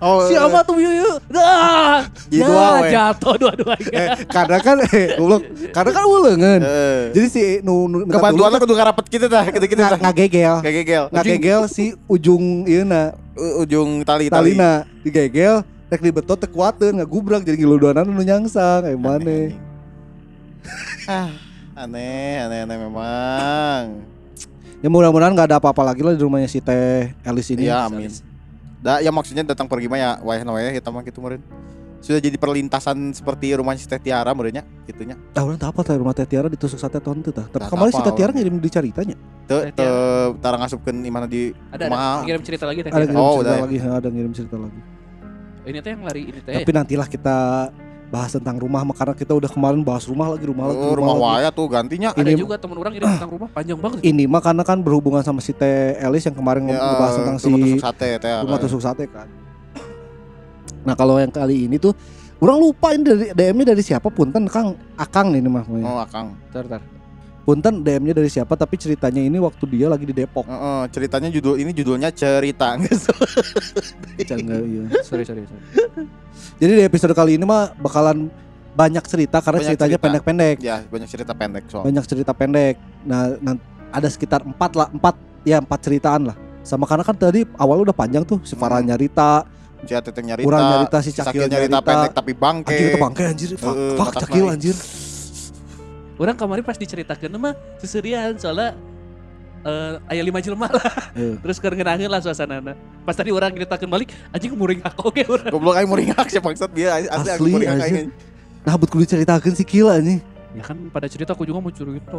Oh, 0.00 0.24
si 0.24 0.32
amat 0.32 0.62
tuh 0.62 0.78
yuk 0.78 0.94
yuk. 0.94 1.16
Dah. 1.28 2.06
Jadi 2.30 2.38
Ya, 2.38 2.46
dua 2.46 2.66
we. 2.80 2.88
jatuh 2.88 3.34
dua-duanya. 3.36 3.92
eh, 3.92 4.08
karena 4.24 4.56
kan 4.62 4.76
eh 4.80 5.18
goblok, 5.18 5.42
karena 5.68 5.90
kan 5.90 6.04
uleungeun. 6.06 6.62
Heeh. 6.62 7.00
Jadi 7.12 7.26
si 7.28 7.42
nu 7.60 7.84
nu 7.84 8.06
Kebantuan 8.06 8.48
lah 8.48 8.60
kudu 8.62 8.72
ngarapet 8.72 9.04
kita 9.10 9.26
dah, 9.26 9.44
kita-kita 9.44 9.80
dah. 9.84 9.98
ngagegel. 10.00 10.54
Kegegel. 10.62 11.04
Ngagegel 11.10 11.60
si 11.66 11.92
ujung 12.06 12.64
ieu 12.64 12.86
U- 13.36 13.54
ujung 13.60 14.00
tali 14.02 14.30
tali. 14.30 14.54
talina 14.54 14.86
digegel 15.02 15.60
rek 15.88 16.00
dibetot 16.00 16.36
teu 16.36 16.46
kuateun 16.46 16.96
ngagubrak 16.96 17.42
jadi 17.42 17.56
ngiluduanan 17.56 18.04
nu 18.04 18.20
nyangsang 18.20 18.84
kayak 18.84 18.96
mana 18.96 19.38
Ah, 21.06 21.32
aneh, 21.82 22.36
aneh, 22.38 22.58
aneh 22.62 22.76
memang. 22.78 23.82
ya 24.78 24.86
mudah-mudahan 24.86 25.32
nggak 25.32 25.48
ada 25.48 25.56
apa-apa 25.58 25.82
lagi 25.84 26.00
lah 26.00 26.12
di 26.12 26.20
rumahnya 26.20 26.46
si 26.46 26.60
teh 26.60 27.10
Elis 27.22 27.48
ini 27.48 27.66
Iya, 27.66 27.88
amin. 27.88 28.12
Da, 28.78 29.00
ya 29.00 29.08
maksudnya 29.08 29.42
datang 29.42 29.66
pergi 29.66 29.86
mah 29.86 29.96
ya 29.96 30.10
wayah 30.20 30.44
wayah 30.44 30.70
kita 30.70 30.88
mah 30.88 31.02
gitu 31.02 31.18
meureun. 31.18 31.42
sudah 31.98 32.22
jadi 32.22 32.36
perlintasan 32.36 33.10
seperti 33.10 33.50
rumah 33.52 33.74
si 33.74 33.82
Teh 33.82 33.98
Tiara 33.98 34.30
menurutnya 34.30 34.62
gitunya. 34.86 35.18
Ah 35.34 35.42
urang 35.42 35.58
teu 35.58 35.66
apa 35.66 35.82
teh 35.82 35.98
rumah 35.98 36.14
Teh 36.14 36.22
Tiara 36.24 36.46
ditusuk 36.46 36.78
sate 36.78 37.02
tahun 37.02 37.26
teu 37.26 37.34
tah. 37.34 37.42
Tapi 37.44 37.66
kemarin 37.66 37.90
si 37.90 37.98
Teh 37.98 38.14
Tiara 38.14 38.30
ngirim 38.30 38.54
di 38.54 38.70
caritanya. 38.70 39.16
Teu 39.44 39.66
Teh 39.66 39.74
teu 39.74 39.98
tara 40.38 40.62
ngasupkeun 40.62 40.94
imana 41.02 41.26
di 41.26 41.50
Ada, 41.68 41.90
ada 41.90 42.22
ngirim 42.22 42.42
cerita 42.44 42.64
lagi 42.64 42.86
teh. 42.86 42.92
Ada 42.92 43.02
ngirim 43.02 43.18
Oh, 43.18 43.26
cerita 43.34 43.42
udah 43.42 43.50
ya. 43.50 43.62
lagi, 43.66 43.76
ada 43.82 44.08
ngirim 44.08 44.30
cerita 44.30 44.56
lagi. 44.56 44.78
Ini 45.64 45.78
teh 45.78 45.90
yang 45.90 46.02
lari 46.02 46.22
ini 46.24 46.40
teh. 46.40 46.54
Tapi 46.54 46.70
nantilah 46.70 47.06
kita 47.06 47.36
bahas 48.08 48.32
tentang 48.32 48.56
rumah 48.56 48.80
mah, 48.82 48.96
karena 48.96 49.12
kita 49.12 49.36
udah 49.36 49.46
kemarin 49.46 49.84
bahas 49.84 50.04
rumah 50.04 50.32
lagi 50.32 50.42
rumah 50.42 50.64
lagi 50.66 50.80
Oh, 50.80 50.96
rumah 50.96 51.12
lagi. 51.12 51.24
waya 51.24 51.48
tuh 51.52 51.66
gantinya. 51.68 52.08
ada 52.10 52.24
ini- 52.24 52.40
juga 52.40 52.56
temen 52.56 52.76
orang 52.76 52.92
ngirim 52.94 53.04
tentang 53.06 53.30
rumah 53.30 53.48
panjang 53.50 53.76
banget. 53.76 53.98
Ini 54.00 54.24
mah 54.24 54.40
karena 54.40 54.62
kan 54.62 54.78
berhubungan 54.80 55.20
sama 55.20 55.40
si 55.40 55.52
Teh 55.52 55.92
Elis 55.98 56.24
yang 56.24 56.32
kemarin 56.32 56.64
Ya, 56.64 56.80
ngebahas 56.80 57.14
tentang 57.16 57.36
si 57.36 57.46
rumah 57.46 57.58
tusuk 57.60 57.84
sate 57.84 58.08
teh. 58.16 58.32
rumah 58.40 58.58
tusuk 58.58 58.80
sate 58.80 59.04
kan. 59.06 59.28
Nah 60.80 60.94
kalau 60.94 61.16
yang 61.16 61.28
kali 61.28 61.68
ini 61.68 61.76
tuh 61.76 61.92
orang 62.38 62.56
lupa 62.58 62.96
ini 62.96 63.02
dari 63.02 63.24
DM-nya 63.30 63.76
dari 63.76 63.82
siapa 63.84 64.08
punten 64.08 64.48
Kang 64.48 64.72
Akang 64.96 65.28
ini 65.30 65.44
mah. 65.44 65.68
Oh, 65.68 66.00
Akang. 66.00 66.32
Bentar, 66.48 66.64
bentar. 66.64 66.82
Punten 67.48 67.80
DM-nya 67.80 68.12
dari 68.12 68.28
siapa 68.28 68.52
tapi 68.54 68.76
ceritanya 68.76 69.24
ini 69.24 69.40
waktu 69.40 69.64
dia 69.66 69.88
lagi 69.88 70.04
di 70.04 70.12
Depok. 70.12 70.44
Heeh, 70.44 70.82
ceritanya 70.92 71.32
judul 71.32 71.56
ini 71.56 71.72
judulnya 71.72 72.12
cerita. 72.12 72.76
Jangan, 74.28 74.60
iya. 74.60 74.84
Sorry, 75.00 75.24
sorry, 75.24 75.48
sorry. 75.48 75.62
Jadi 76.60 76.72
di 76.74 76.82
episode 76.84 77.16
kali 77.16 77.40
ini 77.40 77.48
mah 77.48 77.72
bakalan 77.74 78.28
banyak 78.76 79.00
cerita 79.02 79.40
karena 79.40 79.58
Banyak 79.58 79.68
ceritanya 79.72 79.90
cerita. 79.90 80.04
pendek-pendek. 80.04 80.56
ya, 80.60 80.84
banyak 80.84 81.08
cerita 81.08 81.32
pendek 81.32 81.64
soal. 81.66 81.88
Banyak 81.88 82.04
cerita 82.04 82.32
pendek. 82.32 82.76
Nah, 83.02 83.32
nan- 83.40 83.64
ada 83.88 84.06
sekitar 84.06 84.44
empat 84.44 84.70
lah, 84.76 84.92
empat 84.92 85.16
ya 85.42 85.56
empat 85.56 85.80
ceritaan 85.80 86.28
lah. 86.28 86.36
Sama 86.60 86.84
karena 86.84 87.00
kan 87.00 87.16
tadi 87.16 87.48
awal 87.56 87.80
udah 87.80 87.96
panjang 87.96 88.28
tuh 88.28 88.44
si 88.44 88.52
Farah 88.52 88.84
Hmm. 88.84 88.92
nyarita, 88.92 89.48
Si 89.78 89.94
Teteh 89.94 90.20
nyarita, 90.20 90.44
Urang 90.44 90.60
nyarita, 90.60 90.98
si 91.00 91.08
si 91.08 91.16
Cakil 91.16 91.48
nyarita 91.48 91.80
nyarita. 91.80 91.80
pendek 91.80 92.12
tapi 92.12 92.32
bangke. 92.34 92.74
anjir 92.74 92.84
itu 92.84 92.98
bangke 93.00 93.22
anjir, 93.24 93.48
fuck, 93.56 93.72
Heeh, 93.72 93.94
fuck 93.96 94.12
Cakil 94.20 94.44
naik. 94.44 94.54
anjir. 94.58 94.76
Orang 96.18 96.34
kemarin 96.34 96.66
pas 96.66 96.74
diceritakan 96.74 97.30
mah 97.38 97.54
seserian 97.78 98.34
soalnya 98.34 98.74
eh 99.62 99.94
aya 100.10 100.22
lima 100.22 100.38
jelema 100.38 100.66
lah. 100.66 100.90
Heeh. 101.14 101.38
Terus 101.42 101.58
kerengenaheun 101.58 102.10
lah 102.10 102.18
suasana. 102.18 102.58
Pas 103.02 103.14
tadi 103.14 103.30
orang 103.30 103.54
ceritakan 103.54 103.88
balik, 103.88 104.10
anjing 104.30 104.54
muring 104.54 104.82
aku 104.82 105.00
oke 105.10 105.22
orang. 105.26 105.50
Goblok 105.50 105.74
aing 105.78 105.90
muringak 105.90 106.26
sih 106.26 106.38
bangsat 106.38 106.70
dia 106.74 106.94
asli, 107.06 107.30
Asli, 107.32 107.50
muringak 107.54 107.74
anjir. 107.78 107.86
aing. 107.86 108.10
Nah, 108.66 108.74
buat 108.76 108.90
kudu 108.90 109.06
ceritakeun 109.06 109.54
si 109.54 109.62
Kila 109.62 109.98
anjing. 109.98 110.20
Ya 110.54 110.62
kan 110.62 110.76
pada 110.90 111.06
cerita 111.06 111.34
aku 111.34 111.46
juga 111.46 111.58
mau 111.58 111.70
cerita. 111.70 112.18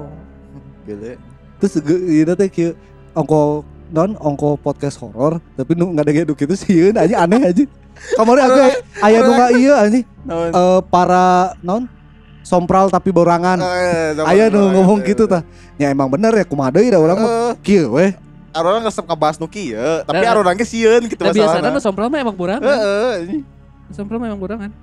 Gile. 0.88 1.20
Terus 1.60 1.74
ieu 1.84 2.34
teh 2.36 2.48
kieu 2.48 2.72
ongko 3.12 3.68
non 3.90 4.14
ongko 4.16 4.56
podcast 4.62 5.02
horor 5.02 5.42
tapi 5.58 5.74
nu 5.74 5.92
ngadege 5.92 6.24
gitu 6.24 6.56
sieun 6.56 6.96
aja 6.96 7.28
aneh 7.28 7.52
aja. 7.52 7.64
Kemarin 8.20 8.44
aku 8.48 8.60
aya 9.04 9.18
nu 9.20 9.32
anjing 9.76 10.06
Naon? 10.24 10.52
eh, 10.56 10.80
para 10.88 11.52
non 11.60 11.84
sompral 12.50 12.90
tapi 12.90 13.14
borangan. 13.14 13.62
Eh, 13.62 14.18
Aya 14.26 14.50
nu 14.50 14.66
orang 14.66 14.74
ngomong 14.82 15.00
gitu 15.06 15.30
tah. 15.30 15.46
Ya 15.78 15.94
emang 15.94 16.10
bener 16.10 16.34
ya 16.34 16.46
kumaha 16.50 16.74
deui 16.74 16.90
da 16.90 16.98
urang 16.98 17.22
mah 17.22 17.54
kieu 17.62 17.94
weh. 17.94 18.18
Orang 18.50 18.82
resep 18.82 19.06
ngebahas 19.06 19.38
nu 19.38 19.46
kieu, 19.46 20.02
tapi 20.10 20.26
Nah, 20.26 20.34
orang 20.34 20.58
ge 20.58 20.66
sieun 20.66 21.06
gitu 21.06 21.22
Nah 21.22 21.30
biasanya 21.30 21.70
nu 21.70 21.78
sompral 21.78 22.10
mah 22.10 22.18
emang 22.18 22.34
burangan. 22.34 22.66
Heeh. 22.66 23.46
Sompral 23.94 24.18
mah 24.18 24.34
emang 24.34 24.42
burangan. 24.42 24.74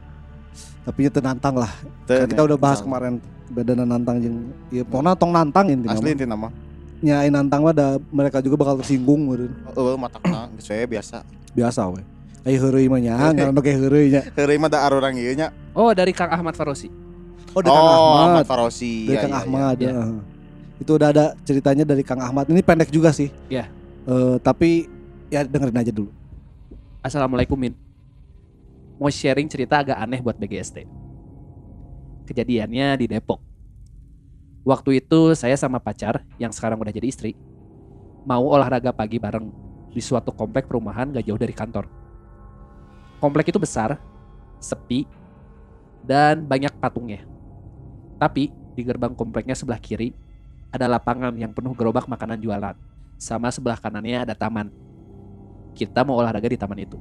Tapi 0.86 1.10
itu 1.10 1.18
nantang 1.18 1.58
lah. 1.58 1.74
Kan 2.06 2.30
kita 2.30 2.46
udah 2.46 2.54
bahas 2.54 2.78
kemarin 2.78 3.18
bedana 3.50 3.82
nantang 3.82 4.22
jeung 4.22 4.38
ieu 4.70 4.86
pokona 4.86 5.18
tong 5.18 5.34
nantang 5.34 5.66
intinya. 5.66 5.98
Asli 5.98 6.14
mah. 6.14 6.14
inti 6.14 6.24
nama. 6.30 6.48
Nyain 7.02 7.32
nantang 7.34 7.66
mah 7.66 7.74
da 7.74 7.98
mereka 8.14 8.38
juga 8.38 8.54
bakal 8.54 8.78
tersinggung 8.78 9.26
meureun. 9.26 9.50
Heeh, 9.50 9.94
matakna 9.98 10.46
geus 10.54 10.70
we 10.70 10.86
biasa. 10.86 11.26
Biasa 11.50 11.90
weh. 11.90 12.06
Ai 12.46 12.54
heureuy 12.54 12.86
mah 12.86 13.02
nya, 13.02 13.18
karena 13.34 13.58
ge 13.58 13.72
heureuy 13.74 14.06
nya. 14.14 14.22
Heureuy 14.38 14.62
mah 14.62 14.70
da 14.70 14.86
arurang 14.86 15.18
ieu 15.18 15.34
nya. 15.34 15.50
Oh 15.74 15.90
dari 15.90 16.14
Kang 16.14 16.30
Ahmad 16.30 16.54
Farosi. 16.54 17.05
Oh, 17.52 17.60
dari 17.60 17.70
Kang 17.70 17.86
Oh, 17.86 17.92
Ahmad. 17.92 18.26
Ahmad 18.32 18.46
Farosi. 18.46 19.06
dari 19.06 19.12
Iya, 19.12 19.22
Kang 19.22 19.32
iya, 19.32 19.40
Ahmad 19.42 19.76
iya. 19.78 19.90
ya. 19.90 20.04
itu 20.76 20.90
udah 20.92 21.08
ada 21.08 21.24
ceritanya 21.40 21.84
dari 21.84 22.02
Kang 22.02 22.20
Ahmad 22.20 22.44
ini 22.46 22.60
pendek 22.60 22.90
juga 22.90 23.08
sih 23.10 23.30
Iya. 23.46 23.68
Eh, 24.04 24.36
tapi 24.40 24.86
ya 25.26 25.42
dengerin 25.42 25.78
aja 25.78 25.90
dulu 25.90 26.10
Assalamualaikum 27.00 27.54
Min. 27.54 27.70
Mau 28.98 29.06
sharing 29.06 29.46
cerita 29.46 29.78
agak 29.78 29.94
aneh 29.94 30.18
buat 30.18 30.34
BGST. 30.34 30.82
Kejadiannya 32.24 32.98
di 32.98 33.06
Depok. 33.06 33.38
Waktu 34.66 34.98
itu 34.98 35.30
saya 35.32 35.54
sama 35.54 35.78
pacar 35.78 36.26
yang 36.36 36.50
sekarang 36.50 36.82
udah 36.82 36.90
jadi 36.90 37.06
istri 37.06 37.38
mau 38.26 38.42
olahraga 38.42 38.90
pagi 38.90 39.22
bareng 39.22 39.46
di 39.94 40.02
suatu 40.02 40.34
komplek 40.34 40.66
perumahan 40.66 41.14
gak 41.14 41.22
jauh 41.22 41.38
dari 41.38 41.54
kantor. 41.54 41.86
Komplek 43.22 43.54
itu 43.54 43.62
besar, 43.62 44.02
sepi, 44.58 45.06
dan 46.02 46.42
banyak 46.42 46.74
patungnya. 46.76 47.22
Tapi 48.16 48.52
di 48.76 48.82
gerbang 48.84 49.12
kompleknya 49.12 49.56
sebelah 49.56 49.80
kiri 49.80 50.12
ada 50.72 50.88
lapangan 50.88 51.32
yang 51.36 51.52
penuh 51.52 51.72
gerobak 51.76 52.08
makanan 52.08 52.40
jualan. 52.40 52.76
Sama 53.16 53.48
sebelah 53.48 53.80
kanannya 53.80 54.28
ada 54.28 54.36
taman 54.36 54.68
kita 55.76 56.00
mau 56.08 56.16
olahraga 56.16 56.48
di 56.48 56.56
taman 56.56 56.80
itu. 56.80 56.96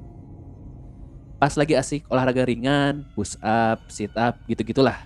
Pas 1.40 1.56
lagi 1.56 1.80
asik 1.80 2.04
olahraga 2.12 2.44
ringan, 2.44 3.08
push 3.16 3.40
up, 3.40 3.88
sit 3.88 4.12
up, 4.20 4.36
gitu-gitulah. 4.52 5.00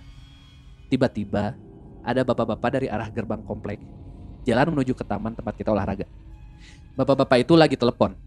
Tiba-tiba 0.90 1.54
ada 2.02 2.20
bapak-bapak 2.26 2.70
dari 2.74 2.86
arah 2.90 3.06
gerbang 3.06 3.42
komplek 3.46 3.78
jalan 4.42 4.72
menuju 4.74 4.96
ke 4.96 5.04
taman 5.06 5.36
tempat 5.36 5.54
kita 5.54 5.70
olahraga. 5.70 6.08
Bapak-bapak 6.98 7.46
itu 7.46 7.54
lagi 7.54 7.78
telepon. 7.78 8.18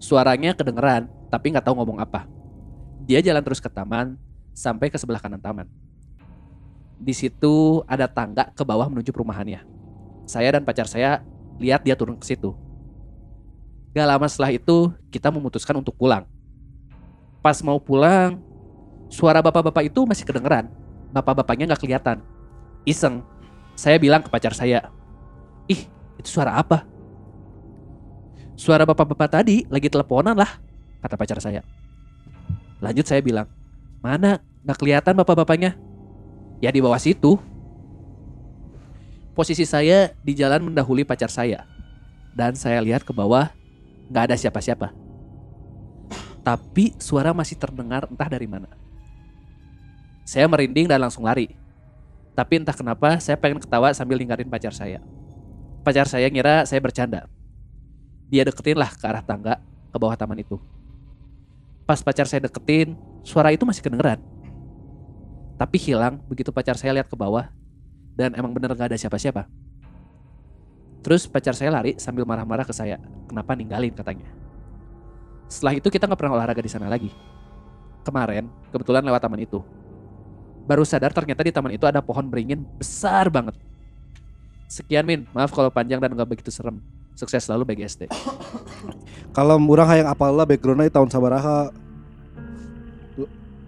Suaranya 0.00 0.56
kedengeran, 0.56 1.08
tapi 1.28 1.52
nggak 1.52 1.64
tahu 1.64 1.76
ngomong 1.80 2.00
apa. 2.00 2.24
Dia 3.04 3.20
jalan 3.20 3.44
terus 3.44 3.60
ke 3.60 3.68
taman 3.68 4.16
sampai 4.54 4.88
ke 4.88 4.96
sebelah 4.96 5.18
kanan 5.18 5.42
taman. 5.42 5.66
Di 6.96 7.12
situ 7.12 7.82
ada 7.90 8.06
tangga 8.06 8.48
ke 8.54 8.62
bawah 8.62 8.86
menuju 8.86 9.10
perumahannya. 9.10 9.60
Saya 10.24 10.56
dan 10.56 10.64
pacar 10.64 10.88
saya 10.88 11.20
lihat 11.60 11.84
dia 11.84 11.98
turun 11.98 12.16
ke 12.16 12.24
situ. 12.24 12.54
Gak 13.92 14.06
lama 14.08 14.26
setelah 14.26 14.54
itu 14.54 14.90
kita 15.10 15.28
memutuskan 15.28 15.78
untuk 15.78 15.94
pulang. 15.94 16.24
Pas 17.44 17.60
mau 17.60 17.76
pulang, 17.76 18.40
suara 19.12 19.44
bapak-bapak 19.44 19.86
itu 19.92 20.02
masih 20.08 20.24
kedengeran. 20.24 20.70
Bapak-bapaknya 21.12 21.70
gak 21.74 21.82
kelihatan. 21.84 22.18
Iseng, 22.88 23.22
saya 23.78 23.98
bilang 24.00 24.22
ke 24.24 24.30
pacar 24.32 24.50
saya, 24.50 24.90
ih 25.70 25.86
itu 26.18 26.28
suara 26.30 26.58
apa? 26.58 26.86
Suara 28.54 28.86
bapak-bapak 28.86 29.28
tadi 29.30 29.66
lagi 29.66 29.90
teleponan 29.90 30.38
lah, 30.38 30.58
kata 31.02 31.14
pacar 31.18 31.38
saya. 31.42 31.62
Lanjut 32.82 33.06
saya 33.06 33.22
bilang, 33.22 33.46
mana 34.04 34.44
gak 34.68 34.76
kelihatan 34.76 35.16
bapak-bapaknya? 35.16 35.80
Ya 36.60 36.68
di 36.68 36.84
bawah 36.84 37.00
situ. 37.00 37.40
Posisi 39.32 39.64
saya 39.64 40.12
di 40.20 40.36
jalan 40.36 40.68
mendahului 40.68 41.08
pacar 41.08 41.32
saya. 41.32 41.64
Dan 42.36 42.52
saya 42.52 42.84
lihat 42.84 43.02
ke 43.02 43.16
bawah, 43.16 43.48
nggak 44.12 44.30
ada 44.30 44.36
siapa-siapa. 44.36 44.92
Tapi 46.44 46.92
suara 47.00 47.32
masih 47.32 47.56
terdengar 47.56 48.04
entah 48.06 48.28
dari 48.28 48.44
mana. 48.44 48.68
Saya 50.28 50.44
merinding 50.46 50.86
dan 50.86 51.00
langsung 51.00 51.24
lari. 51.24 51.50
Tapi 52.36 52.60
entah 52.60 52.76
kenapa 52.76 53.16
saya 53.22 53.40
pengen 53.40 53.62
ketawa 53.62 53.90
sambil 53.96 54.20
ninggalin 54.20 54.50
pacar 54.50 54.74
saya. 54.76 55.00
Pacar 55.80 56.04
saya 56.10 56.28
ngira 56.28 56.68
saya 56.68 56.82
bercanda. 56.82 57.26
Dia 58.28 58.44
deketin 58.44 58.76
lah 58.76 58.92
ke 58.92 59.04
arah 59.06 59.24
tangga 59.24 59.62
ke 59.94 59.96
bawah 59.96 60.18
taman 60.18 60.42
itu. 60.42 60.58
Pas 61.86 62.02
pacar 62.02 62.26
saya 62.26 62.44
deketin, 62.44 62.98
suara 63.24 63.50
itu 63.50 63.64
masih 63.64 63.80
kedengeran. 63.80 64.20
Tapi 65.56 65.76
hilang 65.80 66.20
begitu 66.28 66.52
pacar 66.52 66.76
saya 66.76 66.92
lihat 66.94 67.08
ke 67.08 67.16
bawah 67.16 67.48
dan 68.14 68.36
emang 68.36 68.52
bener 68.52 68.70
gak 68.76 68.94
ada 68.94 68.98
siapa-siapa. 69.00 69.48
Terus 71.04 71.28
pacar 71.28 71.52
saya 71.52 71.68
lari 71.68 71.96
sambil 72.00 72.24
marah-marah 72.24 72.64
ke 72.64 72.72
saya. 72.72 73.00
Kenapa 73.28 73.52
ninggalin 73.52 73.92
katanya. 73.92 74.28
Setelah 75.48 75.76
itu 75.76 75.88
kita 75.92 76.08
nggak 76.08 76.16
pernah 76.16 76.40
olahraga 76.40 76.64
di 76.64 76.70
sana 76.72 76.88
lagi. 76.88 77.12
Kemarin 78.04 78.48
kebetulan 78.72 79.04
lewat 79.04 79.20
taman 79.20 79.40
itu. 79.44 79.60
Baru 80.64 80.80
sadar 80.80 81.12
ternyata 81.12 81.44
di 81.44 81.52
taman 81.52 81.76
itu 81.76 81.84
ada 81.84 82.00
pohon 82.00 82.24
beringin 82.32 82.64
besar 82.80 83.28
banget. 83.28 83.52
Sekian 84.64 85.04
Min, 85.04 85.28
maaf 85.36 85.52
kalau 85.52 85.68
panjang 85.68 86.00
dan 86.00 86.16
nggak 86.16 86.24
begitu 86.24 86.48
serem. 86.48 86.80
Sukses 87.12 87.44
selalu 87.44 87.68
BGSD. 87.68 88.08
kalau 89.36 89.60
orang 89.60 89.88
hayang 89.92 90.08
apal 90.08 90.32
lah 90.32 90.48
backgroundnya 90.48 90.88
tahun 90.88 91.12
sabaraha 91.12 91.68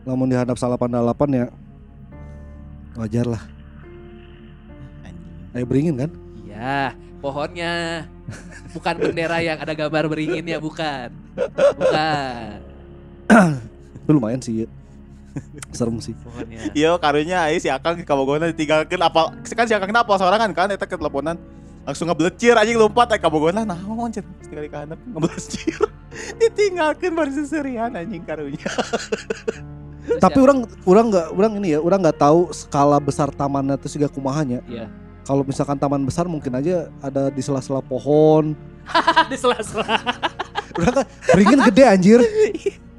Lamun 0.06 0.30
dihadap 0.30 0.54
salapan 0.56 0.94
dalapan 0.94 1.30
ya 1.34 1.46
wajar 2.96 3.26
lah 3.28 3.42
ayo 5.52 5.66
beringin 5.68 5.98
kan 5.98 6.10
Iya, 6.56 6.96
pohonnya. 7.20 8.08
Bukan 8.72 8.96
bendera 8.96 9.44
yang 9.44 9.60
ada 9.60 9.76
gambar 9.76 10.08
beringinnya, 10.08 10.56
bukan. 10.56 11.12
Bukan. 11.76 12.56
itu 14.00 14.10
lumayan 14.16 14.40
sih 14.40 14.64
ya. 14.64 14.68
serem 15.68 16.00
sih 16.00 16.16
Pohonnya. 16.24 16.72
Iya 16.72 16.96
karunya 16.96 17.44
ai 17.44 17.60
si 17.60 17.68
Akang 17.68 18.00
kabogona 18.08 18.48
ditinggalkeun 18.48 19.04
apal 19.04 19.36
kan 19.36 19.68
si 19.68 19.76
Akang 19.76 19.92
apal 19.92 20.16
sorangan 20.16 20.48
kan 20.56 20.72
eta 20.72 20.88
ke 20.88 20.96
teleponan. 20.96 21.36
langsung 21.84 22.08
ngeblecir 22.08 22.56
anjing 22.56 22.80
lompat 22.80 23.14
eh 23.14 23.20
kabogona 23.20 23.62
naon 23.62 24.10
cenah 24.10 24.32
sekali 24.42 24.66
ka 24.66 24.82
handap 24.82 24.98
ngeblecir 25.06 25.78
ditinggalkeun 26.40 27.14
bari 27.14 27.30
seserian 27.30 27.94
anjing 27.94 28.24
karunya 28.26 28.66
Tapi 30.16 30.38
ya, 30.38 30.44
orang 30.44 30.58
orang 30.86 31.04
nggak 31.10 31.26
orang 31.32 31.52
ini 31.58 31.68
ya, 31.74 31.78
orang 31.82 31.98
nggak 32.00 32.18
tahu 32.18 32.50
skala 32.50 32.98
besar 32.98 33.28
tamannya 33.28 33.74
itu 33.74 33.98
juga 33.98 34.08
kumahanya. 34.08 34.62
Iya. 34.66 34.86
Kalau 35.26 35.42
misalkan 35.42 35.74
taman 35.74 36.06
besar 36.06 36.30
mungkin 36.30 36.54
aja 36.54 36.86
ada 37.02 37.28
di 37.28 37.42
sela-sela 37.42 37.82
pohon. 37.82 38.54
di 39.30 39.36
sela-sela. 39.36 39.98
Udah 40.78 41.02
kan 41.02 41.04
beringin 41.34 41.60
gede 41.66 41.82
anjir. 41.82 42.20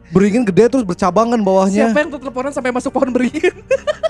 Beringin 0.07 0.43
gede 0.43 0.67
terus 0.67 0.83
bercabangan 0.83 1.39
bawahnya. 1.39 1.87
Siapa 1.87 2.03
yang 2.03 2.11
teleponan 2.11 2.51
sampai 2.51 2.71
masuk 2.75 2.91
pohon 2.91 3.15
beringin? 3.15 3.55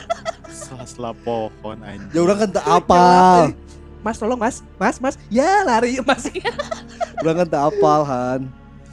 sela-sela 0.65 1.13
pohon 1.21 1.77
anjing 1.85 2.09
Ya 2.09 2.19
orang 2.25 2.37
kan 2.41 2.49
tak 2.49 2.65
apal. 2.81 3.53
eh. 3.53 3.53
Mas 4.01 4.17
tolong 4.17 4.39
mas, 4.39 4.65
mas, 4.77 4.97
mas. 4.97 5.15
Ya 5.27 5.61
lari 5.61 5.99
mas. 6.01 6.25
Orang 7.21 7.43
kan 7.43 7.47
tak 7.49 7.61
apal 7.69 8.01
Han. 8.01 8.41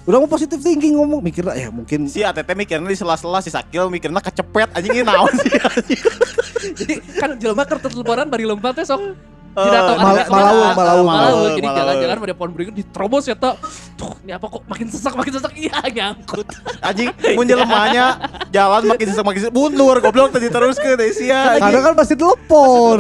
Udah 0.05 0.21
mau 0.21 0.29
positif 0.29 0.61
thinking 0.61 1.01
ngomong. 1.01 1.25
Mikir 1.25 1.49
ya 1.57 1.73
mungkin. 1.73 2.05
Si 2.09 2.21
ATT 2.21 2.53
mikirnya 2.53 2.89
di 2.89 2.97
sela-sela 2.97 3.41
si 3.41 3.49
Sakil 3.49 3.89
mikirnya 3.89 4.21
kecepet 4.21 4.69
anjing 4.77 5.01
ini 5.01 5.05
naon 5.05 5.33
sih? 5.41 5.53
Anjing 5.57 6.01
Jadi 6.81 6.95
kan 7.21 7.37
jelema 7.37 7.65
keur 7.69 7.81
teleponan 7.81 8.29
bari 8.29 8.45
lompat 8.49 8.81
teh 8.81 8.85
sok 8.89 9.34
Tidak 9.55 9.81
tahu 9.87 9.97
Mal- 9.97 10.19
ke 10.19 10.31
mana. 10.35 10.53
Malaung. 10.75 11.07
Malaung. 11.07 11.55
Jadi 11.55 11.69
jalan-jalan 11.71 12.17
pada 12.19 12.35
pohon 12.35 12.51
beringin 12.51 12.75
diterobos 12.75 13.25
ya 13.31 13.39
tak. 13.39 13.55
Tuh, 13.95 14.11
ini 14.27 14.35
apa 14.35 14.47
kok 14.51 14.67
makin 14.67 14.87
sesak 14.91 15.15
makin 15.15 15.33
sesak 15.39 15.55
iya 15.55 15.79
nyangkut. 15.87 16.43
anjing 16.83 17.09
mun 17.39 17.47
jelemanya 17.47 18.07
jalan 18.51 18.83
makin 18.91 19.07
sesek 19.07 19.23
makin 19.23 19.41
sesek 19.47 19.55
mundur 19.55 19.97
goblok 20.03 20.35
tadi 20.35 20.51
terus 20.51 20.77
ke 20.77 20.99
Desia 20.99 21.63
kadang 21.63 21.83
kan 21.87 21.95
pasti 21.95 22.15
telepon. 22.19 22.99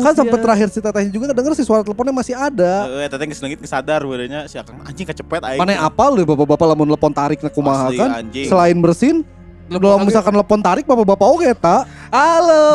Kan 0.00 0.12
sampai 0.16 0.38
ya. 0.38 0.42
terakhir 0.42 0.68
si 0.72 0.80
tetehnya 0.80 1.12
juga 1.12 1.36
denger 1.36 1.52
si 1.52 1.62
suara 1.68 1.84
teleponnya 1.84 2.16
masih 2.16 2.34
ada. 2.34 2.88
Eh, 2.88 3.08
teteh 3.12 3.26
geus 3.28 3.40
leungit 3.44 3.60
sadar 3.68 4.00
benernya 4.08 4.48
si 4.48 4.56
Akang 4.56 4.80
anjing 4.80 5.04
kecepet 5.04 5.44
aing. 5.44 5.60
Mana 5.60 5.76
apal 5.84 6.16
deh 6.16 6.24
bapak-bapak 6.24 6.66
lamun 6.72 6.88
telepon 6.88 7.12
tarik 7.12 7.38
kumaha 7.52 7.92
kan. 7.92 8.24
anjing. 8.24 8.48
Selain 8.48 8.76
bersin, 8.80 9.28
kalau 9.74 9.98
misalkan 10.00 10.32
telepon 10.32 10.60
tarik 10.60 10.84
bapak-bapak 10.84 11.28
oke 11.28 11.48
tak. 11.56 11.82
Halo, 12.08 12.66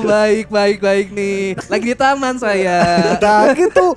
baik 0.10 0.46
baik 0.48 0.78
baik 0.78 1.06
nih. 1.10 1.56
Lagi 1.64 1.84
di 1.84 1.96
taman 1.96 2.36
saya. 2.36 2.78
Nah 3.18 3.52
gitu. 3.52 3.96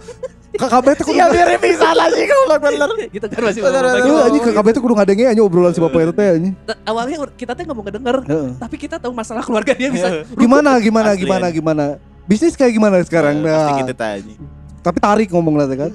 KKB 0.52 0.86
itu 0.92 1.04
kudu 1.08 1.16
Iya 1.16 1.26
mirip 1.28 1.60
pisan 1.60 1.96
anjing 1.96 2.28
goblok 2.28 2.60
bener. 2.62 2.90
gitu 3.08 3.24
kan 3.24 3.42
masih 3.42 3.62
bener. 3.62 3.84
Iya 3.98 4.22
anjing 4.26 4.44
KKB 4.44 4.68
itu 4.70 4.80
kudu 4.80 4.94
ngadenge 4.94 5.24
aja 5.26 5.42
obrolan 5.42 5.72
si 5.72 5.80
bapak 5.80 6.00
itu 6.02 6.14
teh 6.14 6.28
anjing. 6.30 6.54
T- 6.60 6.80
Awalnya 6.84 7.18
kita 7.34 7.52
tuh 7.52 7.62
nggak 7.64 7.74
mau 7.74 7.84
ngedenger, 7.84 8.18
Heeh. 8.22 8.50
tapi 8.60 8.76
kita 8.76 8.96
tahu 8.98 9.12
masalah 9.12 9.42
keluarga 9.42 9.72
dia 9.72 9.88
bisa. 9.88 10.28
Gimana 10.34 10.76
gimana 10.78 11.10
Asli, 11.12 11.24
gimana 11.24 11.46
anjing. 11.48 11.58
gimana. 11.58 11.86
Bisnis 12.24 12.54
kayak 12.54 12.72
gimana 12.72 13.00
sekarang? 13.02 13.40
Eh, 13.40 13.48
Pasti 13.48 13.72
Nah, 13.72 13.80
gitu 13.82 13.94
anjing. 13.98 14.40
tapi 14.82 14.98
tarik 15.00 15.28
ngomong 15.30 15.56
lah 15.56 15.66
kan. 15.72 15.90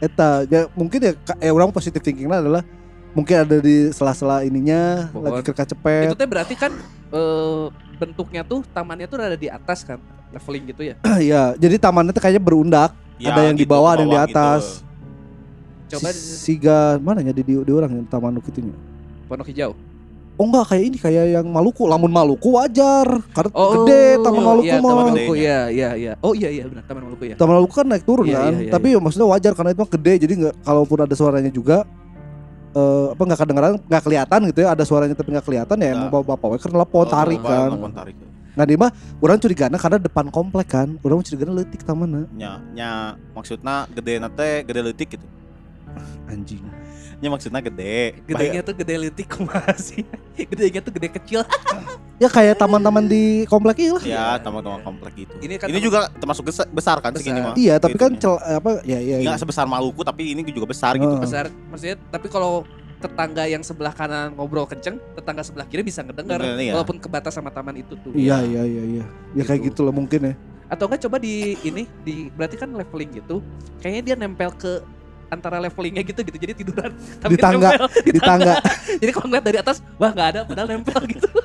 Eta 0.00 0.48
ya 0.48 0.64
mungkin 0.72 0.98
ya 0.98 1.12
eh 1.36 1.52
orang 1.52 1.68
positif 1.68 2.00
thinkingnya 2.00 2.40
adalah 2.40 2.64
mungkin 3.10 3.36
ada 3.36 3.56
di 3.58 3.90
sela-sela 3.90 4.42
ininya 4.42 5.10
Pohon. 5.10 5.24
lagi 5.32 5.42
kerja 5.44 5.64
cepet. 5.66 6.06
Itu 6.08 6.16
teh 6.16 6.28
berarti 6.28 6.54
kan 6.54 6.72
eh, 7.10 7.64
bentuknya 7.96 8.42
tuh 8.42 8.62
tamannya 8.66 9.06
tuh 9.06 9.16
ada 9.18 9.34
di 9.34 9.48
atas 9.48 9.82
kan, 9.82 9.98
leveling 10.30 10.64
gitu 10.70 10.82
ya. 10.84 10.94
Iya, 11.20 11.54
jadi 11.54 11.76
tamannya 11.76 12.10
tuh 12.10 12.22
kayaknya 12.22 12.42
berundak. 12.42 12.90
Ya, 13.20 13.36
Ada 13.36 13.52
yang 13.52 13.56
di 13.56 13.62
gitu, 13.62 13.72
bawah, 13.76 13.90
ada 13.92 14.00
yang 14.00 14.08
di 14.08 14.16
bawah 14.16 14.30
atas. 14.32 14.62
gitu. 14.80 14.88
Coba 15.90 16.08
Si- 16.14 16.38
Siga 16.40 16.78
mana 16.96 17.20
ya 17.20 17.34
di, 17.34 17.42
di, 17.42 17.52
di 17.52 17.72
orang 17.74 17.90
yang 17.92 18.06
taman 18.06 18.32
nuk 18.32 18.46
itunya. 18.46 18.72
Pondok 19.28 19.50
Hijau. 19.50 19.74
Oh 20.40 20.48
enggak 20.48 20.72
kayak 20.72 20.84
ini 20.88 20.96
kayak 20.96 21.24
yang 21.36 21.44
Maluku, 21.44 21.84
lamun 21.84 22.08
Maluku 22.08 22.56
wajar. 22.56 23.04
Karena 23.36 23.52
Oh, 23.52 23.84
gede 23.84 24.24
taman 24.24 24.40
Maluku 24.40 24.64
iya, 24.64 24.80
mah. 24.80 24.88
Taman 24.88 25.04
Maluku, 25.12 25.32
iya, 25.36 25.58
iya, 25.68 25.90
iya. 25.92 26.12
Oh 26.24 26.32
iya, 26.32 26.48
iya 26.48 26.64
benar, 26.64 26.88
Taman 26.88 27.02
Maluku 27.04 27.24
ya. 27.28 27.36
Taman 27.36 27.54
Maluku 27.60 27.74
kan 27.76 27.84
naik 27.84 28.08
turun 28.08 28.24
Iya, 28.24 28.38
kan. 28.40 28.52
iya, 28.56 28.60
iya, 28.64 28.72
Tapi 28.72 28.86
ya 28.96 28.98
maksudnya 28.98 29.28
wajar 29.28 29.52
karena 29.52 29.70
itu 29.70 29.80
mah 29.82 29.90
gede 29.92 30.12
jadi 30.16 30.32
nggak 30.40 30.54
kalaupun 30.64 30.98
ada 31.04 31.12
suaranya 31.12 31.52
juga 31.52 31.84
eh 32.70 33.06
apa 33.10 33.22
nggak 33.24 33.40
kedengeran 33.40 33.72
nggak 33.82 34.02
kelihatan 34.02 34.40
gitu 34.46 34.58
ya 34.60 34.68
ada 34.70 34.84
suaranya 34.84 35.14
tapi 35.14 35.30
nggak 35.30 35.42
kelihatan 35.42 35.76
ya 35.76 35.88
emang 35.90 36.06
Nah. 36.06 36.12
bapak 36.12 36.38
bapak 36.38 36.58
kan 36.58 36.70
telepon 36.70 37.04
tarik 37.06 37.38
Oh, 37.38 37.44
kan 37.44 37.68
telepon 37.68 37.92
tarik. 37.92 38.14
nah 38.50 38.64
dia 38.64 38.76
mah 38.76 38.90
orang 39.18 39.38
curigana 39.38 39.76
karena 39.76 39.98
depan 39.98 40.26
komplek 40.28 40.68
kan 40.68 40.88
orang 41.00 41.16
mau 41.16 41.24
curigana 41.24 41.52
letik 41.56 41.82
tamannya 41.82 42.26
Nya 42.30 42.52
nya 42.70 42.90
maksudna 43.30 43.86
gede 43.88 44.18
nate 44.18 44.62
gede 44.64 44.80
leutik 44.82 45.08
gitu. 45.12 45.26
Anjing 46.26 46.62
Nya 47.20 47.28
maksudna 47.28 47.60
gede. 47.60 48.16
Gedenya 48.24 48.64
tuh 48.64 48.72
gede 48.72 48.96
letik 48.96 49.28
kumaha 49.28 49.76
sih. 49.76 50.08
Gedenya 50.50 50.80
tuh 50.80 50.88
gede 50.88 51.12
kecil. 51.12 51.44
ya 52.22 52.26
kayak 52.26 52.56
taman-taman 52.56 53.04
di 53.04 53.44
komplek 53.44 53.76
ini 53.78 53.92
lah 53.92 54.00
Ya, 54.02 54.26
taman-taman 54.40 54.80
komplek 54.80 55.12
gitu. 55.18 55.34
Ini 55.36 55.60
kan 55.60 55.68
Ini 55.68 55.76
taman- 55.76 55.84
juga 55.84 56.00
termasuk 56.16 56.48
besar 56.48 56.96
kan 56.98 57.12
Besar. 57.12 57.20
segini 57.20 57.40
mah. 57.42 57.52
iya 57.54 57.76
tapi 57.76 57.94
kan 57.94 58.16
Itunya. 58.16 58.40
cel 58.40 58.56
apa 58.56 58.80
ya 58.82 58.96
ya, 58.96 59.20
ya. 59.20 59.26
Nggak 59.26 59.36
sebesar 59.38 59.68
Maluku 59.68 60.00
tapi 60.00 60.32
ini 60.32 60.40
juga 60.48 60.64
besar 60.64 60.96
gitu. 60.96 61.04
Heeh. 61.06 61.20
besar 61.20 61.44
maksudnya 61.68 61.96
tapi 62.08 62.26
kalau 62.26 62.64
tetangga 62.96 63.44
yang 63.44 63.60
sebelah 63.60 63.92
kanan 63.92 64.32
ngobrol 64.32 64.64
kenceng, 64.64 64.96
tetangga 65.10 65.40
sebelah 65.40 65.64
kiri 65.64 65.80
bisa 65.82 66.00
ngedenger 66.00 66.36
Bener, 66.36 66.56
iya. 66.58 66.72
walaupun 66.72 66.96
kebatas 66.96 67.32
sama 67.32 67.48
taman 67.48 67.72
itu 67.74 67.96
tuh. 67.96 68.12
iya 68.12 68.40
iya 68.40 68.60
iya 68.62 68.82
iya 68.96 69.04
ya 69.34 69.42
kayak 69.42 69.60
Gitu. 69.62 69.76
gitu 69.76 69.80
lah 69.82 69.92
mungkin 69.92 70.20
ya 70.22 70.34
Atau 70.68 70.86
enggak 70.86 71.04
coba 71.04 71.16
di 71.16 71.52
ini 71.60 71.84
di 72.00 72.30
berarti 72.30 72.54
kan 72.54 72.70
leveling 72.70 73.12
gitu. 73.12 73.42
Kayaknya 73.78 74.02
dia 74.04 74.14
nempel 74.16 74.54
ke 74.54 74.78
antara 75.30 75.56
levelingnya 75.62 76.02
gitu 76.02 76.20
gitu. 76.26 76.36
Jadi 76.36 76.52
tiduran 76.66 76.90
Di 77.24 77.38
tangga, 77.38 77.70
nempel 77.78 77.88
di, 78.02 78.10
di 78.10 78.20
tangga. 78.20 78.54
jadi 79.02 79.10
kalau 79.14 79.26
ngeliat 79.30 79.44
dari 79.46 79.58
atas 79.62 79.76
wah 79.96 80.10
nggak 80.10 80.28
ada 80.34 80.40
padahal 80.44 80.68
nempel 80.68 81.02
gitu. 81.06 81.30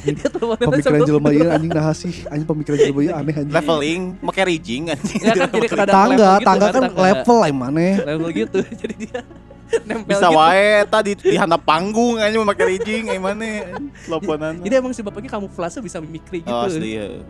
Dia 0.00 0.32
pemikiran 0.32 1.04
jelema 1.04 1.28
ieu 1.28 1.44
anjing 1.52 1.72
nah 1.76 1.92
sih. 1.92 2.24
Anjing 2.32 2.48
pemikiran 2.48 2.76
jelema 2.80 3.00
ieu 3.04 3.12
aneh 3.12 3.34
anjing. 3.36 3.52
Leveling, 3.52 4.02
make 4.24 4.42
rigging 4.48 4.82
anjing. 4.88 5.20
ya 5.20 5.34
kan 5.36 5.50
jadi 5.52 5.68
kada 5.68 5.92
tangga 5.92 6.16
level 6.16 6.32
gitu 6.32 6.46
tangga 6.48 6.66
kan 6.72 6.82
level 6.96 7.36
lah 7.36 7.50
mana? 7.52 7.88
Level 8.08 8.28
gitu 8.32 8.58
jadi 8.80 8.94
dia 8.96 9.20
nempel 9.86 10.18
Bisa 10.18 10.26
gitu. 10.26 10.38
wae 10.38 10.70
tadi 10.90 11.10
di 11.14 11.36
handap 11.38 11.62
panggung 11.62 12.18
aja 12.18 12.34
make 12.42 12.64
rigging 12.64 13.06
gimana 13.06 13.70
teleponan. 14.02 14.54
jadi 14.66 14.82
emang 14.82 14.90
si 14.90 15.00
bapaknya 15.04 15.30
kamuflase 15.30 15.78
bisa 15.78 16.02
mimikri 16.02 16.42
gitu. 16.42 16.50
Oh, 16.50 16.66
asli 16.66 16.98
ya. 16.98 17.22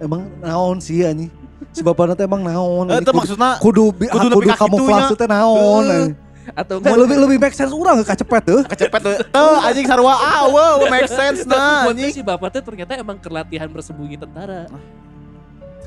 emang 0.00 0.32
naon 0.40 0.80
sih 0.80 1.04
anjing 1.04 1.28
si 1.70 1.80
bapak 1.80 2.04
nanti 2.08 2.22
emang 2.22 2.42
naon 2.42 2.86
Eh, 2.86 2.96
itu 2.96 3.04
Kudu- 3.04 3.16
maksudnya 3.16 3.50
kudu 3.58 3.84
kudu 3.90 4.06
kudu 4.08 4.26
nepi 4.34 4.46
ka 4.46 4.56
kamu 4.58 4.76
kitunya. 4.78 5.04
teh 5.12 5.26
naon 5.26 5.56
Heuh. 5.56 5.90
anjing. 5.90 6.12
atau 6.48 6.74
Mau 6.76 6.86
enggak 6.86 6.98
lebih 7.02 7.16
lebih 7.18 7.38
make 7.40 7.52
sense 7.52 7.72
urang 7.72 7.98
kacepet 8.00 8.42
tuh 8.44 8.60
kecepet 8.64 9.00
tuh. 9.02 9.16
Tuh 9.26 9.56
anjing 9.60 9.82
sarua 9.84 10.14
ah 10.14 10.46
wow 10.46 10.78
make 10.86 11.10
sense 11.10 11.42
nah 11.42 11.84
anjing. 11.84 12.12
si 12.12 12.22
bapak 12.22 12.48
tuh 12.50 12.62
ternyata 12.64 12.94
emang 12.94 13.16
kelatihan 13.16 13.66
bersembunyi 13.66 14.14
tentara 14.14 14.70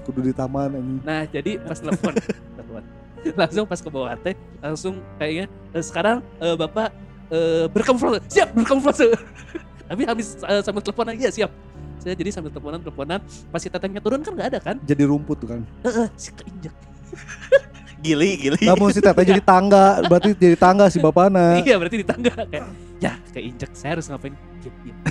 kudu 0.01 0.20
di 0.22 0.34
taman 0.34 0.74
anjing 0.74 0.99
nah 1.01 1.24
jadi 1.24 1.57
pas 1.59 1.78
telepon 1.78 2.13
telepon. 2.55 2.84
langsung 3.36 3.63
pas 3.63 3.78
ke 3.78 3.89
bawah 3.89 4.15
teh 4.15 4.34
langsung 4.57 4.93
kayaknya 5.15 5.45
"Eh, 5.70 5.80
sekarang 5.80 6.17
eh, 6.38 6.55
bapak 6.55 6.88
eh, 7.30 7.65
berkamuflase 7.67 8.20
siap 8.28 8.51
berkamuflase 8.51 9.11
tapi 9.88 10.03
habis 10.03 10.39
eh, 10.41 10.59
sambil 10.59 10.82
teleponan 10.82 11.13
iya 11.13 11.30
siap 11.30 11.51
saya 12.00 12.16
jadi 12.16 12.32
sambil 12.32 12.50
teleponan 12.50 12.80
teleponan 12.80 13.20
pas 13.52 13.60
si 13.60 13.68
tetangnya 13.68 14.00
turun 14.00 14.24
kan 14.24 14.32
nggak 14.34 14.50
ada 14.56 14.60
kan? 14.64 14.76
Jadi 14.88 15.04
rumput 15.04 15.38
tuh 15.43 15.47
kan? 15.56 15.62
Heeh, 15.84 16.08
si 16.16 16.32
keinjek. 16.34 16.74
Gili 18.00 18.39
gili. 18.39 18.64
namun 18.64 18.95
si 18.95 19.04
teteh 19.04 19.28
jadi 19.28 19.43
tangga 19.43 20.00
berarti 20.08 20.32
jadi 20.32 20.56
tangga 20.56 20.88
si 20.88 21.04
bapana 21.04 21.60
iya 21.68 21.76
berarti 21.76 22.00
di 22.00 22.08
tangga 22.08 22.32
kayak 22.32 22.64
ya 23.04 23.20
keinjek 23.36 23.76
saya 23.76 24.00
harus 24.00 24.08
ngapain? 24.08 24.32
Diam 24.64 24.76
diam. 24.88 24.97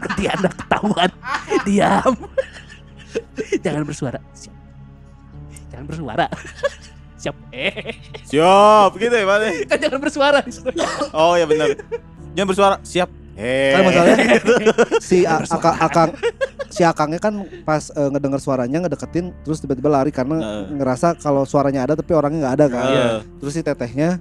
Nanti 0.00 0.24
anda 0.28 0.50
ketahuan. 0.52 1.10
Diam. 1.64 2.14
Jangan 3.64 3.82
bersuara. 3.88 4.20
Siap. 4.36 4.56
Jangan 5.72 5.84
bersuara. 5.88 6.26
Siap. 7.20 7.36
Eh. 7.52 7.96
Siap 8.24 8.90
gitu 8.96 9.14
ya 9.16 9.24
Pak. 9.24 9.38
kan 9.68 9.78
jangan 9.80 10.00
bersuara. 10.00 10.40
Oh 11.16 11.36
ya 11.36 11.48
benar. 11.48 11.76
Jangan 12.36 12.48
bersuara. 12.48 12.76
Siap. 12.84 13.19
Eh. 13.40 13.72
kan 13.72 13.80
masalahnya 13.88 14.26
si 15.08 15.24
A- 15.24 15.40
akang 15.42 15.76
akang 15.80 16.10
si 16.68 16.82
akangnya 16.84 17.16
kan 17.18 17.34
pas 17.64 17.88
eh, 17.90 18.08
ngedenger 18.12 18.36
suaranya 18.38 18.84
ngedeketin 18.84 19.32
terus 19.40 19.58
tiba-tiba 19.58 19.88
lari 19.88 20.12
karena 20.12 20.36
Heeh. 20.38 20.76
ngerasa 20.76 21.16
kalau 21.16 21.42
suaranya 21.42 21.82
ada 21.82 21.96
tapi 21.96 22.12
orangnya 22.12 22.44
nggak 22.44 22.54
ada 22.54 22.66
kan. 22.68 22.84
Iya. 22.86 23.06
terus 23.40 23.52
si 23.56 23.64
tetehnya 23.64 24.20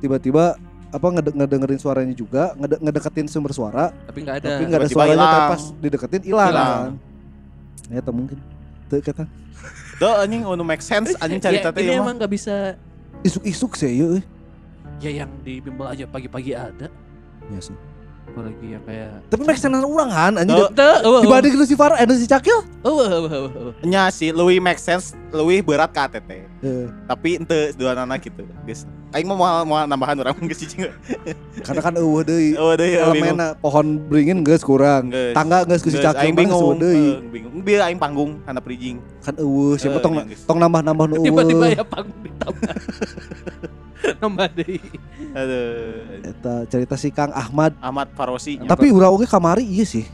tiba-tiba 0.00 0.56
apa 0.90 1.06
ngede- 1.10 1.34
ngedengerin 1.34 1.76
suaranya 1.76 2.14
juga 2.14 2.54
ngede- 2.54 2.80
ngedeketin 2.80 3.26
sumber 3.28 3.52
suara. 3.52 3.92
Tapi 4.06 4.18
nggak 4.22 4.36
ada. 4.40 4.48
Tapi 4.48 4.62
nggak 4.64 4.80
ada 4.80 4.88
Tiba-tiba 4.88 4.96
suaranya 4.96 5.26
tapi 5.28 5.50
pas 5.52 5.62
dideketin 5.78 6.22
hilang. 6.24 6.52
Kan 6.54 6.92
ya 7.92 7.98
itu 8.00 8.12
mungkin. 8.16 8.38
Tuh 8.88 8.96
kata. 8.98 9.24
Tuh 10.00 10.14
anjing 10.18 10.42
unu 10.42 10.64
make 10.64 10.82
sense 10.82 11.12
anjing 11.20 11.38
ya, 11.38 11.44
cerita 11.52 11.68
teh 11.70 11.84
ini 11.84 11.94
emang 11.94 12.16
nggak 12.16 12.32
bisa 12.32 12.74
isuk-isuk 13.20 13.76
sih 13.76 13.92
ya 13.92 14.08
ya 14.98 15.10
yang 15.22 15.30
di 15.44 15.60
bimbel 15.60 15.84
aja 15.84 16.08
pagi-pagi 16.08 16.56
ada. 16.56 16.88
Ya 17.52 17.60
sih 17.60 17.76
apalagi 18.24 18.66
yang 18.66 18.82
kayak 18.82 19.10
Tapi 19.26 19.42
make 19.42 19.56
sense 19.56 19.78
urang 19.78 20.08
kan 20.08 20.32
anjing. 20.34 20.56
Tuh. 20.56 20.68
Teu, 20.70 20.82
eueuh, 20.82 21.02
eueuh. 21.06 21.22
Dibanding 21.22 21.52
nu 21.54 21.64
si 21.64 21.74
Farah 21.74 21.96
eh 21.96 22.06
si 22.12 22.26
Cakil. 22.26 22.58
Eueuh, 22.82 23.06
eueuh, 23.06 23.30
eueuh, 23.30 23.52
eueuh. 23.52 23.74
nya 23.82 24.08
sih 24.08 24.28
lebih 24.28 24.58
make 24.58 24.76
sense 24.76 25.12
lebih 25.30 25.64
berat 25.64 25.88
ke 25.88 26.00
ATT 26.00 26.30
Heeh. 26.60 26.86
tapi 27.04 27.36
ente 27.36 27.72
dua 27.74 27.94
anak 27.94 28.22
gitu 28.22 28.44
guys 28.62 28.84
aing 29.10 29.24
mau 29.24 29.34
mau, 29.64 29.82
nambahan 29.82 30.18
orang 30.20 30.34
geus 30.48 30.60
cicing 30.60 30.90
Karena 31.62 31.80
kan 31.80 31.94
eueuh 31.94 32.22
deui. 32.22 32.54
oh 32.54 32.74
deh 32.74 32.88
ya 32.92 33.08
bingung 33.08 33.34
Elemenna 33.34 33.54
pohon 33.54 33.86
beringin 34.04 34.42
geus 34.42 34.60
kurang. 34.60 35.08
Tangga 35.32 35.62
geus 35.64 35.80
Geus, 35.80 35.96
Cakil 35.96 36.20
aing 36.20 36.34
bingung 36.34 36.60
eueuh 36.60 36.76
deui. 36.76 37.06
Eh, 37.08 37.18
bingung 37.30 37.54
biar 37.62 37.86
aing 37.86 37.96
panggung 37.96 38.42
handap 38.42 38.62
bridging 38.62 38.98
Kan 39.22 39.38
eueuh 39.38 39.74
siapa 39.74 39.96
Eh, 39.96 40.02
tong 40.02 40.14
tong 40.44 40.58
nambah-nambah 40.58 41.04
nu 41.08 41.14
Tiba-tiba 41.22 41.64
eueuh. 41.66 41.78
ya 41.78 41.84
panggung 41.84 42.20
ditambah. 42.20 42.72
Nambah 44.20 44.48
deui. 44.52 44.80
aduh 45.32 46.22
Eta 46.22 46.54
cerita 46.66 46.94
si 46.94 47.08
Kang 47.08 47.30
Ahmad. 47.30 47.72
Ahmad 47.78 48.08
Farosi 48.12 48.60
Tapi 48.60 48.88
urang 48.88 49.12
oge 49.12 49.24
kamari 49.24 49.62
iya 49.62 49.82
sih. 49.82 50.04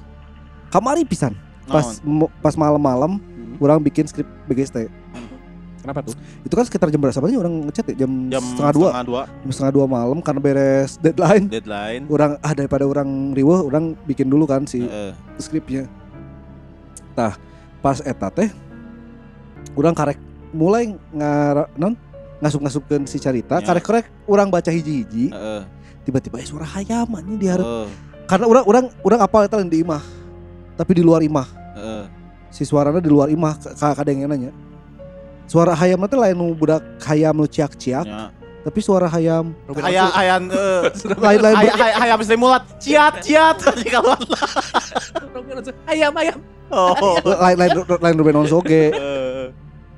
Kamari 0.69 1.03
pisan. 1.03 1.35
Pas 1.65 1.99
mo- 2.01 2.31
pas 2.39 2.55
malam-malam 2.55 3.19
Hmm. 3.19 3.57
orang 3.59 3.79
bikin 3.81 4.05
skrip 4.05 4.27
BGST. 4.45 4.87
Kenapa 5.81 6.05
tuh? 6.05 6.13
Itu 6.45 6.53
kan 6.53 6.63
sekitar 6.63 6.87
jam 6.87 7.01
berapa 7.01 7.25
sih 7.25 7.35
orang 7.35 7.65
ngechat 7.65 7.89
ya? 7.89 8.05
Jam, 8.05 8.29
jam 8.29 8.45
setengah 8.45 8.73
dua. 8.75 8.89
setengah 8.91 9.07
dua 9.07 9.23
Jam 9.25 9.51
setengah 9.51 9.73
dua 9.73 9.87
malam 9.87 10.19
karena 10.21 10.41
beres 10.41 10.91
deadline. 10.99 11.47
deadline 11.49 12.03
Orang 12.05 12.37
ah 12.39 12.53
daripada 12.53 12.85
orang 12.85 13.33
riweh, 13.33 13.61
orang 13.61 13.97
bikin 14.05 14.29
dulu 14.29 14.45
kan 14.45 14.69
si 14.69 14.85
Heeh. 14.85 15.17
skripnya. 15.37 15.89
Tah, 17.13 17.35
pas 17.79 17.99
eta 17.99 18.29
teh 18.29 18.53
orang 19.73 19.95
karek 19.95 20.19
mulai 20.51 20.93
ngar 21.11 21.71
non 21.75 21.97
ngasup-ngasupkeun 22.41 23.05
si 23.05 23.17
carita, 23.17 23.61
Ya. 23.61 23.65
karek-karek 23.65 24.09
orang 24.25 24.49
baca 24.49 24.69
hiji-hiji, 24.69 25.29
Heeh. 25.29 25.63
tiba-tiba 26.03 26.41
eh, 26.41 26.49
suara 26.49 26.65
hayam 26.67 27.09
hareup. 27.47 27.65
Heeh. 27.65 27.89
Karena 28.25 28.47
orang 28.47 28.65
orang 28.65 28.85
orang 29.03 29.21
apa 29.21 29.37
eta 29.45 29.57
lain 29.57 29.69
di 29.69 29.81
imah. 29.81 30.01
Tapi 30.75 30.97
di 30.97 31.03
luar 31.03 31.21
imah. 31.21 31.49
Heeh. 31.77 32.05
Si 32.49 32.65
suaranya 32.65 32.99
di 32.99 33.11
luar 33.11 33.29
imah 33.29 33.55
ka 33.77 33.93
kadang 33.93 34.25
nanya. 34.25 34.51
Suara 35.45 35.75
hayam 35.75 36.01
teh 36.07 36.15
lain 36.15 36.39
budak 36.55 36.81
hayam 37.03 37.35
nu 37.35 37.43
ciak-ciak, 37.43 38.07
Nya. 38.07 38.31
tapi 38.63 38.79
suara 38.79 39.11
hayam 39.11 39.51
Ruben 39.67 39.83
Aya 39.83 40.07
Onsu. 40.07 40.15
ayan 40.15 40.43
eh, 40.47 40.83
lain-lain 41.19 41.57
aya 41.59 41.73
aya 41.75 41.95
aya 42.07 42.15
Sri 42.23 42.39
Mulat 42.39 42.63
ciat 42.79 43.19
ciat 43.19 43.59
kalau 43.95 44.15
Ruben 45.35 45.59
Onsu. 45.59 45.75
Ayam 45.91 46.15
ayam. 46.15 46.39
oh 46.71 47.19
lain 47.43 47.57
lain 47.59 47.71
lain 47.83 48.15
Ruben 48.15 48.37
Onsu 48.39 48.63
oge 48.63 48.95
Eh, 48.95 49.51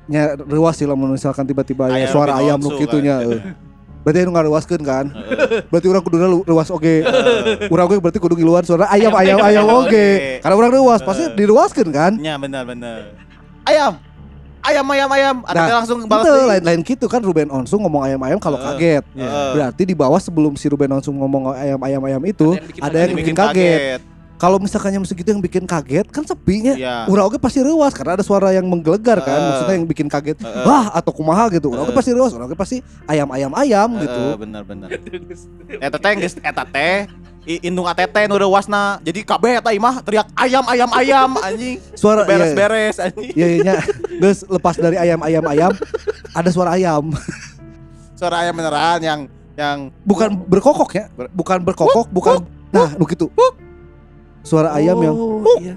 nya 0.05 0.35
rewas 0.37 0.75
sih 0.75 0.83
lamun 0.83 1.09
misalkan 1.09 1.43
tiba-tiba 1.43 1.87
Aya 1.87 2.05
suara 2.05 2.35
ayam 2.35 2.57
nu 2.57 2.75
kitu 2.75 2.99
nya 2.99 3.17
kan. 3.17 3.25
euy. 3.25 3.39
Berarti 4.03 4.19
anu 4.19 4.31
ngarewaskeun 4.31 4.83
kan? 4.83 5.05
Berarti 5.67 5.87
urang 5.87 6.03
kuduna 6.03 6.27
lu- 6.27 6.43
rewas 6.43 6.67
oge. 6.67 7.01
Eh, 7.01 7.71
Urang 7.71 7.87
oge 7.87 7.97
berarti 7.97 8.19
kudu 8.19 8.35
ngiluan 8.35 8.59
suara 8.61 8.91
ayam 8.91 9.15
ayam 9.15 9.39
ayam 9.39 9.39
Ayam, 9.39 9.63
ayam 9.63 9.79
oge. 9.79 9.87
oge. 9.87 10.07
Karena 10.39 10.55
urang 10.57 10.71
rewas 10.73 10.99
pasti 10.99 11.23
Eh. 11.23 11.31
diruaskeun 11.33 11.87
kan? 11.87 12.11
nya 12.13 12.35
benar 12.35 12.63
benar 12.63 13.15
ayam 13.63 13.95
ayam 14.61 14.85
ayam 14.85 15.09
ayam 15.09 15.35
ada 15.45 15.55
Nah, 15.57 15.67
langsung 15.79 16.03
balas 16.03 16.19
Itu 16.21 16.35
deui. 16.35 16.49
lain-lain 16.51 16.79
gitu 16.81 17.05
kan 17.07 17.19
Ruben 17.19 17.47
Onsu 17.47 17.75
ngomong 17.77 18.03
ayam-ayam 18.03 18.35
kalau 18.37 18.55
Eh. 18.57 18.63
kaget. 18.65 19.03
Heeh. 19.09 19.51
Berarti 19.55 19.83
di 19.83 19.95
bawah 19.95 20.19
sebelum 20.19 20.55
si 20.55 20.67
Ruben 20.67 20.91
Onsu 20.91 21.07
ngomong 21.09 21.55
ayam-ayam 21.55 22.19
itu 22.23 22.59
Ada 22.59 22.59
yang 22.59 22.67
bikin 22.67 22.81
ada 22.81 22.91
kaget. 22.91 23.07
yang 23.07 23.17
bikin 23.17 23.35
kaget. 23.35 23.99
Kalau 24.43 24.59
misalkan 24.59 24.91
yang 24.91 25.07
segitu 25.07 25.31
yang 25.31 25.39
bikin 25.39 25.63
kaget 25.63 26.03
kan 26.11 26.27
sepinya. 26.27 26.75
Iya. 26.75 27.07
Urang 27.07 27.31
oge 27.31 27.39
pasti 27.39 27.63
rewas 27.63 27.95
karena 27.95 28.19
ada 28.19 28.27
suara 28.27 28.51
yang 28.51 28.67
menggelegar 28.67 29.23
kan, 29.23 29.39
maksudnya 29.39 29.75
yang 29.79 29.87
bikin 29.87 30.11
kaget. 30.11 30.35
Heeh. 30.35 30.67
Wah, 30.67 30.91
atau 30.91 31.15
kumaha 31.15 31.47
gitu. 31.55 31.71
Urang 31.71 31.87
oge 31.87 31.95
pasti 31.95 32.11
rewas, 32.11 32.35
urang 32.35 32.51
oge 32.51 32.59
pasti 32.59 32.83
ayam-ayam-ayam 33.07 33.87
gitu. 34.03 34.19
Heeh, 34.19 34.35
benar 34.35 34.67
benar 34.67 34.91
eta 35.87 35.95
teh 35.95 36.11
geus 36.19 36.35
eta 36.43 36.63
teh 36.67 37.07
indung 37.63 37.87
ATT 37.87 38.27
nu 38.27 38.35
rewasna 38.35 38.99
jadi 38.99 39.23
kabeh 39.23 39.63
eta 39.63 39.71
imah 39.71 40.03
teriak 40.03 40.27
ayam 40.35 40.63
ayam 40.67 40.91
ayam 40.99 41.29
anjing 41.39 41.79
Suara 41.95 42.23
iya, 42.23 42.27
beres-beres 42.27 42.95
anjing 42.99 43.31
Iya, 43.31 43.47
iya, 43.47 43.59
iya. 43.63 43.75
Terus 44.19 44.43
lepas 44.43 44.75
dari 44.75 44.99
ayam-ayam-ayam 44.99 45.71
ada 46.35 46.49
suara 46.51 46.75
ayam. 46.75 47.15
suara 48.19 48.43
ayam 48.43 48.59
beneran 48.59 48.99
yang 48.99 49.19
yang 49.55 49.77
Bukan 50.03 50.35
berkokok 50.51 50.91
ya, 50.99 51.07
bukan 51.31 51.63
berkokok, 51.63 52.11
bukan 52.11 52.43
Nah, 52.73 52.89
lu 52.97 53.05
Suara 54.43 54.75
ayam 54.75 54.99
yang 54.99 55.15
Oh, 55.15 55.57
iya. 55.57 55.75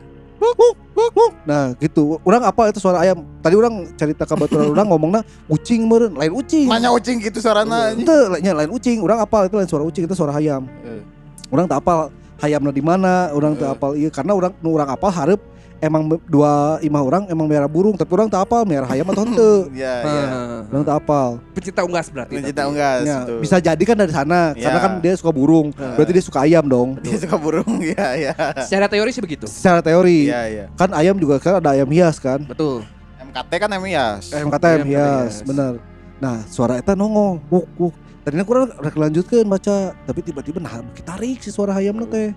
Nah 1.46 1.72
gitu, 1.78 2.18
orang 2.24 2.42
apa 2.44 2.68
itu 2.72 2.80
suara 2.80 3.00
ayam? 3.00 3.24
Tadi 3.40 3.54
orang 3.56 3.88
cerita 3.96 4.24
kebetulan 4.26 4.68
orang 4.74 4.86
ngomongnya 4.88 5.22
ucing 5.46 5.86
meren, 5.86 6.12
lain 6.16 6.32
ucing. 6.34 6.66
Manya 6.68 6.90
ucing 6.92 7.20
gitu 7.22 7.38
suarana 7.40 7.92
anjing. 7.92 8.04
Itu 8.04 8.14
lainnya 8.32 8.52
lain 8.52 8.70
ucing, 8.72 8.98
orang 9.00 9.22
apa 9.22 9.46
itu 9.46 9.54
lain 9.56 9.68
suara 9.68 9.84
ucing 9.86 10.04
itu 10.04 10.14
suara 10.16 10.34
ayam. 10.36 10.66
Eh. 10.84 11.02
Orang 11.48 11.70
tak 11.70 11.78
apal 11.80 12.10
hayamna 12.42 12.72
di 12.74 12.82
mana, 12.82 13.30
orang 13.32 13.54
tak 13.56 13.68
Eh. 13.70 13.74
apal 13.76 13.90
iya 13.94 14.10
karena 14.10 14.32
orang 14.34 14.52
nu 14.60 14.74
orang 14.74 14.88
apal 14.92 15.10
harap 15.12 15.40
emang 15.78 16.02
dua 16.24 16.80
imah 16.80 17.02
orang 17.02 17.22
emang 17.28 17.46
merah 17.46 17.68
burung, 17.68 17.94
tapi 17.94 18.08
orang 18.12 18.28
tak 18.28 18.42
apal 18.42 18.64
merah 18.64 18.88
hayam 18.88 19.06
atau 19.06 19.22
henteu. 19.22 19.54
Iya 19.76 19.94
iya. 20.02 20.24
Ah. 20.26 20.60
Orang 20.72 20.84
tak 20.84 20.96
apal. 20.98 21.28
Pecinta 21.52 21.80
unggas 21.84 22.06
berarti. 22.08 22.34
Pencinta 22.40 22.62
tapi. 22.64 22.70
unggas 22.72 23.02
Ya, 23.04 23.18
itu. 23.24 23.34
bisa 23.40 23.56
jadi 23.60 23.82
kan 23.84 23.96
dari 23.96 24.12
sana, 24.12 24.40
karena 24.56 24.78
Ya. 24.78 24.84
kan 24.84 24.92
dia 25.04 25.12
suka 25.16 25.30
burung, 25.32 25.70
Eh. 25.76 25.94
berarti 25.96 26.12
dia 26.16 26.24
suka 26.24 26.38
ayam 26.44 26.64
dong. 26.64 26.96
Dia 27.04 27.16
suka 27.20 27.36
burung 27.36 27.70
iya 27.92 28.06
iya. 28.16 28.32
Secara 28.64 28.88
teori 28.88 29.10
sih 29.12 29.22
begitu. 29.22 29.44
Secara 29.46 29.80
teori, 29.80 30.28
Iya 30.32 30.42
iya. 30.48 30.64
kan 30.74 30.90
ayam 30.92 31.16
juga 31.20 31.36
kan 31.38 31.60
ada 31.60 31.76
ayam 31.76 31.88
hias 31.92 32.16
kan. 32.18 32.40
Betul. 32.44 32.82
MKT 33.20 33.52
kan 33.60 33.68
ya. 33.84 34.06
Ayam 34.32 34.48
kata 34.48 34.66
ayam 34.72 34.80
Ayam 34.82 34.88
hias, 34.88 35.32
hias. 35.40 35.46
bener. 35.46 35.72
Nah, 36.16 36.40
suara 36.48 36.80
eta 36.80 36.96
nongol, 36.96 37.38
wuk 37.52 37.68
wuk. 37.76 37.94
Tadinya 38.24 38.42
kurang 38.42 38.72
rek 38.74 38.96
lanjutkeun 38.98 39.46
baca, 39.46 39.94
tapi 40.02 40.18
tiba-tiba 40.18 40.58
nah 40.58 40.82
kita 40.96 41.14
tarik 41.14 41.38
si 41.38 41.52
suara 41.52 41.70
hayam 41.76 41.94
teh. 42.08 42.34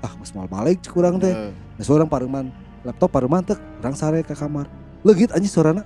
Ah, 0.00 0.12
mas 0.14 0.30
mal 0.30 0.46
balik 0.46 0.78
kurang 0.86 1.18
teh. 1.18 1.34
Nah, 1.80 1.88
seorang 1.88 2.12
pareman, 2.12 2.52
laptop 2.84 3.08
pareman 3.08 3.40
teh, 3.40 3.56
orang 3.80 3.96
sare 3.96 4.20
ke 4.20 4.36
kamar. 4.36 4.68
Legit 5.00 5.32
anjing 5.32 5.48
suarana. 5.48 5.80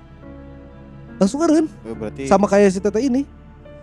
Langsung 1.22 1.38
keren, 1.38 1.70
eh, 1.70 1.94
berarti 1.94 2.26
sama 2.26 2.50
kayak 2.50 2.74
si 2.74 2.82
tete 2.82 2.98
ini. 2.98 3.22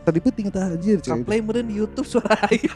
Tadi 0.03 0.19
penting 0.19 0.51
tah 0.51 0.75
anjir 0.75 0.99
cuy. 0.99 1.23
Kaplay 1.23 1.39
meren 1.39 1.71
di 1.71 1.79
YouTube 1.79 2.03
suara 2.03 2.35
ayam. 2.51 2.75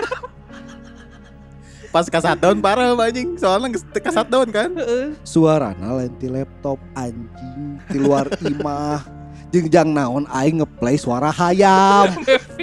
pas 1.92 2.08
kasat 2.08 2.40
daun 2.40 2.64
parah 2.64 2.96
anjing. 2.96 3.36
Soalnya 3.36 3.76
kasat 3.76 4.32
daun 4.32 4.48
kan. 4.56 4.72
Suarana 5.28 6.00
lain 6.00 6.16
ti 6.16 6.32
laptop 6.32 6.80
anjing 6.96 7.76
di 7.92 8.00
luar 8.00 8.32
imah. 8.40 9.04
Jeung 9.52 9.68
jang 9.68 9.92
naon 9.92 10.24
aing 10.32 10.64
ngeplay 10.64 10.96
suara 10.96 11.28
hayam. 11.28 12.16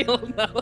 Now. 0.09 0.57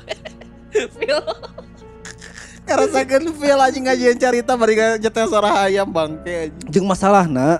Feel. 2.71 2.87
Karasakeun 2.87 3.25
feel 3.35 3.59
anjing 3.59 3.85
ngajian 3.91 4.17
carita 4.17 4.53
bari 4.55 4.75
nyetel 4.79 5.27
suara 5.27 5.67
ayam 5.67 5.91
bangke 5.91 6.35
anjing. 6.47 6.69
Jeung 6.71 6.87
masalahna 6.87 7.59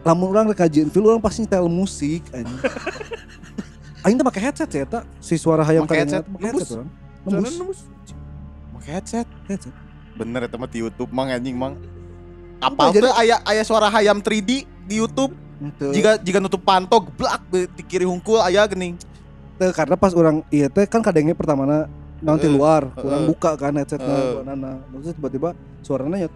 lamun 0.00 0.32
urang 0.32 0.48
rek 0.48 0.56
kajian 0.64 0.88
film 0.88 1.12
urang 1.12 1.20
pasti 1.20 1.44
nyetel 1.44 1.68
musik 1.68 2.24
anjing. 2.32 2.60
Aing 4.08 4.16
teh 4.16 4.24
make 4.24 4.40
headset 4.40 4.70
ya 4.72 4.88
eta 4.88 5.00
si 5.20 5.36
suara 5.36 5.60
hayam 5.60 5.84
Make 5.84 5.92
kadang 5.92 6.08
headset, 6.08 6.24
make 6.24 6.44
headset 6.48 6.68
urang. 6.72 6.88
Nembus 7.28 7.54
nembus. 7.60 7.80
Make 8.72 8.88
headset. 8.88 9.28
headset. 9.44 9.74
Bener 10.16 10.48
eta 10.48 10.56
mah 10.56 10.68
di 10.72 10.80
YouTube 10.80 11.12
mang 11.12 11.28
anjing 11.28 11.52
mang. 11.52 11.76
Apa, 12.64 12.72
Apal 12.72 12.88
jadi- 12.96 13.04
tuh 13.04 13.12
aya 13.12 13.36
aya 13.44 13.62
suara 13.64 13.92
hayam 13.92 14.24
3D 14.24 14.64
di 14.64 14.94
YouTube. 14.96 15.36
Henteu. 15.60 15.92
Jika 15.92 16.16
jika 16.16 16.40
nutup 16.40 16.64
pantog 16.64 17.12
blak 17.12 17.44
di 17.52 17.82
kiri 17.84 18.08
hungkul 18.08 18.40
aya 18.40 18.64
geuning. 18.64 18.96
Teu, 19.60 19.68
karena 19.76 19.92
pas 19.92 20.16
orang 20.16 20.40
iya 20.48 20.72
teh 20.72 20.88
kan 20.88 21.04
kadangnya 21.04 21.36
pertamana 21.36 21.84
nanti 22.20 22.46
Heeh, 22.46 22.56
luar, 22.56 22.82
heeh. 22.92 23.04
orang 23.04 23.22
buka 23.26 23.50
kan 23.56 23.72
headsetnya 23.74 24.08
Heeh. 24.08 24.32
buanana. 24.40 24.72
Terus 25.00 25.14
tiba-tiba 25.16 25.48
suaranya 25.80 26.18
ya 26.24 26.28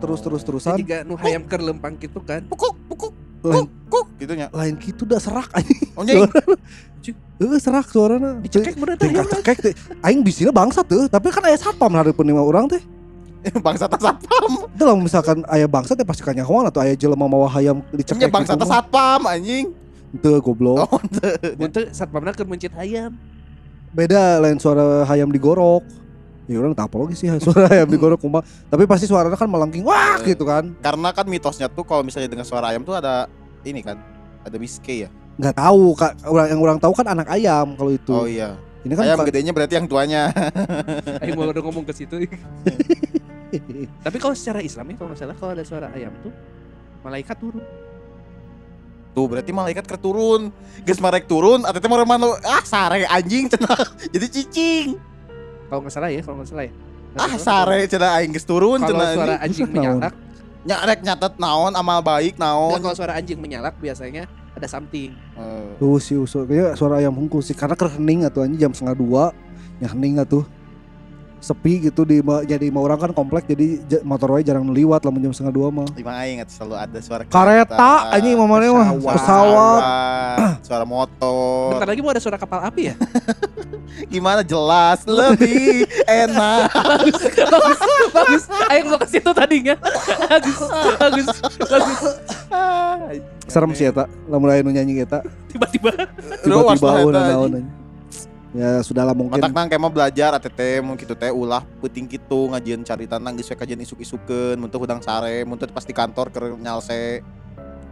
terus 0.00 0.20
terus 0.20 0.42
terusan 0.44 0.76
Jika 0.76 1.02
nu 1.08 1.16
hayam 1.16 1.42
keur 1.48 1.64
lempang 1.64 1.96
gitu 1.96 2.20
kan. 2.20 2.44
Pukuk 2.44 2.76
pukuk 2.88 3.12
lain, 3.44 3.68
kuk 3.92 4.08
gitu 4.16 4.32
nya. 4.32 4.48
lain 4.52 4.76
gitu 4.80 5.04
udah 5.04 5.20
serak 5.20 5.48
anjing. 5.52 5.76
Oh. 5.96 6.04
Heeh 6.04 7.60
serak 7.60 7.88
suarana. 7.92 8.40
Dicekek 8.40 8.76
bener 8.80 8.96
teh. 8.96 9.12
Cekek 9.12 9.58
teh. 9.60 9.74
Aing 10.00 10.24
bisina 10.24 10.48
bangsa 10.48 10.80
tuh, 10.80 11.08
tapi 11.10 11.28
kan 11.28 11.44
aya 11.44 11.56
satpam 11.60 11.92
hareupeun 11.92 12.24
lima 12.24 12.40
orang 12.40 12.68
teh. 12.70 12.80
Bangsa 13.60 13.84
tas 13.84 14.00
satpam. 14.00 14.72
Itu 14.72 14.88
lah 14.88 14.96
misalkan 14.96 15.44
aya 15.52 15.68
bangsa 15.68 15.92
teh 15.92 16.00
pasti 16.00 16.24
kanyahoan 16.24 16.64
atau 16.64 16.80
aya 16.80 16.96
jelema 16.96 17.28
mawa 17.28 17.44
hayam 17.52 17.84
dicekek. 17.92 18.32
Bangsa 18.32 18.56
tas 18.56 18.64
satpam 18.64 19.20
anjing. 19.28 19.68
Teu 20.24 20.40
goblok. 20.40 20.88
Oh, 20.88 20.96
Mun 21.60 21.68
teu 21.68 21.84
satpamna 21.92 22.32
keur 22.32 22.48
mencit 22.48 22.72
hayam. 22.72 23.12
Beda 23.94 24.42
lain 24.42 24.58
suara 24.58 25.06
hayam 25.06 25.30
digorok. 25.30 25.86
Ya 26.44 26.60
orang 26.60 26.76
tak 26.76 26.92
apa 26.92 26.96
lagi 27.00 27.16
sih 27.16 27.30
suara 27.46 27.70
ayam 27.70 27.88
digorok 27.88 28.18
kumaha. 28.18 28.42
Tapi 28.66 28.84
pasti 28.84 29.06
suaranya 29.06 29.32
kan 29.34 29.46
melengking 29.46 29.80
wah 29.80 30.18
Eh. 30.18 30.34
gitu 30.34 30.44
kan. 30.44 30.74
Karena 30.78 31.08
kan 31.10 31.24
mitosnya 31.24 31.66
tuh 31.66 31.82
kalau 31.82 32.02
misalnya 32.02 32.28
dengar 32.28 32.44
suara 32.44 32.68
ayam 32.68 32.82
tuh 32.82 32.92
ada 32.92 33.30
ini 33.62 33.80
kan. 33.80 33.96
Ada 34.42 34.58
biske 34.58 35.06
ya. 35.06 35.10
nggak 35.34 35.58
tahu 35.58 35.98
kak 35.98 36.14
orang 36.24 36.46
yang 36.46 36.60
orang 36.62 36.78
tahu 36.78 36.94
kan 36.94 37.10
anak 37.10 37.26
ayam 37.26 37.74
kalau 37.74 37.90
itu 37.90 38.14
Oh 38.14 38.22
iya. 38.22 38.54
ini 38.86 38.94
kan 38.94 39.02
ayam 39.02 39.18
bukan- 39.18 39.28
gedenya 39.30 39.50
berarti 39.50 39.74
yang 39.74 39.86
tuanya. 39.88 40.22
Aing 41.26 41.34
mau 41.34 41.50
udah 41.50 41.58
ngomong 41.58 41.82
ke 41.82 41.90
situ. 41.90 42.22
Tapi 44.06 44.16
kalau 44.18 44.30
secara 44.34 44.60
Islam 44.60 44.90
ya 44.90 44.94
kalau 44.94 45.08
nggak 45.10 45.18
salah 45.18 45.34
kalau 45.34 45.52
ada 45.54 45.64
suara 45.66 45.90
ayam 45.90 46.14
tuh 46.22 46.30
malaikat 47.02 47.34
turun. 47.34 47.62
Tuh 49.14 49.30
berarti 49.30 49.54
malaikat 49.54 49.86
keturun. 49.86 50.50
Geus 50.82 50.98
marek 50.98 51.24
turun, 51.24 51.62
atau 51.62 51.78
mah 51.86 51.98
remah 52.02 52.18
lu, 52.18 52.30
ah 52.42 52.60
sare 52.66 53.06
anjing 53.06 53.46
cenah. 53.46 53.78
Jadi 54.12 54.26
cicing. 54.28 54.88
Kalau 55.70 55.80
nggak 55.80 55.94
salah 55.94 56.10
ya, 56.10 56.20
kalau 56.20 56.42
nggak 56.42 56.50
salah 56.50 56.64
ya. 56.66 56.72
Ah 57.14 57.34
sare 57.38 57.78
cenah 57.86 58.10
aing 58.18 58.34
geus 58.34 58.42
turun 58.42 58.82
Kalau 58.82 58.90
cenah 58.90 59.06
suara 59.14 59.34
anjing. 59.38 59.70
menyalak, 59.70 60.14
Nya 60.64 60.80
rek 60.82 61.00
nyatet 61.04 61.34
naon 61.36 61.72
amal 61.72 62.00
baik 62.00 62.34
dan 62.34 62.50
naon. 62.56 62.80
kalau 62.80 62.96
suara 62.96 63.14
anjing 63.14 63.36
menyalak 63.38 63.76
biasanya 63.78 64.24
ada 64.50 64.66
something. 64.66 65.14
Eh, 65.36 65.70
Tuh 65.78 66.00
si 66.00 66.18
usul 66.18 66.42
kayak 66.44 66.74
suara 66.74 66.98
ayam 66.98 67.14
hungkul 67.14 67.38
sih 67.38 67.54
karena 67.54 67.78
ker 67.78 67.92
hening 67.92 68.24
atuh 68.24 68.42
anjing 68.42 68.58
jam 68.58 68.72
setengah 68.72 68.96
dua 68.96 69.24
ya 69.78 69.92
hening 69.92 70.18
atuh 70.18 70.42
sepi 71.44 71.92
gitu 71.92 72.08
di 72.08 72.24
jadi 72.48 72.72
mau 72.72 72.80
orang 72.80 72.96
kan 72.96 73.10
komplek 73.12 73.44
jadi 73.44 73.84
ja- 73.84 74.00
motor 74.00 74.32
wae 74.32 74.40
jarang 74.40 74.64
liwat 74.72 75.04
lah 75.04 75.12
jam 75.12 75.28
setengah 75.28 75.52
dua 75.52 75.68
mah 75.68 75.84
Lima 75.92 76.16
aing 76.24 76.40
selalu 76.48 76.74
ada 76.80 76.98
suara 77.04 77.22
kareta 77.28 78.08
anjing 78.08 78.32
mamanya 78.32 78.72
mah 78.72 78.88
pesawat. 78.96 79.14
pesawat 79.20 79.82
suara 80.66 80.84
motor. 80.88 81.76
Bentar 81.76 81.88
lagi 81.92 82.00
mau 82.00 82.10
ada 82.10 82.22
suara 82.24 82.40
kapal 82.40 82.64
api 82.64 82.82
ya? 82.88 82.94
Gimana 84.12 84.40
jelas 84.40 85.04
lebih 85.04 85.84
enak. 86.08 86.72
bagus, 86.72 87.80
bagus. 88.10 88.42
Ayo 88.72 88.80
mau 88.88 88.98
ke 88.98 89.06
situ 89.06 89.30
tadinya. 89.36 89.76
bagus, 90.26 90.58
bagus, 90.98 91.28
bagus. 91.60 92.00
serem 93.44 93.70
sih 93.76 93.92
eta 93.92 94.08
lamun 94.26 94.48
aya 94.48 94.64
nu 94.64 94.72
nyanyi 94.72 95.04
eta 95.04 95.20
Tiba-tiba 95.52 95.92
tiba-tiba 96.40 96.88
lah 97.12 97.22
naon 97.36 97.52
anjing. 97.60 97.83
Ya 98.54 98.78
sudahlah 98.80 99.12
mungkin 99.12 99.36
Otak 99.36 99.50
nang 99.50 99.66
kemah 99.66 99.90
belajar 99.90 100.30
ATT 100.32 100.78
mun 100.80 100.94
kitu 100.94 101.12
teh 101.12 101.28
ulah 101.28 101.66
penting 101.82 102.06
kitu 102.06 102.46
ngajian 102.48 102.80
carita 102.80 103.18
nang 103.18 103.34
geus 103.34 103.50
kajian 103.50 103.76
isuk-isukeun 103.76 104.54
mun 104.56 104.70
teu 104.70 104.78
hudang 104.78 105.02
sare 105.02 105.42
mun 105.42 105.58
teu 105.58 105.66
pas 105.66 105.82
di 105.82 105.90
kantor 105.90 106.30
keur 106.30 106.54
nyalse 106.54 107.18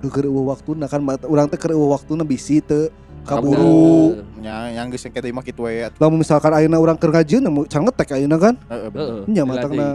keur 0.01 0.23
eueuh 0.25 0.47
waktuna 0.49 0.87
kan 0.87 0.99
mat- 0.99 1.27
urang 1.27 1.47
teh 1.47 1.59
keur 1.59 1.75
eueuh 1.75 1.91
waktuna 1.91 2.23
bisi 2.23 2.63
teu 2.63 2.95
kaburu 3.23 4.23
nya 4.39 4.71
yang 4.73 4.87
geus 4.89 5.03
kita 5.03 5.27
mah 5.29 5.43
kitu 5.43 5.63
we 5.63 5.83
lamun 5.93 6.23
misalkan 6.23 6.51
ayeuna 6.53 6.79
urang 6.79 6.95
keur 6.95 7.11
ngajieun 7.11 7.43
mau 7.45 7.67
can 7.67 7.83
ngetek 7.83 8.15
ayeuna 8.17 8.35
kan 8.37 8.55
Heeh, 8.65 8.89
bener. 8.89 9.07
Heeh. 9.19 9.23
nya 9.29 9.43
matangna 9.43 9.89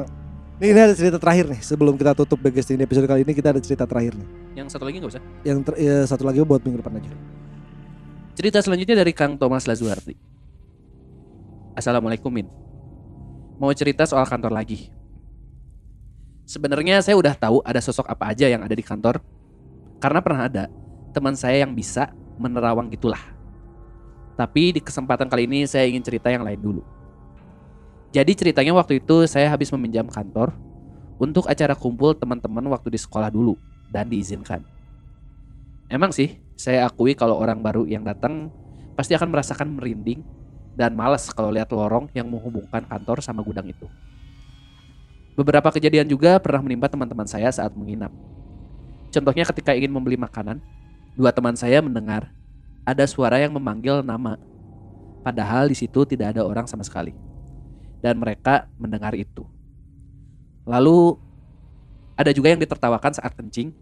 ini, 0.59 0.68
ini 0.70 0.80
ada 0.82 0.95
cerita 0.95 1.15
terakhir 1.18 1.47
nih 1.47 1.59
sebelum 1.61 1.95
kita 1.95 2.11
tutup 2.13 2.39
bagus 2.39 2.68
ini 2.68 2.84
episode 2.84 3.03
kali 3.03 3.24
ini 3.24 3.32
kita 3.32 3.51
ada 3.51 3.59
cerita 3.59 3.84
terakhir 3.84 4.15
nih 4.15 4.28
Yang 4.55 4.68
satu 4.74 4.84
lagi 4.84 4.95
nggak 4.97 5.11
usah. 5.11 5.24
yang 5.43 5.59
ter- 5.59 5.76
ya, 5.78 6.03
satu 6.03 6.24
lagi 6.24 6.39
buat 6.41 6.59
minggu 6.59 6.80
depan 6.80 6.97
aja 6.97 7.11
Cerita 8.34 8.61
selanjutnya 8.61 9.01
dari 9.01 9.11
Kang 9.11 9.34
Thomas 9.34 9.65
Lazuardi. 9.65 10.13
Assalamualaikum 11.78 12.34
Min. 12.34 12.49
Mau 13.61 13.69
cerita 13.69 14.01
soal 14.09 14.25
kantor 14.25 14.49
lagi. 14.49 14.89
Sebenarnya 16.49 17.05
saya 17.05 17.13
udah 17.13 17.38
tahu 17.38 17.61
ada 17.61 17.78
sosok 17.78 18.09
apa 18.09 18.34
aja 18.34 18.49
yang 18.49 18.65
ada 18.65 18.73
di 18.73 18.82
kantor. 18.82 19.21
Karena 20.01 20.17
pernah 20.25 20.49
ada 20.49 20.73
teman 21.13 21.38
saya 21.38 21.61
yang 21.61 21.78
bisa 21.78 22.09
menerawang 22.41 22.89
gitulah. 22.89 23.21
Tapi 24.34 24.73
di 24.73 24.82
kesempatan 24.82 25.30
kali 25.30 25.45
ini 25.45 25.69
saya 25.69 25.86
ingin 25.86 26.01
cerita 26.01 26.34
yang 26.34 26.41
lain 26.41 26.57
dulu. 26.57 26.82
Jadi 28.09 28.34
ceritanya 28.34 28.73
waktu 28.73 28.97
itu 28.97 29.30
saya 29.30 29.45
habis 29.53 29.69
meminjam 29.69 30.09
kantor 30.09 30.57
untuk 31.21 31.45
acara 31.45 31.78
kumpul 31.78 32.17
teman-teman 32.17 32.73
waktu 32.73 32.89
di 32.89 32.97
sekolah 32.97 33.30
dulu 33.30 33.53
dan 33.93 34.09
diizinkan. 34.09 34.65
Emang 35.93 36.09
sih, 36.09 36.41
saya 36.57 36.89
akui 36.89 37.13
kalau 37.13 37.38
orang 37.38 37.61
baru 37.61 37.86
yang 37.86 38.01
datang 38.01 38.49
pasti 38.97 39.13
akan 39.13 39.30
merasakan 39.30 39.78
merinding 39.78 40.25
dan 40.78 40.93
malas 40.93 41.25
kalau 41.34 41.49
lihat 41.49 41.73
lorong 41.73 42.05
yang 42.13 42.30
menghubungkan 42.30 42.86
kantor 42.86 43.17
sama 43.25 43.41
gudang 43.41 43.65
itu. 43.65 43.89
Beberapa 45.34 45.73
kejadian 45.73 46.05
juga 46.05 46.38
pernah 46.38 46.61
menimpa 46.61 46.86
teman-teman 46.86 47.25
saya 47.25 47.49
saat 47.49 47.73
menginap. 47.73 48.13
Contohnya 49.09 49.41
ketika 49.49 49.73
ingin 49.73 49.89
membeli 49.89 50.21
makanan, 50.21 50.61
dua 51.17 51.34
teman 51.34 51.57
saya 51.57 51.82
mendengar 51.82 52.30
ada 52.86 53.01
suara 53.09 53.41
yang 53.41 53.49
memanggil 53.57 54.05
nama. 54.05 54.38
Padahal 55.25 55.65
di 55.65 55.73
situ 55.73 56.05
tidak 56.05 56.38
ada 56.38 56.45
orang 56.45 56.69
sama 56.69 56.86
sekali. 56.86 57.17
Dan 57.97 58.21
mereka 58.21 58.69
mendengar 58.78 59.17
itu. 59.17 59.49
Lalu 60.61 61.17
ada 62.13 62.30
juga 62.30 62.53
yang 62.53 62.61
ditertawakan 62.61 63.17
saat 63.17 63.34
kencing 63.34 63.73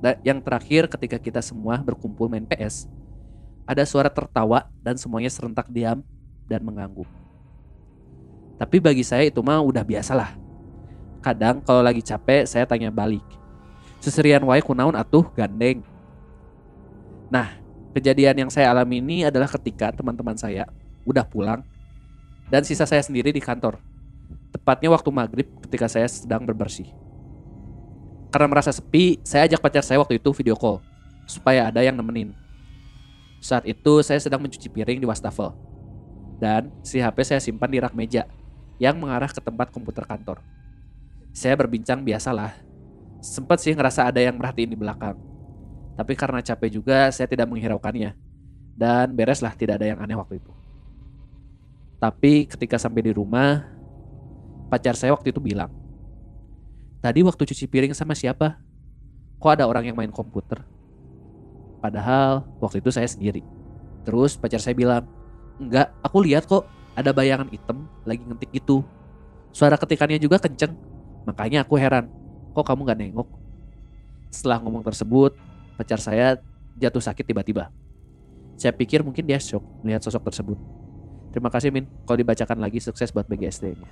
dan 0.00 0.16
yang 0.24 0.40
terakhir 0.40 0.88
ketika 0.88 1.20
kita 1.20 1.40
semua 1.44 1.78
berkumpul 1.78 2.26
main 2.26 2.42
PS, 2.48 2.88
ada 3.68 3.84
suara 3.86 4.10
tertawa 4.10 4.66
dan 4.82 4.98
semuanya 4.98 5.30
serentak 5.30 5.70
diam 5.70 6.02
dan 6.52 6.60
mengganggu. 6.60 7.08
Tapi 8.60 8.76
bagi 8.78 9.00
saya 9.00 9.26
itu 9.26 9.40
mah 9.40 9.64
udah 9.64 9.80
biasalah. 9.80 10.36
Kadang 11.24 11.64
kalau 11.64 11.80
lagi 11.80 12.04
capek 12.04 12.44
saya 12.44 12.68
tanya 12.68 12.92
balik. 12.92 13.24
Seserian 13.98 14.44
wae 14.44 14.60
kunaon 14.60 14.92
atuh 14.92 15.24
gandeng. 15.32 15.80
Nah, 17.32 17.56
kejadian 17.96 18.46
yang 18.46 18.50
saya 18.52 18.68
alami 18.68 19.00
ini 19.00 19.24
adalah 19.24 19.48
ketika 19.48 19.90
teman-teman 19.90 20.36
saya 20.36 20.68
udah 21.08 21.24
pulang 21.24 21.64
dan 22.52 22.62
sisa 22.62 22.84
saya 22.84 23.00
sendiri 23.00 23.32
di 23.32 23.40
kantor. 23.40 23.80
Tepatnya 24.52 24.92
waktu 24.92 25.08
maghrib 25.08 25.48
ketika 25.64 25.88
saya 25.88 26.04
sedang 26.06 26.44
berbersih. 26.44 26.92
Karena 28.28 28.48
merasa 28.52 28.68
sepi, 28.68 29.20
saya 29.24 29.48
ajak 29.48 29.60
pacar 29.60 29.84
saya 29.84 30.00
waktu 30.00 30.20
itu 30.20 30.28
video 30.36 30.56
call 30.56 30.84
supaya 31.24 31.72
ada 31.72 31.80
yang 31.80 31.96
nemenin. 31.96 32.36
Saat 33.42 33.66
itu 33.66 34.04
saya 34.06 34.20
sedang 34.22 34.38
mencuci 34.38 34.70
piring 34.70 35.02
di 35.02 35.06
wastafel. 35.08 35.71
Dan 36.42 36.74
si 36.82 36.98
HP 36.98 37.22
saya 37.22 37.38
simpan 37.38 37.70
di 37.70 37.78
rak 37.78 37.94
meja 37.94 38.26
yang 38.82 38.98
mengarah 38.98 39.30
ke 39.30 39.38
tempat 39.38 39.70
komputer 39.70 40.02
kantor. 40.02 40.42
Saya 41.30 41.54
berbincang 41.54 42.02
biasalah. 42.02 42.58
Sempat 43.22 43.62
sih 43.62 43.70
ngerasa 43.70 44.10
ada 44.10 44.18
yang 44.18 44.34
merhatiin 44.34 44.74
di 44.74 44.74
belakang. 44.74 45.14
Tapi 45.94 46.18
karena 46.18 46.42
capek 46.42 46.82
juga 46.82 47.14
saya 47.14 47.30
tidak 47.30 47.46
menghiraukannya. 47.46 48.18
Dan 48.74 49.14
bereslah 49.14 49.54
tidak 49.54 49.78
ada 49.78 49.86
yang 49.94 50.02
aneh 50.02 50.18
waktu 50.18 50.42
itu. 50.42 50.50
Tapi 52.02 52.50
ketika 52.50 52.74
sampai 52.74 53.06
di 53.06 53.14
rumah, 53.14 53.62
pacar 54.66 54.98
saya 54.98 55.14
waktu 55.14 55.30
itu 55.30 55.38
bilang, 55.38 55.70
Tadi 56.98 57.22
waktu 57.22 57.46
cuci 57.46 57.70
piring 57.70 57.94
sama 57.94 58.18
siapa? 58.18 58.58
Kok 59.38 59.50
ada 59.54 59.70
orang 59.70 59.86
yang 59.86 59.94
main 59.94 60.10
komputer? 60.10 60.66
Padahal 61.78 62.42
waktu 62.58 62.82
itu 62.82 62.90
saya 62.90 63.06
sendiri. 63.06 63.46
Terus 64.02 64.34
pacar 64.34 64.58
saya 64.58 64.74
bilang, 64.74 65.06
enggak, 65.68 65.94
aku 66.02 66.18
lihat 66.24 66.46
kok 66.50 66.66
ada 66.92 67.10
bayangan 67.14 67.48
hitam 67.48 67.88
lagi 68.04 68.22
ngetik 68.26 68.50
gitu. 68.52 68.84
Suara 69.52 69.76
ketikannya 69.76 70.18
juga 70.18 70.40
kenceng. 70.40 70.74
Makanya 71.28 71.62
aku 71.62 71.78
heran, 71.78 72.10
kok 72.50 72.66
kamu 72.66 72.80
gak 72.88 72.98
nengok? 72.98 73.28
Setelah 74.32 74.58
ngomong 74.64 74.82
tersebut, 74.82 75.36
pacar 75.78 76.00
saya 76.02 76.40
jatuh 76.76 77.00
sakit 77.00 77.22
tiba-tiba. 77.22 77.70
Saya 78.56 78.72
pikir 78.74 79.04
mungkin 79.06 79.22
dia 79.22 79.38
shock 79.38 79.62
melihat 79.84 80.02
sosok 80.02 80.28
tersebut. 80.32 80.58
Terima 81.32 81.48
kasih 81.48 81.72
Min, 81.72 81.88
kalau 82.04 82.18
dibacakan 82.20 82.60
lagi 82.60 82.82
sukses 82.82 83.08
buat 83.08 83.24
BGSD-nya. 83.24 83.88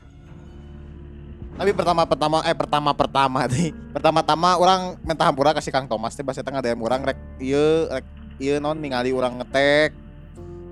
Tapi 1.61 1.77
pertama-pertama 1.77 2.41
eh 2.49 2.57
pertama-pertama 2.57 3.45
nih. 3.53 3.73
Pertama-tama 3.93 4.57
orang 4.57 4.97
minta 5.05 5.29
hampura 5.29 5.53
kasih 5.53 5.69
Kang 5.69 5.85
Thomas 5.85 6.17
teh 6.17 6.25
bahasa 6.25 6.41
tengah 6.41 6.65
DM 6.65 6.81
orang 6.81 7.05
rek 7.05 7.21
ieu 7.37 7.85
rek 7.93 8.07
ieu 8.41 8.57
non 8.65 8.81
ningali 8.81 9.13
orang 9.13 9.41
ngetek. 9.41 9.93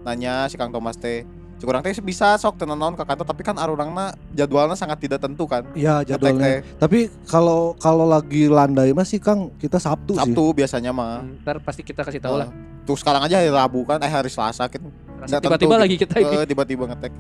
Nanya 0.07 0.47
si 0.51 0.55
Kang 0.61 0.71
Thomas 0.71 0.99
teh. 0.99 1.25
Cik 1.59 1.67
urang 1.67 1.83
teh 1.83 1.91
bisa 1.99 2.39
sok 2.39 2.55
tenan 2.55 2.79
naon 2.79 2.95
ke 2.95 3.03
kantor 3.03 3.27
tapi 3.27 3.43
kan 3.43 3.59
arurangna 3.59 4.15
jadwalnya 4.31 4.79
sangat 4.79 5.03
tidak 5.03 5.19
tentu 5.19 5.43
kan. 5.51 5.67
ya 5.75 6.07
Ngetek 6.07 6.09
jadwalnya 6.15 6.63
tapi 6.79 7.11
kalau 7.27 7.75
kalau 7.83 8.07
lagi 8.07 8.47
landai 8.47 8.95
masih 8.95 9.19
Kang 9.19 9.51
kita 9.59 9.83
Sabtu, 9.83 10.15
sih 10.15 10.23
Sabtu 10.23 10.55
biasanya 10.55 10.95
mah. 10.95 11.27
Ntar 11.43 11.59
pasti 11.59 11.83
kita 11.83 12.07
kasih 12.07 12.23
tahu 12.23 12.39
lah. 12.39 12.49
Tuh 12.87 12.95
sekarang 12.95 13.27
aja 13.27 13.43
hari 13.43 13.51
Rabu 13.51 13.83
kan 13.83 13.99
eh 13.99 14.11
hari 14.11 14.31
Selasa 14.31 14.71
kan. 14.71 14.87
Tiba-tiba 15.27 15.75
lagi 15.83 15.99
kita 15.99 16.23
ini. 16.23 16.35
Eh, 16.43 16.47
tiba-tiba 16.47 16.87
ngetek 16.95 17.11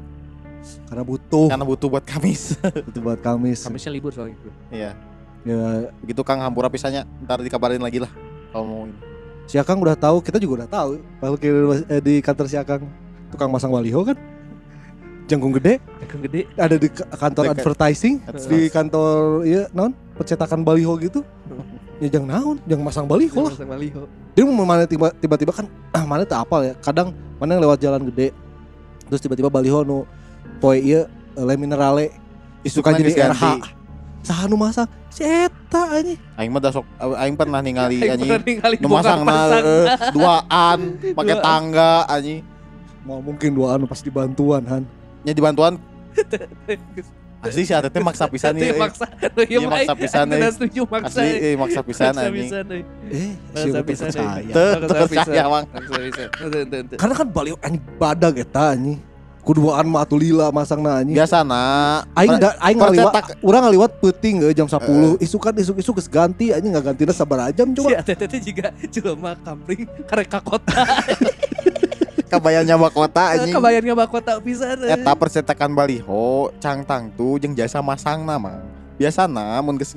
karena 0.88 1.04
butuh 1.04 1.46
karena 1.50 1.64
butuh 1.66 1.88
buat 1.90 2.04
Kamis. 2.04 2.56
itu 2.88 2.98
buat 3.02 3.18
Kamis 3.18 3.66
Kamisnya 3.66 3.92
libur 3.92 4.14
soalnya. 4.14 4.38
Iya. 4.70 4.94
ya 5.42 5.90
Begitu 5.98 6.22
Kang 6.22 6.40
hampura 6.46 6.70
pisahnya 6.70 7.04
ntar 7.26 7.42
dikabarin 7.42 7.82
lagi 7.82 7.98
lah 8.02 8.10
kalau 8.54 8.64
mau 8.64 8.82
ini. 8.86 9.07
Si 9.48 9.56
Akang 9.56 9.80
udah 9.80 9.96
tahu 9.96 10.20
kita 10.20 10.36
juga 10.36 10.62
udah 10.62 10.70
tahu 10.70 10.90
kalau 11.18 11.34
kita 11.34 11.56
eh, 11.88 12.00
di 12.00 12.14
kantor 12.20 12.46
si 12.46 12.54
Akang 12.54 12.84
tukang 13.28 13.48
masang 13.48 13.72
baliho 13.72 14.00
kan 14.02 14.16
jangkung 15.24 15.52
gede 15.52 15.80
Dagang 15.98 16.20
gede. 16.22 16.40
ada 16.54 16.76
di 16.76 16.88
ka- 16.88 17.08
kantor 17.10 17.44
Dekat. 17.46 17.56
advertising 17.58 18.14
Advertising. 18.22 18.48
di 18.50 18.60
kantor 18.68 19.16
iya 19.42 19.62
non 19.70 19.92
percetakan 20.14 20.60
baliho 20.62 20.96
gitu 20.98 21.20
ya 21.98 22.08
jangan 22.08 22.28
naon 22.30 22.56
jangan 22.64 22.84
masang 22.84 23.04
baliho 23.04 23.36
lah 23.38 23.52
Masang 23.52 23.68
baliho. 23.68 24.02
dia 24.32 24.42
mau 24.44 24.64
mana 24.64 24.84
tiba- 24.84 25.12
tiba-tiba 25.14 25.52
kan 25.52 25.66
ah, 25.92 26.04
mana 26.08 26.24
tuh 26.24 26.36
apal 26.36 26.60
ya 26.62 26.72
kadang 26.78 27.12
mana 27.36 27.56
yang 27.56 27.62
lewat 27.64 27.78
jalan 27.78 28.04
gede 28.06 28.32
terus 29.04 29.20
tiba-tiba 29.20 29.48
baliho 29.48 29.80
nu 29.82 30.04
poe 30.58 30.76
ieu 30.76 31.04
eh, 31.04 31.08
le 31.38 31.54
minerale 31.56 32.12
suka 32.64 32.92
Isukna 32.92 33.00
jadi. 33.00 33.32
RH 33.32 33.44
saha 34.20 34.44
nu 34.44 34.56
masang 34.56 34.88
si 35.08 35.22
eta 35.22 35.82
anjing 35.90 36.18
Aing 36.34 36.50
mah 36.50 36.60
dah 36.60 36.70
sok 36.70 36.84
aing 37.16 37.34
pernah 37.34 37.58
ningali 37.58 38.02
anjing. 38.02 38.28
Nu 38.78 38.88
masang 38.88 39.22
pasang. 39.22 39.64
duaan 40.12 40.78
pakai 41.18 41.34
Duaan. 41.34 41.44
tangga 41.44 41.92
anjing. 42.06 42.40
mau 43.02 43.18
mungkin 43.18 43.50
dua 43.50 43.74
anu 43.74 43.84
pas 43.84 43.98
dibantuan 43.98 44.62
han 44.62 44.82
Nya 45.22 45.32
dibantuan 45.32 45.80
asli 47.38 47.62
si 47.62 47.70
Atete 47.70 48.02
maksa 48.02 48.26
pisan 48.26 48.50
Itu 48.52 48.58
nih. 48.58 48.68
yang 48.68 48.82
maksa. 48.82 49.06
Tuh 49.06 49.44
Iya, 49.46 49.56
yang 49.56 49.70
maksa 49.70 49.94
pisan, 49.94 50.26
eh. 50.26 50.34
Tidak 50.34 50.52
setuju 50.52 50.80
maksa. 50.84 51.08
Asli 51.14 51.30
eh. 51.30 51.38
eh, 51.38 51.54
maksa 51.54 51.80
pisan 51.80 52.10
Maksa 52.10 52.20
anjing. 52.20 52.34
pisan, 52.42 52.64
eh. 52.66 52.82
eh 53.08 53.30
Maksa 53.48 53.62
siapa 53.62 53.86
pisan, 53.86 54.08
eh. 54.10 54.18
Maksa 54.18 55.04
pisan. 55.06 55.46
mang. 55.46 55.64
Maksa 55.70 55.94
pisan. 55.96 56.28
Tuh, 56.28 56.48
tuh, 56.50 56.80
tuh. 56.84 56.96
karena 56.98 57.14
kan 57.14 57.26
baliho 57.30 57.56
anjing 57.62 57.82
badag 57.94 58.34
eta 58.36 58.74
anjing 58.74 58.98
kuduaan 59.48 59.88
mah 59.88 60.04
atuh 60.04 60.20
lila 60.20 60.52
masang 60.52 60.84
na 60.84 61.00
anjing. 61.00 61.16
biasana 61.16 62.04
Aing 62.12 62.36
da, 62.36 62.52
aing 62.60 62.76
ngaliwat 62.76 63.40
urang 63.40 63.64
ngaliwat 63.64 63.96
peuting 63.96 64.44
euy 64.44 64.52
jam 64.52 64.68
10. 64.68 65.16
Isu 65.24 65.40
kan 65.40 65.56
isuk-isuk 65.56 65.96
geus 65.96 66.08
ganti 66.12 66.52
anjing 66.52 66.68
nggak 66.68 66.92
gantina 66.92 67.16
sabar 67.16 67.48
jam 67.56 67.72
Si 67.72 67.80
coba. 67.80 67.96
ATT 68.04 68.34
juga 68.44 68.68
jelema 68.92 69.32
kampring 69.40 69.88
karek 70.04 70.28
ka 70.28 70.44
kota. 70.44 70.76
kabayang 72.28 72.68
nyawa 72.68 72.92
kota 72.92 73.22
anjing 73.32 73.56
Kebayang 73.56 73.84
nggak 73.88 74.10
kota 74.12 74.32
pisan. 74.44 74.84
eh. 74.84 75.00
eta 75.00 75.12
persetakan 75.16 75.72
baliho 75.72 76.52
cangtang 76.60 77.08
tuh 77.16 77.40
jeung 77.40 77.56
jasa 77.56 77.80
masang 77.80 78.28
nama 78.28 78.60
biasana 78.98 79.62
mun 79.62 79.78
geus 79.78 79.94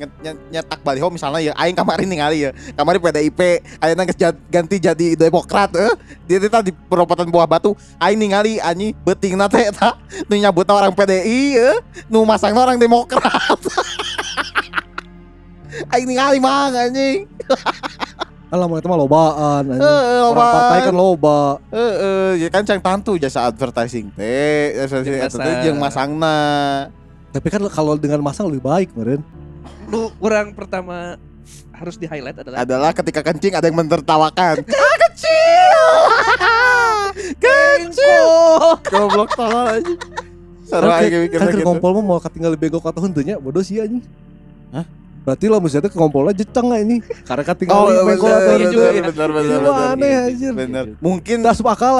nyetak 0.53 0.79
baliho 0.85 1.09
misalnya 1.09 1.41
ya 1.41 1.53
aing 1.57 1.73
kemarin 1.73 2.05
ningali 2.05 2.45
ya 2.45 2.51
kemarin 2.77 3.01
PDIP 3.01 3.41
ayeuna 3.81 4.05
geus 4.05 4.15
jad- 4.15 4.37
ganti 4.45 4.77
jadi 4.77 5.17
Demokrat 5.17 5.73
eh 5.73 5.91
dia 6.29 6.37
teh 6.37 6.69
di 6.69 6.71
perempatan 6.71 7.25
buah 7.27 7.49
batu 7.49 7.73
aing 7.97 8.15
ningali 8.15 8.61
anjing 8.61 8.93
beutingna 9.01 9.49
teh 9.49 9.73
eta 9.73 9.97
nu 10.29 10.37
nyabutna 10.37 10.77
orang 10.77 10.93
PDI 10.93 11.57
eh 11.57 11.77
nu 12.05 12.21
masangna 12.21 12.61
orang 12.61 12.77
Demokrat 12.77 13.57
aing 15.91 16.05
ningali 16.05 16.37
mang 16.37 16.69
anjing 16.69 17.25
Alah 18.51 18.67
mau 18.67 18.75
itu 18.75 18.83
mah 18.83 18.99
lobaan 18.99 19.63
anjing. 19.63 19.79
Heeh, 19.79 20.19
Orang 20.27 20.43
partai 20.43 20.79
kan 20.83 20.91
loba. 20.91 21.55
Heeh, 21.71 22.43
ya 22.43 22.51
kan 22.51 22.67
cangtang 22.67 22.99
tuh 22.99 23.15
jasa 23.15 23.47
advertising 23.47 24.11
teh, 24.11 24.75
advertising 24.75 25.15
teh 25.15 25.23
masang. 25.23 25.63
jeung 25.63 25.79
masangna. 25.79 26.37
Tapi 27.31 27.47
kan 27.47 27.61
kalau 27.67 27.95
dengan 27.95 28.19
masang 28.19 28.47
lebih 28.47 28.61
baik 28.61 28.89
meren. 28.91 29.23
Lu 29.87 30.11
orang 30.19 30.51
pertama 30.51 31.15
harus 31.71 31.95
di 31.95 32.05
highlight 32.05 32.37
adalah 32.37 32.57
adalah 32.61 32.91
ketika 32.91 33.23
kencing 33.23 33.53
ada 33.53 33.65
yang 33.65 33.77
mentertawakan. 33.77 34.55
ah, 34.83 34.95
kecil. 35.01 35.79
kecil. 37.43 38.27
Goblok 38.83 39.31
tolol 39.33 39.67
aja. 39.71 39.93
Seru 40.61 40.87
aja 40.87 41.03
ke- 41.05 41.19
mikirnya 41.21 41.39
kan 41.41 41.51
gitu. 41.53 41.65
ngompol 41.65 41.91
mah 41.93 42.03
mau 42.05 42.19
ketinggal 42.19 42.55
bego 42.55 42.79
kata 42.79 42.99
henteunya 42.99 43.35
bodoh 43.35 43.59
sih 43.59 43.79
anjing. 43.79 44.03
Hah? 44.71 44.87
Berarti 45.21 45.45
lah 45.47 45.59
maksudnya 45.59 45.85
ke 45.85 45.95
ngompolnya 45.95 46.33
jeceng 46.33 46.67
lah 46.67 46.79
ini. 46.79 47.03
Karena 47.23 47.43
ketinggal 47.43 47.75
Oh, 47.77 47.87
bego 48.03 48.25
bener, 48.25 48.31
kata 48.33 48.41
iya 48.41 48.55
bener, 48.57 48.71
juga 48.71 48.87
ya. 48.87 48.91
bener, 49.03 49.29
bener, 49.29 49.59
bener, 49.59 49.71
aneh 49.71 49.91
bener. 49.93 50.25
anjir. 50.25 50.51
Bener. 50.55 50.85
Mungkin 50.97 51.37
Tidak 51.39 51.51
masuk 51.51 51.67
akal 51.67 51.95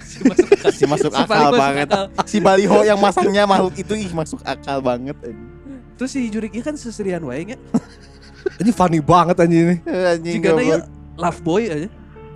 anjing. 0.00 0.24
masuk 0.26 0.48
akal. 0.50 0.70
si 0.72 0.84
masuk 0.84 1.12
Si 1.12 1.22
akal 1.22 1.38
masuk 1.50 1.60
banget. 1.60 1.88
akal. 1.88 2.04
Si 2.26 2.36
baliho 2.42 2.78
yang 2.82 2.98
masangnya 2.98 3.44
makhluk 3.46 3.74
itu 3.78 3.94
ih 3.94 4.10
masuk 4.10 4.40
akal 4.42 4.78
banget 4.82 5.16
anjing. 5.22 5.50
Terus 5.94 6.10
si 6.10 6.20
Juriknya 6.26 6.62
kan 6.66 6.74
seserian 6.74 7.22
wae 7.22 7.54
nya. 7.54 7.56
Ini 8.60 8.70
funny 8.76 9.00
banget 9.00 9.40
anjing 9.40 9.60
ini. 9.64 9.76
Anjing 9.88 10.42
Jika 10.42 10.52
ya. 10.60 10.84
Love 11.16 11.40
Boy 11.40 11.62
aja. 11.70 11.88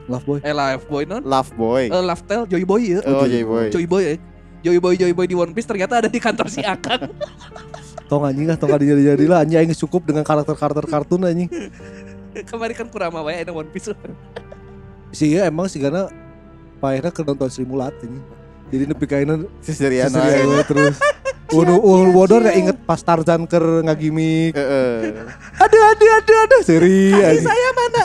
Love 0.09 0.24
boy. 0.24 0.38
Eh 0.40 0.54
Love 0.56 0.86
Boy 0.88 1.02
non. 1.04 1.20
Love 1.20 1.52
boy. 1.52 1.84
Eh 1.92 2.02
Love 2.02 2.24
Tale 2.24 2.44
Joy 2.48 2.64
Boy 2.64 2.96
ya. 2.96 3.00
Oh, 3.04 3.28
Joy 3.28 3.44
Boy. 3.44 3.66
Joy 3.68 3.84
Boy 3.84 4.02
ya. 4.02 4.14
Joy 4.64 4.78
Boy 4.80 4.94
Joy 4.96 5.12
Boy 5.12 5.26
di 5.28 5.36
One 5.36 5.52
Piece 5.52 5.68
ternyata 5.68 6.00
ada 6.00 6.09
di 6.09 6.16
kantor 6.16 6.48
si 6.48 6.64
Akang. 6.64 7.12
Tong 8.09 8.24
anjing 8.24 8.48
lah, 8.48 8.56
tong 8.56 8.72
jadi 8.72 9.12
jadi 9.12 9.24
lah 9.28 9.44
anjing 9.44 9.61
aing 9.61 9.76
cukup 9.76 10.09
dengan 10.09 10.24
karakter-karakter 10.24 10.88
kartun 10.88 11.28
anjing. 11.28 11.52
Kemarin 12.48 12.72
kan 12.72 12.88
Kurama 12.88 13.20
wae 13.20 13.44
ada 13.44 13.52
One 13.52 13.68
Piece. 13.68 13.92
Si 15.12 15.36
iya 15.36 15.44
emang 15.52 15.68
si 15.68 15.76
Gana 16.79 16.87
paehna 16.87 17.11
ke 17.11 17.26
nonton 17.26 17.51
Sri 17.51 17.66
Mulat 17.66 17.91
anjing. 17.99 18.22
Jadi 18.70 18.85
nepi 18.87 19.07
wae. 19.11 20.47
we 20.47 20.62
terus. 20.62 20.97
Unu 21.49 21.81
ul 21.81 22.12
bodor 22.12 22.45
ya 22.45 22.53
inget 22.53 22.76
pas 22.85 23.01
Tarzan 23.01 23.49
ker 23.49 23.83
ngagimik. 23.83 24.53
Heeh. 24.53 25.24
Aduh 25.59 25.83
aduh 25.91 26.11
aduh 26.22 26.39
aduh 26.45 26.61
seri 26.62 27.11
anjing. 27.16 27.49
Saya 27.49 27.70
mana? 27.74 28.03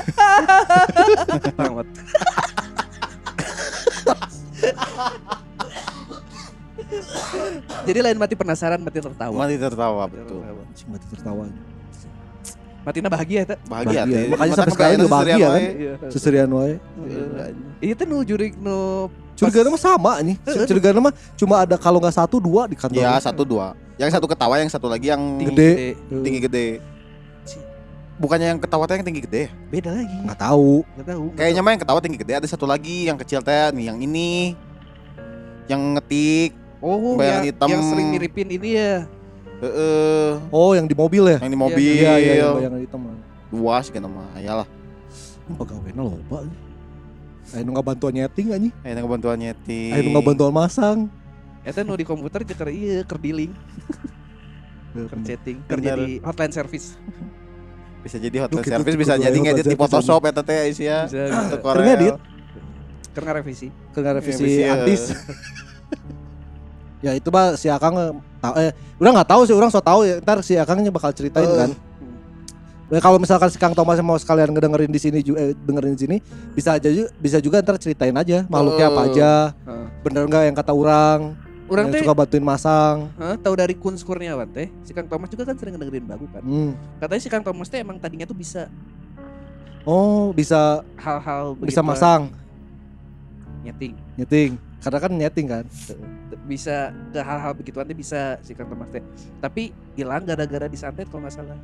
Tamat. 1.53 1.88
Jadi 7.84 7.99
lain 7.99 8.15
mati 8.15 8.34
penasaran, 8.39 8.80
mati 8.80 9.03
tertawa. 9.03 9.36
Mati 9.36 9.55
tertawa 9.59 10.07
betul. 10.07 10.39
Anjing 10.41 10.88
mati 10.88 11.05
tertawa. 11.11 11.45
Matina 12.84 13.07
bahagia 13.07 13.39
eta. 13.47 13.55
Bahagia, 13.63 14.03
Bahagia. 14.03 14.19
Makanya 14.27 14.53
sampai 14.59 14.73
sekarang 14.75 14.95
juga 14.99 15.11
bahagia, 15.11 15.36
seserian 15.36 15.47
kan? 15.47 15.61
Iya. 15.63 15.93
Seserian 16.11 16.49
wae. 16.51 16.75
Iya 17.79 17.93
teh 17.95 18.05
nu 18.07 18.17
jurik 18.23 18.53
nu 18.59 19.07
Curiga 19.34 19.65
mah 19.65 19.81
sama 19.81 20.13
nih. 20.21 20.36
Curiga 20.67 20.93
mah 20.99 21.13
cuma 21.39 21.55
ada 21.65 21.75
kalau 21.79 21.97
nggak 21.97 22.13
satu 22.13 22.38
dua 22.38 22.67
di 22.69 22.75
kantor. 22.77 23.01
Ya 23.01 23.15
satu 23.17 23.43
dua. 23.47 23.73
Yang 23.97 24.19
satu 24.19 24.25
ketawa, 24.29 24.55
yang 24.61 24.69
satu 24.69 24.88
lagi 24.91 25.09
yang 25.09 25.21
tinggi 25.41 25.51
Gede. 25.55 25.69
gede. 25.73 26.21
tinggi 26.23 26.39
gede. 26.43 26.67
Bukannya 28.13 28.53
yang 28.53 28.59
ketawa 28.61 28.86
teh 28.86 28.93
yang 29.01 29.07
tinggi 29.09 29.25
gede 29.25 29.39
ya? 29.47 29.49
Beda 29.73 29.89
lagi. 29.89 30.17
Nggak 30.21 30.39
tahu. 30.39 30.86
Enggak 30.95 31.07
tahu. 31.17 31.25
Kayaknya 31.34 31.61
mah 31.65 31.71
yang 31.73 31.81
ketawa 31.81 31.99
tinggi 31.99 32.19
gede 32.21 32.34
ada 32.38 32.47
satu 32.47 32.65
lagi 32.69 33.09
yang 33.09 33.17
kecil 33.17 33.39
teh 33.41 33.73
nih 33.73 33.86
yang 33.89 33.97
ini. 33.99 34.53
Yang 35.65 35.81
ngetik, 35.97 36.51
Oh, 36.84 37.15
yang, 37.15 37.47
hitam. 37.47 37.67
yang 37.71 37.81
sering 37.88 38.11
miripin 38.11 38.47
ini 38.51 38.69
ya. 38.75 39.07
Heeh, 39.61 40.29
Oh 40.49 40.71
yang 40.73 40.87
di 40.87 40.95
mobil 40.95 41.23
ya? 41.27 41.37
yang 41.37 41.51
di 41.51 41.59
mobil. 41.59 41.77
Iya 41.77 42.13
iya 42.17 42.33
yang 42.41 42.55
bayangan 42.57 42.79
hitam. 42.81 43.01
Dua 43.53 43.75
sih 43.81 43.91
kan 43.93 44.05
mah. 44.05 44.25
Ayalah. 44.33 44.67
Pegawainya 45.45 46.01
loba. 46.01 46.47
Ayo 47.53 47.61
nggak 47.67 47.85
bantuan 47.85 48.13
nyeting 48.15 48.47
anjing. 48.49 48.73
Ayo 48.81 49.03
kebantuan 49.03 49.37
nyeting. 49.37 49.91
Ayo 49.93 50.01
nggak 50.09 50.25
bantuan 50.25 50.53
masang. 50.55 50.99
Eta 51.61 51.79
nu 51.79 51.93
di 51.93 52.03
komputer 52.03 52.43
jeung 52.43 52.59
keur 52.59 52.67
ieu 52.67 53.07
keur 53.07 53.15
billing, 53.15 53.55
keur 54.91 55.15
chatting, 55.23 55.63
Bener. 55.63 55.95
jadi 55.95 56.19
hotline 56.19 56.51
service. 56.51 56.99
Bisa 58.03 58.19
jadi 58.19 58.35
Duh, 58.35 58.41
hotline 58.43 58.67
gitu, 58.67 58.73
service 58.75 58.91
gitu, 58.91 58.99
bisa 58.99 59.13
gitu, 59.15 59.23
jadi 59.31 59.37
ngedit 59.39 59.65
di 59.71 59.77
Photoshop 59.79 60.27
eta 60.27 60.43
teh. 60.43 60.67
Bisa, 60.67 61.07
Untuk 61.07 61.15
bisa. 61.31 61.63
Corel. 61.63 61.85
ngedit. 61.87 62.15
Keur 63.15 63.23
ngarevisi. 63.23 63.67
Ke 63.95 63.97
nggak 64.01 64.15
revisi 64.19 64.43
Revisi, 64.43 64.59
ya. 64.59 64.67
artis. 64.75 65.01
ya 66.99 67.11
itu 67.19 67.29
mah 67.31 67.55
si 67.55 67.71
Akang 67.71 67.95
eh, 67.95 68.11
tahu 68.43 68.53
eh 68.59 68.71
udah 68.97 69.11
nggak 69.15 69.29
tahu 69.29 69.41
sih 69.43 69.55
orang 69.55 69.71
so 69.71 69.79
tahu 69.79 70.03
ya 70.03 70.19
ntar 70.19 70.43
si 70.43 70.53
Akangnya 70.53 70.91
bakal 70.91 71.09
ceritain 71.09 71.47
Eh. 71.47 71.57
kan. 71.57 71.71
Ya, 72.91 73.01
kalau 73.01 73.17
misalkan 73.17 73.49
si 73.49 73.57
Kang 73.57 73.73
Thomas 73.73 73.97
mau 73.99 74.13
sekalian 74.13 74.53
ngedengerin 74.53 74.85
di 74.87 75.01
sini 75.01 75.19
ju- 75.19 75.33
eh, 75.33 75.55
dengerin 75.57 75.95
di 75.95 76.01
sini 76.03 76.17
bisa 76.53 76.77
aja 76.77 76.85
bisa 77.17 77.39
juga 77.39 77.57
ntar 77.57 77.79
ceritain 77.79 78.13
aja 78.13 78.45
makhluknya 78.45 78.85
apa 78.87 79.01
Eh. 79.01 79.07
aja 79.09 79.31
Heeh. 79.55 79.85
bener 80.03 80.23
nggak 80.27 80.43
yang 80.45 80.53
kata 80.53 80.71
orang 80.71 81.21
Urang 81.63 81.89
yang 81.89 81.95
teh 81.95 82.01
suka 82.03 82.13
bantuin 82.13 82.43
masang 82.43 83.07
Hah, 83.15 83.39
tahu 83.39 83.55
dari 83.55 83.73
Kun 83.73 83.95
Kurniawan 83.95 84.45
teh, 84.45 84.67
si 84.83 84.91
Kang 84.91 85.07
Thomas 85.07 85.31
juga 85.31 85.47
kan 85.47 85.55
sering 85.55 85.73
dengerin 85.73 86.05
bagu 86.05 86.27
kan. 86.27 86.43
Hmm. 86.43 86.75
Katanya 86.99 87.21
si 87.23 87.29
Kang 87.31 87.41
Thomas 87.41 87.65
teh 87.65 87.79
emang 87.79 87.97
tadinya 87.97 88.27
tuh 88.27 88.35
bisa 88.35 88.67
oh 89.81 90.29
bisa 90.29 90.83
hal-hal 90.95 91.55
bisa 91.57 91.81
masang 91.81 92.29
nyeting, 93.63 93.95
nyeting 94.15 94.51
karena 94.79 94.97
kan 94.99 95.11
nyeting 95.11 95.47
kan 95.49 95.65
bisa 96.39 96.75
ke 97.07 97.19
hal-hal 97.19 97.51
begituan 97.51 97.84
teh 97.84 97.93
bisa 97.93 98.38
si 98.39 98.51
Kang 98.51 98.67
Thomas 98.67 98.89
teh. 98.89 99.03
Tapi 99.38 99.69
hilang 99.93 100.23
gara-gara 100.23 100.65
disantet 100.65 101.05
kalau 101.05 101.21
nggak 101.21 101.34
salah. 101.34 101.57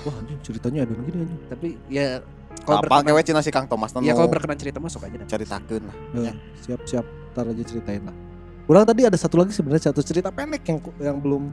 wah 0.00 0.14
anjing 0.16 0.40
ceritanya 0.42 0.80
ada 0.82 0.96
gini 0.96 1.18
anjing 1.22 1.40
Tapi 1.46 1.68
ya 1.86 2.24
kalau 2.58 2.80
Apa 2.80 2.98
berkenan, 2.98 3.04
kewe 3.06 3.22
cina 3.22 3.40
si 3.40 3.50
Kang 3.50 3.66
Thomas 3.66 3.92
ya 3.94 4.12
kalau 4.12 4.26
berkenan 4.26 4.56
cerita 4.56 4.78
masuk 4.78 5.00
aja 5.02 5.16
dah. 5.16 5.26
caritakeun 5.28 5.82
lah. 5.82 5.96
Ya, 6.18 6.32
siap 6.58 6.80
siap 6.84 7.04
ntar 7.30 7.44
aja 7.46 7.62
ceritain 7.62 8.02
lah 8.02 8.16
orang 8.64 8.84
tadi 8.84 9.00
ada 9.02 9.14
satu 9.14 9.36
lagi 9.36 9.52
sebenarnya 9.52 9.88
satu 9.88 10.00
cerita 10.00 10.28
pendek 10.28 10.60
yang 10.62 10.78
yang 10.98 11.16
belum 11.16 11.52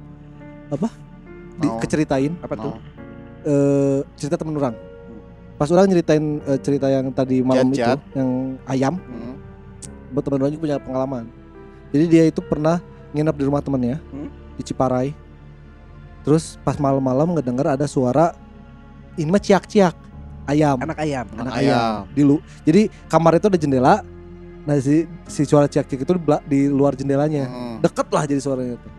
apa 0.67 0.89
di, 1.55 1.67
keceritain 1.79 2.33
Apa 2.39 2.55
tuh? 2.55 2.73
Mau. 2.73 2.79
eh 3.45 3.99
cerita 4.15 4.35
temen 4.35 4.55
orang 4.55 4.75
pas 5.55 5.69
orang 5.69 5.85
nyeritain 5.85 6.23
eh, 6.41 6.59
cerita 6.59 6.87
yang 6.87 7.07
tadi 7.09 7.39
malam 7.39 7.69
itu 7.69 7.79
Jat-jat. 7.79 7.99
yang 8.13 8.29
ayam 8.65 8.95
Hmm. 8.97 9.35
buat 10.11 10.23
temen 10.23 10.39
orang 10.39 10.51
juga 10.51 10.63
punya 10.63 10.77
pengalaman 10.77 11.23
jadi 11.95 12.05
dia 12.05 12.23
itu 12.27 12.43
pernah 12.43 12.83
nginep 13.11 13.31
di 13.33 13.43
rumah 13.43 13.63
temennya 13.63 14.03
Hmm? 14.05 14.27
di 14.53 14.61
Ciparai 14.61 15.15
terus 16.21 16.59
pas 16.59 16.75
malam-malam 16.75 17.31
ngedenger 17.31 17.71
ada 17.71 17.85
suara 17.85 18.35
ini 19.15 19.29
mah 19.29 19.39
ciak-ciak 19.39 19.95
ayam 20.45 20.75
Anak 20.77 20.99
ayam. 20.99 21.25
anak 21.31 21.41
Anak 21.41 21.55
ayam. 21.55 21.71
ayam. 21.71 21.99
di 22.11 22.21
lu 22.21 22.35
jadi 22.61 22.81
kamar 23.07 23.37
itu 23.37 23.47
ada 23.47 23.55
jendela 23.55 23.95
nah 24.61 24.75
si 24.75 25.05
si 25.23 25.41
suara 25.43 25.65
ciak 25.65 25.85
ciak 25.85 26.01
itu 26.01 26.13
di, 26.43 26.67
luar 26.67 26.93
jendelanya 26.93 27.45
Hmm. 27.45 27.77
deket 27.79 28.07
lah 28.09 28.23
jadi 28.23 28.41
suaranya 28.41 28.75
itu 28.75 28.89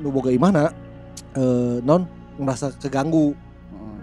lu 0.00 0.08
boga 0.08 0.28
gimana 0.28 0.72
eh 1.32 1.78
non 1.80 2.08
merasa 2.34 2.72
keganggu 2.72 3.36
Hmm. 3.68 4.00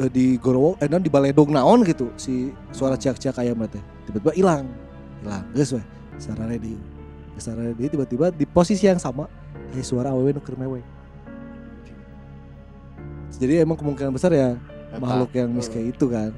eh, 0.00 0.08
di 0.08 0.34
gorowo 0.34 0.74
eh 0.78 0.86
non 0.86 0.98
di 0.98 1.08
baledog 1.08 1.46
naon 1.48 1.84
gitu 1.84 2.08
si 2.16 2.48
suara 2.70 2.96
ciak 2.96 3.16
ciak 3.16 3.36
ayam 3.36 3.60
teh 3.64 3.78
tiba-tiba 4.02 4.32
hilang 4.32 4.64
hilang 5.20 5.44
geus 5.52 5.76
we 5.76 5.82
sarane 6.16 6.56
di 6.56 6.72
sarane 7.40 7.74
di 7.74 7.88
tiba-tiba 7.88 8.30
di 8.30 8.44
posisi 8.44 8.86
yang 8.86 8.98
sama. 8.98 9.26
Eh 9.72 9.84
suara 9.84 10.12
awewe 10.12 10.32
nu 10.32 10.40
keur 10.40 10.56
mewe. 10.56 10.80
Jadi 13.38 13.62
emang 13.62 13.78
kemungkinan 13.78 14.10
besar 14.10 14.34
ya 14.34 14.58
Eta. 14.58 14.98
makhluk 14.98 15.30
yang 15.36 15.48
miske 15.52 15.78
itu 15.78 16.10
kan. 16.10 16.34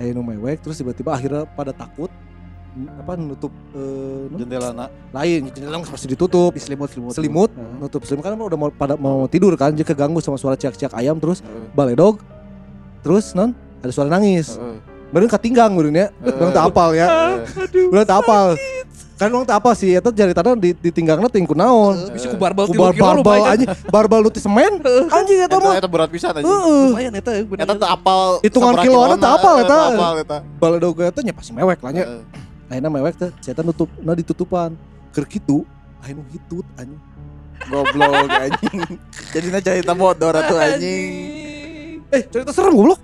Ayo 0.00 0.10
nu 0.16 0.24
mewek 0.24 0.58
terus 0.64 0.80
tiba-tiba 0.80 1.14
akhirnya 1.14 1.46
pada 1.46 1.70
takut 1.70 2.10
apa 2.72 3.20
nutup 3.20 3.52
eh, 3.76 4.32
nu- 4.32 4.40
jendela 4.40 4.72
nak. 4.72 4.90
Lain 5.12 5.52
jendela 5.52 5.78
nggak 5.78 5.92
pasti 5.92 6.08
ditutup. 6.10 6.50
Di 6.56 6.62
selimut 6.64 6.88
selimut. 6.90 7.12
selimut 7.14 7.50
Heeh. 7.52 7.72
nutup. 7.78 8.02
Selimut 8.08 8.24
kan 8.26 8.34
udah 8.34 8.58
mau 8.58 8.70
pada 8.72 8.94
mau 8.98 9.28
tidur 9.30 9.54
kan. 9.54 9.70
Jadi 9.70 9.86
keganggu 9.86 10.18
sama 10.18 10.40
suara 10.40 10.58
ciak-ciak 10.58 10.96
ayam 10.96 11.20
terus 11.22 11.44
Heeh. 11.44 11.70
baledog. 11.76 12.18
Terus 13.06 13.36
non 13.38 13.54
ada 13.84 13.92
suara 13.92 14.08
nangis. 14.10 14.56
Heeh. 14.58 14.78
Bener 15.12 15.28
ketinggang 15.28 15.76
udah 15.76 15.92
ya. 15.92 16.06
Heeh. 16.10 16.36
Udah 16.42 16.50
tak 16.50 16.64
apal 16.72 16.90
ya. 16.96 17.06
Heeh. 17.06 17.90
Udah 17.92 18.04
tak 18.08 18.18
apal 18.24 18.56
kan 19.12 19.28
orang 19.28 19.44
teh 19.44 19.54
apa 19.54 19.70
sih 19.72 19.90
eta 19.92 20.10
jaritana 20.10 20.52
di 20.54 20.74
ditinggangna 20.74 21.28
teh 21.28 21.38
ku 21.42 21.54
naon 21.54 22.10
Bisa 22.10 22.26
ku 22.26 22.36
barbel 22.36 22.66
ku 22.66 22.74
barbal 22.74 23.22
lumayan. 23.22 23.52
anjing 23.54 23.68
barbal 23.86 24.20
nu 24.20 24.30
ti 24.30 24.40
semen 24.40 24.82
anjing 25.08 25.38
eta 25.40 25.56
Eta 25.56 25.62
mah 25.62 25.74
eta 25.78 25.88
berat 25.88 26.10
pisan 26.10 26.32
anjing. 26.32 26.48
Lumayan 26.90 27.12
eta 27.14 27.30
bener. 27.38 27.62
Eta 27.62 27.72
teu 27.76 27.88
apal 27.88 28.42
Hitungan 28.42 28.74
kiloan 28.80 29.14
teu 29.14 29.30
apal 29.30 29.54
eta. 29.62 29.78
apal 29.90 30.14
eta. 30.18 30.36
baladog 30.56 30.96
eta 30.98 31.20
nya 31.20 31.32
pasti 31.32 31.52
mewek 31.52 31.78
lah 31.78 31.92
nya 31.92 32.04
akhirnya 32.66 32.90
mewek 32.90 33.14
teh 33.14 33.30
saya 33.38 33.62
nutup 33.62 33.88
nah 34.00 34.16
ditutupan 34.16 34.74
keur 35.12 35.24
kitu 35.24 35.62
akhirnya 36.00 36.24
hitut 36.30 36.66
anjing 36.74 37.00
Goblok 37.62 38.26
anjing. 38.26 38.98
Jadinya 39.30 39.62
cerita 39.62 39.94
bodor 39.94 40.34
atuh 40.34 40.58
anjing. 40.58 42.02
eh 42.10 42.22
cerita 42.26 42.50
serem 42.50 42.74
goblok 42.74 42.98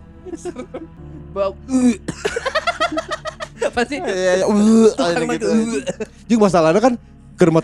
Bau. 1.30 1.54
Apa 3.58 3.82
sih? 3.86 3.98
Iya, 3.98 4.42
iya, 4.42 4.44
uh, 4.46 4.88
gitu. 5.34 5.46
Jeung 6.30 6.40
masalahnya 6.42 6.80
kan 6.82 6.94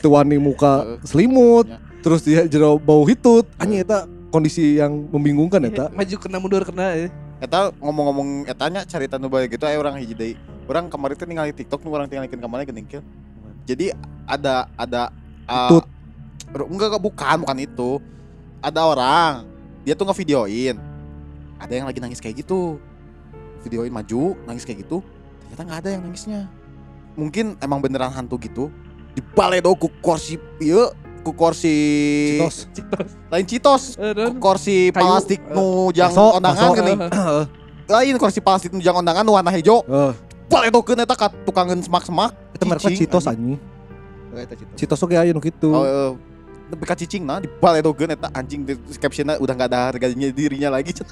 wani 0.07 0.37
muka 0.39 1.01
selimut 1.03 1.67
Ya. 1.67 1.79
terus 2.05 2.21
dia 2.23 2.47
jero 2.47 2.77
bau 2.79 3.03
hitut 3.09 3.49
anjing 3.57 3.81
eta 3.81 4.07
kondisi 4.29 4.79
yang 4.79 5.09
membingungkan 5.09 5.63
eta 5.67 5.89
Maju 5.91 6.17
kena 6.21 6.37
mundur 6.39 6.63
kena 6.63 6.95
ya. 6.95 7.09
Eta 7.43 7.75
ngomong-ngomong 7.83 8.47
etanya 8.47 8.87
cerita 8.87 9.19
nu 9.19 9.27
bae 9.27 9.51
gitu 9.51 9.65
aya 9.67 9.77
urang 9.81 9.99
hiji 9.99 10.15
deui. 10.15 10.35
Urang 10.71 10.89
kemarin 10.89 11.17
teh 11.19 11.27
ningali 11.27 11.53
TikTok 11.53 11.83
nu 11.83 11.91
urang 11.91 12.07
tinggalikeun 12.07 12.41
ka 12.41 12.49
mana 12.49 12.63
geuning. 12.63 12.87
Jadi 13.65 13.93
ada 14.29 14.69
ada 14.77 15.03
uh, 15.49 15.71
Tut. 15.81 15.85
enggak 16.55 16.89
enggak 16.95 17.03
bukan 17.03 17.37
bukan 17.43 17.59
itu. 17.61 17.91
Ada 18.65 18.81
orang 18.85 19.33
dia 19.85 19.93
tuh 19.93 20.09
ngevideoin. 20.09 20.77
Ada 21.61 21.73
yang 21.73 21.87
lagi 21.89 22.01
nangis 22.01 22.21
kayak 22.21 22.45
gitu. 22.45 22.81
Videoin 23.65 23.93
maju, 23.93 24.37
nangis 24.45 24.65
kayak 24.65 24.85
gitu. 24.85 25.01
Ternyata 25.55 25.63
nggak 25.65 25.81
ada 25.81 25.89
yang 25.89 26.03
nangisnya. 26.03 26.41
Mungkin 27.15 27.55
emang 27.61 27.79
beneran 27.79 28.11
hantu 28.11 28.35
gitu. 28.39 28.75
Di 29.15 29.23
baledo 29.23 29.71
ku 29.73 29.87
kursi 30.03 30.35
ieu 30.59 30.91
ku 31.23 31.31
kursi 31.31 31.71
Citos. 32.37 32.67
Citos. 32.69 33.09
lain 33.31 33.47
citos 33.47 33.83
Eh, 33.97 34.13
dan- 34.13 34.35
kursi 34.37 34.91
Kayu. 34.91 34.99
plastik 34.99 35.41
nu 35.55 35.89
jang 35.89 36.11
ondangan. 36.11 36.75
Heeh. 37.07 37.45
lain 37.87 38.15
kursi 38.19 38.43
plastik 38.43 38.75
nu 38.75 38.83
jang 38.83 38.99
ondangan 38.99 39.23
warna 39.25 39.49
hijau 39.49 39.87
Heeh. 39.87 40.13
baledokeun 40.51 40.99
eta 40.99 41.15
ka 41.15 41.31
tukangan 41.47 41.79
semak-semak 41.79 42.35
Itu 42.51 42.65
mereka 42.67 42.91
Citos 42.91 43.25
anjing. 43.25 43.57
anjing. 44.35 44.69
Citos 44.75 44.99
oge 45.01 45.15
aya 45.15 45.31
nu 45.31 45.39
kitu. 45.39 45.71
oh, 45.71 45.87
eh, 45.87 46.11
tapi 46.75 46.95
cicing 46.99 47.22
nah 47.22 47.39
di 47.39 47.49
baledokeun 47.49 48.11
eta 48.11 48.29
anjing 48.31 48.62
di 48.62 48.75
captionnya 48.99 49.39
udah 49.39 49.55
nggak 49.55 49.68
ada 49.70 49.81
harganya 49.89 50.29
dirinya 50.29 50.68
lagi 50.75 50.93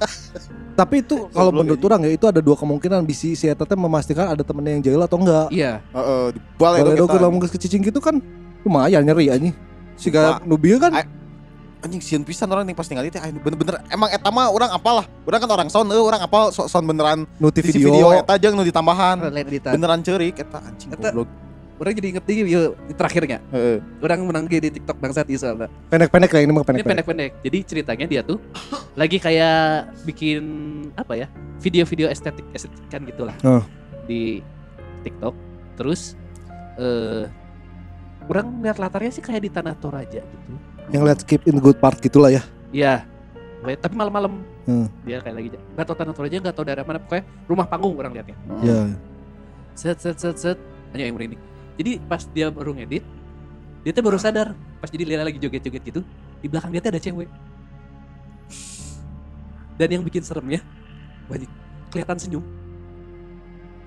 Tapi 0.73 1.05
itu 1.05 1.29
kalau 1.29 1.53
menurut 1.53 1.77
anjing. 1.77 1.89
orang 1.93 2.01
ya 2.09 2.11
itu 2.17 2.25
ada 2.25 2.41
dua 2.41 2.57
kemungkinan 2.57 3.05
bisi 3.05 3.37
si 3.37 3.45
eta 3.45 3.69
teh 3.69 3.77
memastikan 3.77 4.33
ada 4.33 4.41
temennya 4.41 4.73
yang 4.73 4.83
jahil 4.83 5.03
atau 5.05 5.21
enggak. 5.21 5.47
Iya. 5.53 5.85
heeh 5.85 6.25
di 6.33 6.39
Kalau 6.41 6.57
baledokeun 6.57 6.97
kalau 7.05 7.19
eta, 7.21 7.25
lamun 7.29 7.39
geus 7.45 7.53
kecicing 7.53 7.85
gitu 7.85 8.01
kan 8.01 8.17
lumayan 8.65 9.05
nyeri 9.05 9.29
anjing. 9.29 9.53
Siga 10.01 10.41
Pak. 10.41 10.49
nu 10.49 10.57
bieu 10.57 10.81
kan 10.81 10.97
Ay- 10.97 11.09
anjing 11.83 12.01
sieun 12.01 12.25
pisan 12.25 12.49
orang 12.49 12.65
nih 12.65 12.73
pas 12.73 12.89
ningali 12.89 13.11
teh 13.11 13.21
bener-bener 13.21 13.85
emang 13.91 14.09
eta 14.09 14.31
mah 14.31 14.49
orang 14.49 14.71
apalah 14.71 15.05
orang 15.27 15.41
kan 15.43 15.51
orang 15.51 15.69
sound 15.69 15.91
eueuh 15.91 16.07
orang 16.07 16.23
apal 16.23 16.49
so- 16.49 16.65
sound 16.65 16.87
beneran 16.87 17.27
nu 17.37 17.51
ti 17.51 17.59
di 17.59 17.69
si 17.69 17.77
video. 17.77 18.09
video 18.09 18.09
eta 18.17 18.39
jeung 18.39 18.55
nu 18.55 18.63
ditambahan 18.63 19.19
beneran 19.67 20.01
ceurik 20.01 20.39
eta 20.39 20.63
anjing 20.63 20.89
Eta- 20.89 21.11
goblok 21.11 21.29
Orang 21.83 21.99
jadi 21.99 22.15
inget 22.15 22.23
nih 22.31 22.47
yuk, 22.47 22.79
di 22.87 22.95
terakhirnya. 22.95 23.43
heeh 23.51 23.83
Orang 23.99 24.23
menang 24.23 24.47
di 24.47 24.63
TikTok 24.63 25.03
bangsat 25.03 25.27
ieu 25.27 25.35
soalnya. 25.35 25.67
Pendek-pendek 25.91 26.31
lah 26.31 26.41
ini 26.47 26.53
mah 26.55 26.63
Ini 26.63 26.67
pendek-pendek. 26.79 26.87
pendek-pendek. 27.03 27.33
Jadi 27.43 27.59
ceritanya 27.67 28.07
dia 28.07 28.21
tuh 28.23 28.39
lagi 28.95 29.19
kayak 29.19 29.91
bikin 30.07 30.43
apa 30.95 31.19
ya? 31.19 31.27
Video-video 31.59 32.07
estetik 32.07 32.47
estetikan 32.55 33.03
gitulah. 33.03 33.35
Oh. 33.43 33.67
Di 34.07 34.47
TikTok. 35.03 35.35
Terus 35.75 36.15
eh 36.79 37.27
orang 38.31 38.63
lihat 38.63 38.79
latarnya 38.79 39.11
sih 39.11 39.25
kayak 39.27 39.43
di 39.43 39.51
Tanah 39.51 39.75
Toraja 39.75 40.23
gitu. 40.23 40.51
Yang 40.95 41.03
lihat 41.03 41.19
skip 41.27 41.43
in 41.51 41.59
good 41.59 41.83
part 41.83 41.99
gitulah 41.99 42.31
ya. 42.31 42.47
Iya. 42.71 43.03
Tapi 43.83 43.95
malam-malam 43.99 44.55
Hmm. 44.63 44.87
dia 45.03 45.19
kayak 45.19 45.35
lagi 45.35 45.49
nggak 45.59 45.87
tahu 45.91 45.97
Tanah 45.99 46.15
Toraja 46.15 46.39
nggak 46.39 46.55
tahu 46.55 46.63
daerah 46.71 46.87
mana 46.87 47.03
pokoknya 47.03 47.27
rumah 47.51 47.67
panggung 47.67 47.99
orang 47.99 48.15
lihatnya. 48.15 48.39
Ya. 48.63 48.87
Set 49.75 49.99
set 49.99 50.15
set 50.23 50.39
set. 50.39 50.59
Hanya 50.95 51.11
yang 51.11 51.19
merinding. 51.19 51.43
Jadi 51.75 51.99
pas 52.05 52.23
dia 52.27 52.49
baru 52.49 52.73
ngedit, 52.73 53.05
dia 53.81 53.91
tuh 53.91 54.03
baru 54.03 54.17
sadar 54.17 54.53
pas 54.79 54.87
jadi 54.87 55.05
Lila 55.05 55.25
lagi 55.25 55.39
joget-joget 55.39 55.83
gitu, 55.85 56.01
di 56.39 56.47
belakang 56.47 56.71
dia 56.71 56.81
tuh 56.81 56.91
ada 56.91 57.01
cewek. 57.01 57.29
Dan 59.73 59.89
yang 59.91 60.03
bikin 60.03 60.21
seremnya, 60.21 60.61
wajib 61.27 61.49
kelihatan 61.89 62.17
senyum. 62.17 62.45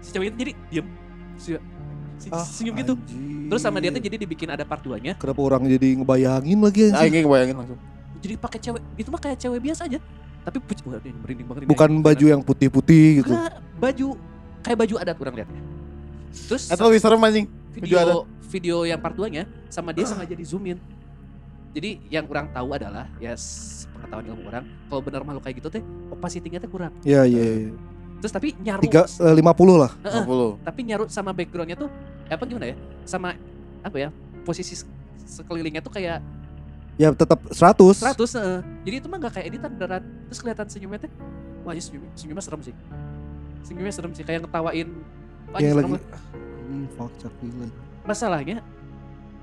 Si 0.02 0.10
cewek 0.10 0.30
itu 0.30 0.38
jadi 0.40 0.52
diem, 0.70 0.88
si, 1.36 1.50
si- 2.18 2.30
Ah, 2.30 2.42
senyum 2.42 2.74
gitu. 2.76 2.94
anjing. 2.96 3.46
Terus 3.46 3.62
sama 3.62 3.78
dia 3.78 3.90
tuh 3.90 4.02
jadi 4.02 4.18
dibikin 4.18 4.50
ada 4.50 4.66
part 4.66 4.82
2 4.82 4.98
nya 4.98 5.14
Kenapa 5.14 5.38
orang 5.38 5.70
jadi 5.70 6.02
ngebayangin 6.02 6.58
lagi 6.58 6.90
Ah, 6.90 7.06
anjing? 7.06 7.22
ini 7.22 7.30
bayangin 7.30 7.56
langsung. 7.56 7.80
jadi 8.18 8.34
pakai 8.36 8.58
cewek 8.60 8.82
itu 8.98 9.08
mah 9.08 9.22
kayak 9.22 9.38
cewek 9.38 9.60
biasa 9.62 9.86
aja 9.86 10.00
tapi 10.42 10.58
puc, 10.60 10.78
wah, 10.84 10.98
ini 11.00 11.14
merinding 11.16 11.46
banget 11.46 11.62
ini. 11.62 11.70
Bukan 11.70 11.90
baju 12.02 12.26
yang 12.28 12.42
putih-putih 12.42 13.06
gitu. 13.22 13.30
Enggak, 13.30 13.54
baju 13.76 14.08
kayak 14.62 14.78
baju 14.80 14.96
adat 14.98 15.18
orang 15.20 15.36
lihatnya 15.36 15.62
terus 16.36 16.64
Eta 16.68 16.82
lebih 16.84 17.00
serem 17.00 17.22
anjing. 17.22 17.46
Video 17.78 17.98
adat. 17.98 18.16
video 18.46 18.76
yang 18.84 18.98
part 18.98 19.14
2 19.14 19.28
nya 19.30 19.44
sama 19.68 19.90
dia 19.90 20.06
sengaja 20.06 20.32
di 20.32 20.44
zoom 20.44 20.64
in 20.66 20.80
jadi 21.72 22.00
yang 22.10 22.26
orang 22.26 22.48
tahu 22.50 22.72
adalah 22.72 23.12
ya 23.18 23.34
s- 23.34 23.84
pengetahuan 23.90 24.26
ilmu 24.28 24.44
orang 24.46 24.64
kalau 24.86 25.02
benar 25.02 25.22
makhluk 25.22 25.44
kayak 25.44 25.56
gitu 25.58 25.70
teh 25.70 25.84
opacity-nya 26.10 26.58
teh 26.58 26.68
kurang 26.68 26.92
Iya 27.02 27.24
iya. 27.24 27.44
iya. 27.44 27.72
terus 28.18 28.32
tapi 28.32 28.56
nyaru 28.58 28.82
Tiga 28.82 29.04
eh, 29.04 29.34
lima 29.34 29.52
puluh 29.52 29.76
lah. 29.78 29.92
Heeh, 30.00 30.24
50. 30.24 30.64
tapi 30.64 30.80
nyaru 30.84 31.04
sama 31.08 31.32
backgroundnya 31.32 31.76
tuh 31.76 31.90
apa 32.26 32.44
gimana 32.44 32.66
ya 32.66 32.76
sama 33.04 33.36
apa 33.82 33.98
ya 33.98 34.10
posisi 34.42 34.74
se- 34.74 34.88
sekelilingnya 35.28 35.80
tuh 35.80 35.92
kayak 35.92 36.24
Ya 36.96 37.12
tetap 37.12 37.44
100. 37.46 37.76
100 38.00 38.40
heeh. 38.40 38.60
jadi 38.82 38.96
itu 38.98 39.08
mah 39.08 39.20
gak 39.20 39.36
kayak 39.36 39.48
editan 39.50 39.68
beneran 39.70 40.00
terus 40.26 40.40
kelihatan 40.40 40.66
senyumnya 40.66 41.00
teh 41.04 41.12
wah 41.62 41.76
ya 41.76 41.82
senyum, 41.82 42.08
senyumnya 42.14 42.40
serem 42.40 42.62
sih 42.62 42.72
senyumnya 43.62 43.92
serem 43.92 44.12
sih 44.12 44.24
kayak 44.24 44.48
ngetawain 44.48 44.88
Wah, 45.46 45.60
Yang 45.60 45.74
serem 45.74 45.84
lagi 45.86 45.94
lah. 45.94 46.22
Hmm, 46.66 46.86
fuck, 46.92 47.12
cakil. 47.16 47.70
masalahnya 48.02 48.62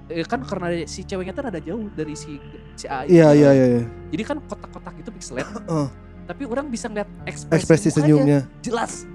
eh, 0.06 0.22
kan 0.22 0.40
karena 0.40 0.66
si 0.84 1.02
ceweknya 1.02 1.32
tuh 1.32 1.42
ada 1.44 1.58
jauh 1.58 1.86
dari 1.90 2.12
si 2.12 2.38
si 2.74 2.86
A 2.86 3.02
Iya 3.04 3.30
iya 3.32 3.50
iya. 3.50 3.66
iya. 3.72 3.82
jadi 4.08 4.22
kan 4.24 4.36
kotak-kotak 4.40 4.94
itu 4.96 5.10
pixelat 5.10 5.46
Heeh. 5.46 5.86
tapi 6.24 6.42
orang 6.44 6.66
bisa 6.66 6.86
ngeliat 6.86 7.06
ekspresi, 7.24 7.56
Ekspresi 7.56 7.88
senyumnya. 7.92 8.46
jelas 8.60 9.06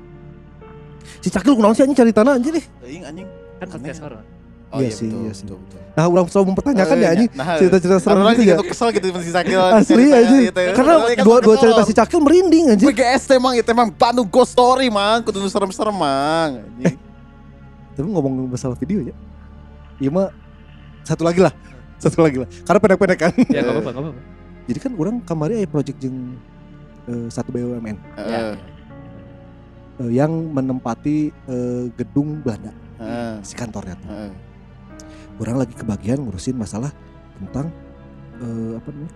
Si 1.18 1.28
cakil 1.28 1.54
kunaon 1.54 1.72
sih 1.72 1.82
anjing 1.82 1.96
cari 1.96 2.12
tanah 2.12 2.36
anjing 2.36 2.54
nih. 2.54 2.66
Teuing 2.78 3.04
anjing. 3.06 3.28
kan 3.58 3.68
podcast 3.70 4.02
horor 4.02 4.24
Oh 4.68 4.78
Iya 4.78 4.92
iya, 4.92 4.92
sih, 4.92 5.08
betul, 5.08 5.22
iya 5.22 5.32
sih. 5.32 5.46
betul, 5.48 5.58
betul. 5.64 5.80
Nah, 5.96 6.06
orang 6.06 6.26
selalu 6.28 6.46
mempertanyakan 6.52 6.92
Oh, 6.92 6.94
ya 6.94 7.02
iya, 7.02 7.10
anjing 7.10 7.30
nah, 7.32 7.46
cerita-cerita 7.56 7.98
serem 7.98 8.24
gitu 8.28 8.44
ya. 8.44 8.56
kesel 8.62 8.88
gitu 8.92 9.08
si 9.18 9.32
Sakil. 9.32 9.60
Asli 9.80 10.06
anjing. 10.12 10.42
gitu 10.46 10.60
ya. 10.60 10.72
Karena 10.76 10.94
kan 11.00 11.24
dua 11.24 11.38
dua 11.40 11.56
cerita 11.56 11.82
si 11.82 11.94
cakil 11.96 12.20
merinding 12.20 12.66
anjing. 12.70 12.88
BGS 12.92 13.24
emang 13.34 13.54
itu 13.56 13.66
emang 13.66 13.88
Bandung 13.90 14.28
Ghost 14.28 14.52
Story 14.52 14.92
mang, 14.92 15.24
kudu 15.24 15.40
serem-serem 15.48 15.96
mang. 15.96 16.52
anjing. 16.60 16.96
Tapi 17.98 18.08
ngomong 18.08 18.54
masalah 18.54 18.78
video 18.78 19.02
ya. 19.02 19.16
Iya 19.98 20.14
mah 20.14 20.30
satu 21.02 21.26
lagi 21.26 21.42
lah. 21.42 21.54
Satu 21.98 22.22
lagi 22.22 22.38
lah. 22.38 22.46
Karena 22.62 22.78
pendek-pendek 22.78 23.18
kan. 23.18 23.34
ya 23.50 23.66
nggak 23.66 23.82
apa-apa 23.82 24.14
Jadi 24.70 24.80
kan 24.84 24.92
orang 24.94 25.18
kemarin 25.26 25.66
ada 25.66 25.70
project 25.72 25.98
jeng 25.98 26.38
eh, 27.10 27.28
satu 27.32 27.50
BUMN 27.50 27.98
Heeh. 28.20 28.54
eh, 30.06 30.12
yang 30.14 30.30
menempati 30.30 31.32
eh, 31.32 31.86
gedung 31.98 32.44
Belanda 32.46 32.70
Heeh. 33.02 33.42
si 33.42 33.58
kantornya 33.58 33.98
tuh. 33.98 34.06
Heeh. 34.12 34.32
Orang 35.42 35.58
lagi 35.58 35.74
kebagian 35.74 36.22
ngurusin 36.22 36.54
masalah 36.54 36.94
tentang 37.42 37.74
eh, 38.38 38.78
apa 38.78 38.88
namanya? 38.94 39.14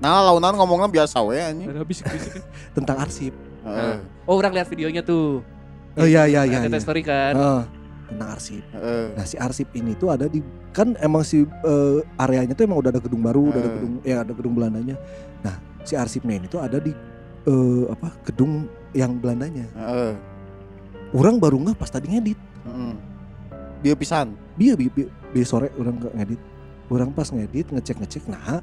Nah, 0.00 0.20
launan 0.32 0.54
ngomongnya 0.56 0.88
biasa 0.88 1.20
we 1.20 1.36
anjing. 1.36 1.68
ada 1.68 1.84
bisik-bisik 1.84 2.40
Tentang 2.76 2.96
arsip. 3.00 3.34
Heeh. 3.60 3.96
oh 4.24 4.36
orang 4.38 4.56
lihat 4.56 4.68
videonya 4.72 5.02
tuh 5.04 5.44
Oh 5.98 6.06
iya 6.08 6.24
iya 6.24 6.46
iya. 6.48 6.64
ada 6.64 6.70
iya. 6.70 6.80
story 6.80 7.02
kan 7.04 7.34
Heeh, 7.36 7.60
tentang 8.10 8.28
arsip. 8.34 8.64
Heeh. 8.74 9.06
Nah 9.14 9.24
si 9.24 9.36
arsip 9.38 9.68
ini 9.78 9.94
tuh 9.94 10.10
ada 10.10 10.26
di 10.26 10.42
kan 10.74 10.98
emang 10.98 11.22
si 11.22 11.46
eh, 11.46 11.98
areanya 12.18 12.58
tuh 12.58 12.66
emang 12.66 12.82
udah 12.82 12.90
ada 12.90 13.00
gedung 13.00 13.22
baru, 13.22 13.54
udah 13.54 13.60
ada 13.62 13.70
gedung 13.78 13.94
ya 14.02 14.16
ada 14.26 14.32
gedung 14.34 14.54
Belandanya. 14.58 14.96
Nah 15.46 15.56
si 15.86 15.94
arsipnya 15.94 16.42
ini 16.42 16.46
tuh 16.50 16.60
ada 16.60 16.82
di 16.82 16.92
eh, 17.46 17.84
apa 17.88 18.10
gedung 18.26 18.66
yang 18.92 19.16
Belandanya. 19.22 19.66
Heeh. 19.78 20.12
Orang 21.14 21.38
baru 21.38 21.58
nggak 21.62 21.78
pas 21.78 21.90
tadi 21.90 22.10
ngedit. 22.10 22.38
Heeh. 22.66 22.94
Dia 23.80 23.94
pisan. 23.96 24.36
Dia 24.60 24.76
bi, 24.76 24.92
bi, 24.92 25.08
bi 25.08 25.40
sore 25.46 25.72
orang 25.78 25.96
nggak 26.02 26.14
ngedit. 26.18 26.40
Orang 26.90 27.10
pas 27.14 27.30
ngedit 27.30 27.70
ngecek 27.70 27.96
ngecek. 28.02 28.24
Nah 28.26 28.60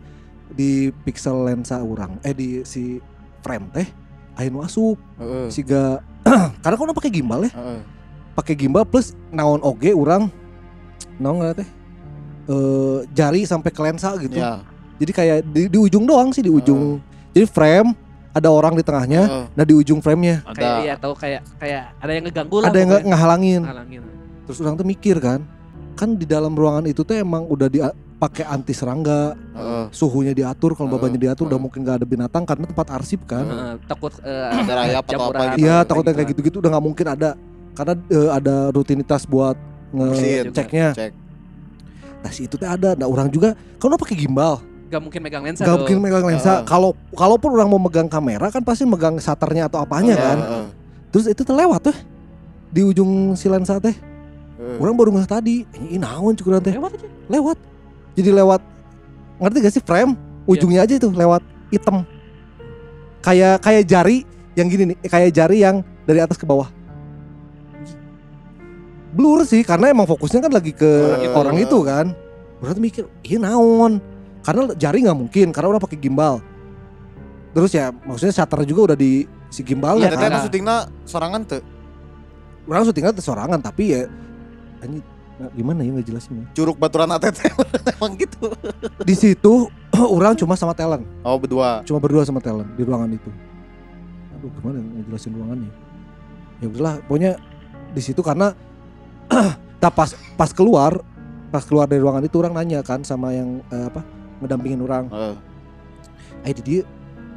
di 0.51 0.95
pixel 1.03 1.43
lensa 1.43 1.83
orang 1.83 2.15
eh 2.23 2.31
di 2.31 2.63
si 2.63 3.03
frame 3.43 3.67
teh 3.75 3.87
nu 4.47 4.61
asup 4.61 4.95
Heeh. 5.17 5.49
siga 5.49 5.99
karena 6.61 6.75
kau 6.77 6.93
pakai 6.93 7.09
gimbal 7.11 7.49
ya 7.49 7.51
Heeh. 7.51 7.79
Pakai 8.37 8.53
gimbal 8.53 8.85
plus 8.85 9.17
naon 9.33 9.57
oge 9.59 9.91
orang 9.91 10.29
naon 11.17 11.41
nggak 11.41 11.57
teh 11.57 11.69
eh 12.47 12.97
jari 13.11 13.43
sampai 13.43 13.73
ke 13.73 13.81
lensa 13.81 14.13
gitu 14.21 14.37
Ya. 14.37 14.61
jadi 15.01 15.11
kayak 15.11 15.37
di, 15.49 15.61
di 15.67 15.77
ujung 15.77 16.05
doang 16.05 16.29
sih 16.29 16.45
di 16.45 16.53
ujung 16.53 17.01
jadi 17.33 17.49
frame 17.49 17.97
ada 18.31 18.53
orang 18.53 18.77
di 18.77 18.85
tengahnya 18.85 19.25
Heeh. 19.25 19.45
nah 19.51 19.65
di 19.65 19.73
ujung 19.73 19.99
framenya 19.99 20.45
kayak 20.53 20.61
Ada. 20.61 20.83
iya 20.85 20.93
tahu 20.95 21.13
kayak 21.17 21.41
kayak 21.57 21.83
ada 21.97 22.11
yang 22.13 22.23
ngeganggu 22.29 22.57
lah 22.61 22.67
ada 22.69 22.77
yang 22.77 22.89
ngehalangin 23.03 23.61
ngalangin 23.65 24.01
terus 24.45 24.57
orang 24.61 24.77
tuh 24.77 24.85
mikir 24.85 25.17
kan 25.17 25.41
kan 25.97 26.13
di 26.13 26.29
dalam 26.29 26.53
ruangan 26.53 26.85
itu 26.85 27.01
tuh 27.01 27.17
emang 27.17 27.49
udah 27.49 27.65
dipakai 27.65 28.45
anti 28.45 28.69
serangga, 28.69 29.33
Heeh. 29.33 29.89
suhunya 29.89 30.37
diatur, 30.37 30.77
kalau 30.77 30.93
Heeh, 30.93 31.01
babanya 31.01 31.17
diatur 31.17 31.49
udah 31.49 31.57
heeh. 31.57 31.65
mungkin 31.65 31.81
nggak 31.81 31.97
ada 31.97 32.05
binatang 32.05 32.45
karena 32.45 32.69
tempat 32.69 32.87
arsip 32.93 33.25
kan. 33.25 33.41
Heeh, 33.49 33.73
takut 33.89 34.13
eh, 34.21 34.61
Ada 34.61 34.73
rayap 34.77 35.03
atau 35.09 35.33
apa 35.33 35.43
gitu. 35.57 35.65
Iya 35.65 35.75
takutnya 35.89 36.13
kayak 36.13 36.29
gitu-gitu 36.37 36.61
udah 36.61 36.69
nggak 36.69 36.85
mungkin 36.85 37.05
ada 37.09 37.29
karena 37.77 37.93
eh, 38.09 38.29
ada 38.33 38.73
rutinitas 38.73 39.29
buat 39.29 39.53
ngeceknya. 39.93 40.97
Cek. 40.97 41.11
Nah 42.25 42.31
si 42.33 42.49
itu 42.49 42.57
teh 42.57 42.65
ada, 42.65 42.97
nah 42.97 43.05
orang 43.05 43.29
juga 43.29 43.53
kalau 43.77 43.93
pakai 43.95 44.17
gimbal, 44.17 44.57
Gak 44.87 45.03
mungkin 45.03 45.19
megang 45.19 45.43
lensa 45.43 45.61
nggak 45.67 45.69
dong. 45.69 45.79
mungkin 45.83 45.97
megang 45.99 46.25
lensa. 46.25 46.51
Heeh. 46.59 46.65
Kalau 46.65 46.95
kalaupun 47.13 47.53
orang 47.53 47.69
mau 47.69 47.77
megang 47.77 48.07
kamera 48.07 48.47
kan 48.49 48.63
pasti 48.63 48.87
megang 48.87 49.19
shutternya 49.19 49.67
atau 49.67 49.83
apanya 49.83 50.15
Heeh, 50.15 50.25
kan. 50.25 50.37
heeh. 50.41 50.65
Terus 51.11 51.25
itu 51.29 51.41
tuh 51.43 51.55
lewat 51.55 51.91
tuh 51.91 51.97
di 52.71 52.81
ujung 52.83 53.35
si 53.35 53.51
lensa 53.51 53.77
teh. 53.77 53.93
Heeh. 53.93 54.79
Orang 54.79 54.95
baru 54.95 55.11
ngeh 55.13 55.27
tadi, 55.27 55.67
ini 55.87 55.99
naon 55.99 56.33
cukuran 56.33 56.63
teh. 56.63 56.71
Lewat 56.73 56.95
aja. 56.97 57.07
Lewat. 57.29 57.57
Jadi 58.17 58.29
lewat 58.33 58.61
ngerti 59.37 59.57
gak 59.61 59.73
sih 59.75 59.83
frame? 59.85 60.15
Ujungnya 60.47 60.87
aja 60.87 60.95
itu 60.95 61.11
lewat 61.11 61.43
hitam. 61.69 62.07
Kayak 63.19 63.59
kayak 63.59 63.83
jari 63.85 64.17
yang 64.55 64.67
gini 64.71 64.95
nih, 64.95 64.97
kayak 65.05 65.29
jari 65.35 65.61
yang 65.61 65.83
dari 66.07 66.23
atas 66.23 66.39
ke 66.39 66.47
bawah. 66.47 66.71
Blur 69.07 69.43
sih 69.43 69.63
karena 69.63 69.89
emang 69.89 70.03
fokusnya 70.03 70.43
kan 70.43 70.51
lagi 70.51 70.71
ke 70.71 70.83
Orang 70.83 71.21
itu. 71.23 71.33
orang 71.33 71.57
itu 71.57 71.77
kan. 71.81 72.05
Berarti 72.57 72.79
mikir, 72.81 73.03
iya 73.21 73.37
naon? 73.37 74.01
Karena 74.41 74.73
jari 74.73 75.03
nggak 75.03 75.17
mungkin 75.17 75.47
karena 75.51 75.67
udah 75.71 75.81
pakai 75.81 75.97
gimbal. 75.97 76.41
Terus 77.53 77.71
ya 77.71 77.89
maksudnya 77.91 78.33
shutter 78.33 78.61
juga 78.63 78.93
udah 78.93 78.97
di 78.97 79.25
si 79.47 79.63
gimbalnya 79.63 80.07
Iya, 80.07 80.13
kan. 80.13 80.29
teteh 80.29 80.41
syutingna 80.43 80.75
sorangan 81.03 81.41
tuh. 81.45 81.63
Orang 82.67 82.83
syutingnya 82.83 83.11
tuh 83.13 83.23
sorangan 83.23 83.59
tapi 83.59 83.95
ya 83.95 84.01
anjing, 84.77 85.01
nah, 85.39 85.49
gimana 85.51 85.79
ya 85.81 85.89
nggak 85.95 86.05
jelasin 86.05 86.33
ya. 86.37 86.45
Curug 86.53 86.77
baturan 86.77 87.09
ATT 87.09 87.39
emang 87.97 88.13
gitu. 88.15 88.51
Di 89.01 89.15
situ 89.15 89.71
orang 90.17 90.35
cuma 90.35 90.53
sama 90.53 90.75
talent. 90.75 91.07
Oh, 91.23 91.39
berdua. 91.39 91.81
cuma 91.81 91.97
berdua 91.97 92.27
sama 92.27 92.43
talent 92.43 92.67
di 92.75 92.83
ruangan 92.83 93.09
itu. 93.09 93.31
Aduh 94.35 94.51
gimana 94.53 94.77
ngejelasin 94.83 95.31
ruangannya? 95.33 95.71
Ya 96.57 96.67
udahlah, 96.67 96.95
pokoknya 97.05 97.31
di 97.93 98.01
situ 98.03 98.21
karena 98.21 98.53
tak 99.77 99.93
pas 99.97 100.09
pas 100.35 100.49
keluar 100.49 100.99
pas 101.47 101.63
keluar 101.63 101.87
dari 101.87 101.99
ruangan 101.99 102.23
itu 102.23 102.35
orang 102.37 102.53
nanya 102.53 102.79
kan 102.81 103.01
sama 103.01 103.31
yang 103.31 103.63
eh, 103.69 103.85
apa 103.85 104.03
ngedampingin 104.39 104.81
orang. 104.81 105.05
Heeh. 105.09 105.35
Ayo 106.43 106.53
di 106.59 106.63
dia 106.63 106.81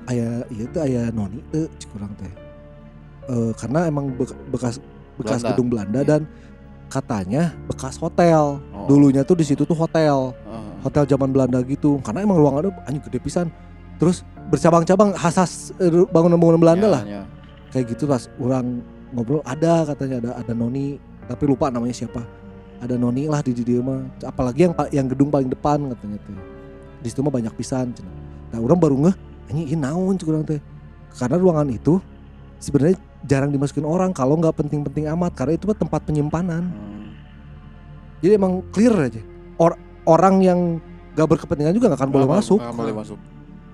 aya 0.07 0.29
iya 0.49 0.65
tuh 0.67 0.81
aya 0.83 1.03
noni 1.11 1.39
teu 1.49 1.71
cik 1.77 1.91
urang 1.95 2.13
teh. 2.17 2.33
Eh, 3.27 3.53
karena 3.55 3.87
emang 3.87 4.11
be- 4.13 4.39
bekas 4.51 4.83
bekas 5.15 5.41
Belanda. 5.41 5.49
gedung 5.53 5.69
Belanda 5.69 6.01
Iya. 6.01 6.09
dan 6.09 6.21
katanya 6.89 7.43
bekas 7.67 7.95
hotel. 7.97 8.59
Oh. 8.75 8.87
Dulunya 8.87 9.23
tuh 9.23 9.39
di 9.39 9.47
situ 9.47 9.63
tuh 9.63 9.77
hotel 9.77 10.35
Heeh. 10.35 10.73
hotel 10.83 11.05
zaman 11.07 11.31
Belanda 11.31 11.63
gitu 11.63 12.03
karena 12.03 12.23
emang 12.23 12.37
ruangannya 12.37 12.75
anjing 12.85 13.05
gede 13.05 13.21
pisan 13.21 13.47
terus 13.97 14.25
bercabang-cabang 14.49 15.13
khas 15.15 15.71
bangunan-bangunan 16.11 16.59
Belanda 16.59 16.87
Ya, 16.89 16.91
lah 16.91 17.03
ya. 17.05 17.23
kayak 17.71 17.95
gitu 17.95 18.09
pas 18.09 18.27
orang 18.37 18.81
ngobrol 19.13 19.45
ada 19.45 19.85
katanya 19.87 20.17
ada 20.19 20.31
ada 20.41 20.53
noni 20.53 20.97
tapi 21.31 21.47
lupa 21.47 21.71
namanya 21.71 21.95
siapa. 21.95 22.27
Ada 22.83 22.99
noni 22.99 23.31
lah 23.31 23.39
di 23.39 23.55
di 23.55 23.63
dia 23.63 23.79
mah. 23.79 24.03
Apalagi 24.27 24.67
yang 24.67 24.75
yang 24.91 25.07
gedung 25.07 25.31
paling 25.31 25.47
depan 25.47 25.79
katanya 25.95 26.19
teh 26.27 26.35
di 27.01 27.09
situ 27.09 27.25
mah 27.25 27.33
banyak 27.33 27.55
pisan 27.57 27.97
cenah. 27.97 28.13
nah 28.51 28.59
orang 28.59 28.77
baru 28.77 28.97
ngeh 29.07 29.17
anjing 29.49 29.69
ini 29.71 29.79
naon 29.79 30.19
urang 30.27 30.43
teh? 30.43 30.59
Karena 31.15 31.39
ruangan 31.39 31.71
itu 31.71 32.03
sebenarnya 32.59 32.99
jarang 33.25 33.55
dimasukin 33.55 33.87
orang 33.87 34.11
kalau 34.11 34.35
nggak 34.37 34.53
penting-penting 34.59 35.07
amat 35.15 35.33
karena 35.39 35.55
itu 35.55 35.65
mah 35.71 35.79
tempat 35.79 36.01
penyimpanan. 36.03 36.67
Hmm. 36.67 37.15
jadi 38.21 38.37
emang 38.37 38.61
clear 38.75 38.93
aja. 38.99 39.23
Or- 39.57 39.79
orang 40.05 40.43
yang 40.45 40.59
gak 41.17 41.29
berkepentingan 41.29 41.77
juga 41.77 41.93
gak 41.93 42.01
akan 42.05 42.11
boleh 42.13 42.29
masuk. 42.29 42.59
nggak 42.61 42.77
boleh 42.77 42.95
masuk. 42.97 43.19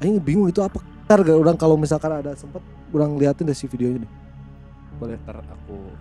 Aing 0.02 0.20
bingung 0.22 0.50
itu 0.50 0.60
apa. 0.62 0.82
Ntar 1.06 1.22
gak 1.22 1.38
orang 1.38 1.56
kalau 1.58 1.78
misalkan 1.78 2.10
ada 2.10 2.34
sempet 2.34 2.58
Orang 2.90 3.14
liatin 3.14 3.46
deh 3.46 3.54
si 3.54 3.70
videonya 3.70 4.02
nih 4.02 4.12
Boleh 4.98 5.14
ntar 5.22 5.38
aku 5.38 5.94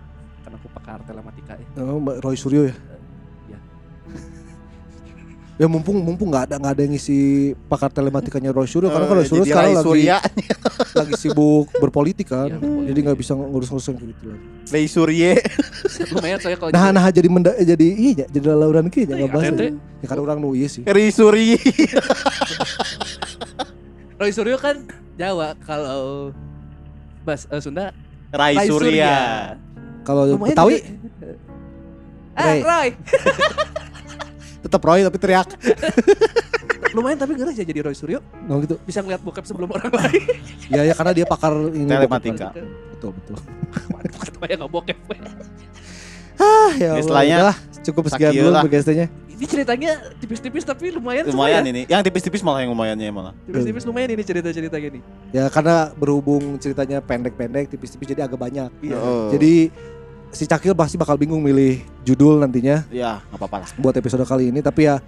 aku 0.56 0.68
pakar 0.70 0.98
telematika 1.02 1.54
ya. 1.54 1.66
Oh, 1.78 1.96
Mbak 1.98 2.16
Roy 2.20 2.34
Suryo 2.34 2.62
ya 2.64 2.74
Iya. 3.46 3.58
Ya 5.56 5.64
mumpung 5.64 5.96
mumpung 5.96 6.28
nggak 6.28 6.52
ada 6.52 6.54
nggak 6.56 6.68
ada 6.70 6.82
yang 6.84 6.92
ngisi 6.92 7.16
pakar 7.64 7.88
telematikanya 7.88 8.52
Roy 8.52 8.64
Suryo 8.64 8.88
karena 8.88 9.04
kan 9.04 9.14
Roy 9.14 9.24
Eh, 9.24 9.26
Suryo 9.26 9.40
jadi 9.40 9.48
sekarang 9.48 9.64
Rai 9.66 9.72
lagi 9.74 9.88
Surya, 9.88 10.16
lagi 11.00 11.12
sibuk 11.16 11.66
berpolitik 11.74 12.26
kan 12.26 12.44
Iya, 12.46 12.56
berpolitik. 12.56 12.86
jadi 12.86 12.98
nggak 13.00 13.16
bisa 13.16 13.32
ngurus-ngurus 13.32 13.86
yang 13.86 13.96
gitu 13.98 14.24
lagi. 14.26 14.44
Rai 14.68 14.84
Surye. 14.86 15.32
Lumayan 16.12 16.38
soalnya 16.38 16.58
kalau 16.58 16.70
Nah 16.70 16.88
nah 16.90 17.06
jadi 17.08 17.28
menda, 17.30 17.52
jadi 17.54 17.86
iya 17.88 18.24
jadi 18.26 18.46
lauran 18.50 18.92
kieu 18.92 19.04
Iya, 19.04 19.16
nggak 19.16 19.30
bahas. 19.30 19.48
ATT. 19.50 19.62
Ya 19.96 20.06
kan 20.06 20.18
orang 20.18 20.38
nu 20.38 20.52
ieu 20.52 20.68
sih. 20.68 20.84
Rai 20.84 21.08
Surye. 21.08 21.56
Roy 24.16 24.30
Suryo 24.30 24.56
kan 24.56 24.76
Jawa 25.16 25.56
kalau 25.58 26.36
Bas 27.22 27.48
eh, 27.48 27.60
Sunda 27.60 27.96
Rai 28.28 28.52
Rai 28.54 28.68
Surya. 28.68 29.16
Kalau 30.06 30.38
Betawi 30.38 30.78
jadi- 30.78 30.94
Ah, 32.36 32.46
Ray. 32.46 32.60
Roy. 32.60 32.88
tetap 34.64 34.80
Roy 34.80 35.00
tapi 35.02 35.16
teriak. 35.16 35.48
Lumayan 36.94 37.18
tapi 37.18 37.36
nggak 37.36 37.48
aja 37.50 37.60
jadi 37.60 37.80
Roy 37.82 37.92
Suryo 37.92 38.20
Nah 38.46 38.56
gitu. 38.58 38.80
bisa 38.80 39.04
ngeliat 39.04 39.20
bokep 39.20 39.44
sebelum 39.44 39.68
orang 39.68 39.90
lain. 39.90 40.22
Ya 40.72 40.82
ya 40.82 40.92
karena 40.92 41.12
dia 41.12 41.24
pakar 41.24 41.52
ini 41.70 41.86
Telematika. 41.86 42.50
Betul 42.92 43.10
betul. 43.14 43.36
Waduh, 43.88 44.18
ketua 44.18 44.44
yang 44.48 44.58
nggak 44.64 44.72
bokep. 44.72 44.98
Ah, 46.36 46.70
ya 46.76 47.00
Allah, 47.00 47.56
cukup 47.80 48.12
sekian 48.12 48.32
dulu 48.34 48.50
lah. 48.50 48.62
BGST-nya. 48.64 49.06
Ini 49.36 49.44
ceritanya 49.44 49.90
tipis-tipis 50.16 50.64
tapi 50.64 50.88
lumayan 50.90 51.28
Lumayan 51.28 51.60
ya. 51.62 51.68
ini. 51.68 51.82
Yang 51.86 52.08
tipis-tipis 52.08 52.40
malah 52.40 52.64
yang 52.64 52.72
lumayannya 52.72 53.12
malah. 53.12 53.32
Tipis-tipis 53.44 53.84
lumayan 53.84 54.08
ini 54.10 54.24
cerita-cerita 54.24 54.76
gini. 54.76 55.00
Ya 55.28 55.52
karena 55.52 55.92
berhubung 55.92 56.56
ceritanya 56.56 57.04
pendek-pendek, 57.04 57.68
tipis-tipis 57.68 58.08
jadi 58.08 58.24
agak 58.24 58.40
banyak. 58.40 58.72
Iya. 58.80 58.96
Heeh. 58.96 59.24
Jadi 59.36 59.54
si 60.36 60.44
Cakil 60.44 60.70
pasti 60.72 60.94
bakal 60.94 61.16
bingung 61.16 61.40
milih 61.40 61.80
judul 62.02 62.36
nantinya 62.38 62.84
ya 62.88 63.24
nggak 63.26 63.38
apa-apa 63.38 63.56
lah. 63.58 63.68
buat 63.74 63.94
episode 63.94 64.22
kali 64.22 64.52
ini. 64.52 64.60
Tapi 64.60 64.84
ya 64.84 65.00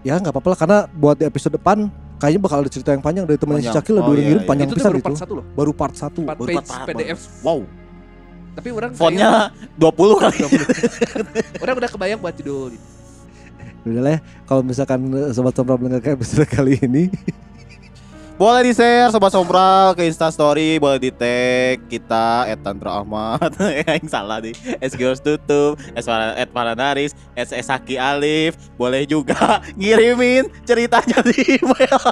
ya 0.00 0.16
nggak 0.16 0.32
apa-apa 0.32 0.48
lah 0.48 0.58
karena 0.58 0.78
buat 0.90 1.14
di 1.14 1.24
episode 1.24 1.52
depan 1.52 1.86
kayaknya 2.16 2.40
bakal 2.40 2.58
ada 2.58 2.70
cerita 2.70 2.90
yang 2.90 3.00
panjang 3.00 3.24
dari 3.24 3.36
temannya 3.36 3.62
si. 3.62 3.70
Cakil. 3.70 3.94
Oh, 3.96 4.02
Oh, 4.02 4.14
iya, 4.14 4.24
ngirim 4.24 4.40
iya. 4.40 4.48
panjang 4.48 4.66
itu 4.66 4.76
pisan 4.76 4.88
baru 4.88 4.98
itu. 4.98 5.04
part 5.04 5.18
satu 5.18 5.32
loh. 5.34 5.44
Baru 5.52 5.72
part 5.72 5.94
1 5.94 6.00
Part 6.00 6.38
Baru 6.38 6.48
page 6.48 6.64
part- 6.64 6.88
PDF. 6.88 7.20
Wow. 7.42 7.60
Tapi 8.52 8.68
orang 8.68 8.90
Fontnya 8.92 9.30
20 9.76 9.92
kali. 10.18 10.36
orang 11.62 11.74
udah 11.76 11.90
kebayang 11.90 12.18
buat 12.18 12.34
judul. 12.34 12.72
Udah 13.82 14.00
lah 14.00 14.12
ya, 14.14 14.20
kalau 14.44 14.62
misalkan 14.62 15.00
Sobat 15.32 15.52
Sombra 15.52 15.74
mendengarkan 15.74 16.14
episode 16.14 16.46
kali 16.46 16.78
ini 16.78 17.10
Boleh 18.32 18.66
di 18.66 18.72
share 18.74 19.12
sobat 19.12 19.30
sombral 19.30 19.94
ke 19.94 20.02
Insta 20.02 20.26
Story, 20.32 20.80
boleh 20.82 20.98
di 20.98 21.10
tag 21.14 21.78
kita 21.86 22.48
@tantra 22.58 23.04
Ahmad. 23.04 23.54
Yang 23.86 24.10
salah 24.10 24.42
nih. 24.42 24.56
S 24.82 24.98
Girls 24.98 25.22
Tutup, 25.22 25.78
S 25.94 26.08
Para- 26.08 26.34
at 26.34 26.50
Paranaris, 26.50 27.14
S 27.38 27.54
Esaki 27.54 27.94
Alif. 27.94 28.58
Boleh 28.74 29.06
juga 29.06 29.60
ngirimin 29.78 30.50
ceritanya 30.66 31.22
di 31.22 31.60
email. 31.60 32.02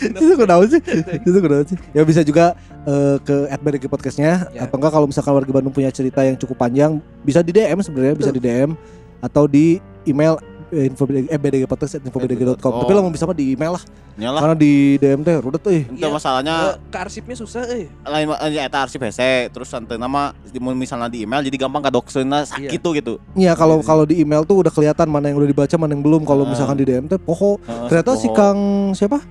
itu 0.00 0.32
kenapa 0.32 0.64
sih? 0.68 0.80
itu 1.24 1.38
kenapa 1.40 1.64
sih? 1.64 1.78
Ya 1.92 2.02
bisa 2.04 2.20
juga 2.20 2.52
eh, 2.84 3.16
ke 3.24 3.36
@BDG 3.56 3.84
podcastnya 3.88 4.48
Ya. 4.52 4.64
atau 4.68 4.76
enggak 4.80 4.92
kalau 4.96 5.06
misalkan 5.08 5.32
warga 5.32 5.52
Bandung 5.52 5.72
punya 5.72 5.88
cerita 5.92 6.24
yang 6.24 6.36
cukup 6.36 6.56
panjang 6.56 7.00
bisa 7.20 7.40
di 7.40 7.52
DM 7.52 7.80
sebenarnya 7.84 8.16
bisa 8.16 8.32
di 8.32 8.40
DM 8.40 8.72
atau 9.20 9.44
di 9.44 9.76
email 10.08 10.40
eh, 10.72 10.88
info 10.88 11.04
eh, 11.04 11.36
bdgpodcast@infobdg.com. 11.36 12.72
Tapi 12.80 12.92
lo 12.92 13.00
mau 13.04 13.12
bisa 13.12 13.28
mah 13.28 13.36
di 13.36 13.52
email 13.52 13.76
lah. 13.76 13.84
Nyalah. 14.20 14.40
Karena 14.44 14.56
di 14.56 14.72
DM 14.96 15.20
teh 15.24 15.36
rudet 15.40 15.64
euy. 15.64 15.80
Itu 15.88 15.96
Iya. 15.96 16.12
masalahnya 16.12 16.54
Eh, 16.70 16.92
ke 16.92 16.98
arsipnya 17.00 17.32
susah 17.34 17.64
eh. 17.66 17.88
lain 18.04 18.28
ya 18.52 18.68
eta 18.68 18.84
arsip 18.84 19.00
hese 19.00 19.48
terus 19.48 19.66
santai 19.66 19.96
nama 19.96 20.36
misalnya 20.76 21.08
di 21.08 21.24
email 21.24 21.40
jadi 21.40 21.56
gampang 21.56 21.80
kadokseuna 21.80 22.44
sakit 22.44 22.78
tuh 22.78 22.92
gitu. 22.92 23.14
Iya 23.32 23.56
kalau 23.56 23.80
Iya. 23.80 23.86
kalau 23.88 24.04
di 24.04 24.20
email 24.20 24.44
tuh 24.44 24.60
udah 24.60 24.68
kelihatan 24.68 25.08
mana 25.08 25.32
yang 25.32 25.40
udah 25.40 25.48
dibaca 25.48 25.74
mana 25.74 25.96
yang 25.96 26.04
belum. 26.04 26.22
Kalau 26.22 26.44
Ah. 26.44 26.50
misalkan 26.52 26.76
di 26.76 26.84
DM 26.84 27.08
teh 27.08 27.16
poho. 27.16 27.56
Heeh, 27.64 27.88
Ternyata 27.88 28.10
si. 28.14 28.28
Kang 28.30 28.60
siapa? 28.92 29.24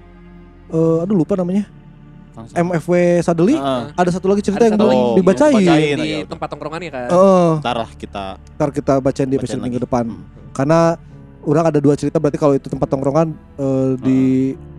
Eh 0.70 0.98
aduh 1.06 1.14
lupa 1.14 1.38
namanya. 1.38 1.70
MFW 2.50 3.20
Sadeli. 3.20 3.60
Heeh. 3.60 3.84
Ada 3.94 4.16
satu 4.16 4.26
lagi 4.26 4.40
cerita 4.40 4.64
yang 4.64 4.74
satu 4.74 4.88
belum 4.88 5.00
dibacain. 5.20 5.54
Oh, 5.54 5.60
Bacain. 5.60 5.98
Di 5.98 6.10
ya 6.10 6.20
tempat 6.26 6.48
tongkrongannya 6.50 6.90
kan. 6.90 7.08
Heeh. 7.12 7.50
Ntar 7.60 7.78
lah 7.78 7.92
kita 7.94 8.26
ntar 8.56 8.70
kita 8.72 8.94
bacain 8.98 9.28
di 9.28 9.36
bacain 9.36 9.40
episode 9.44 9.60
lagi. 9.60 9.66
minggu 9.68 9.80
depan. 9.84 10.06
Hmm. 10.08 10.24
Karena 10.56 10.80
orang 11.44 11.66
ada 11.68 11.80
dua 11.80 11.96
cerita 11.96 12.16
berarti 12.16 12.36
kalau 12.36 12.56
itu 12.56 12.68
tempat 12.68 12.88
tongkrongan 12.88 13.28
eh, 13.58 13.92
di 14.00 14.22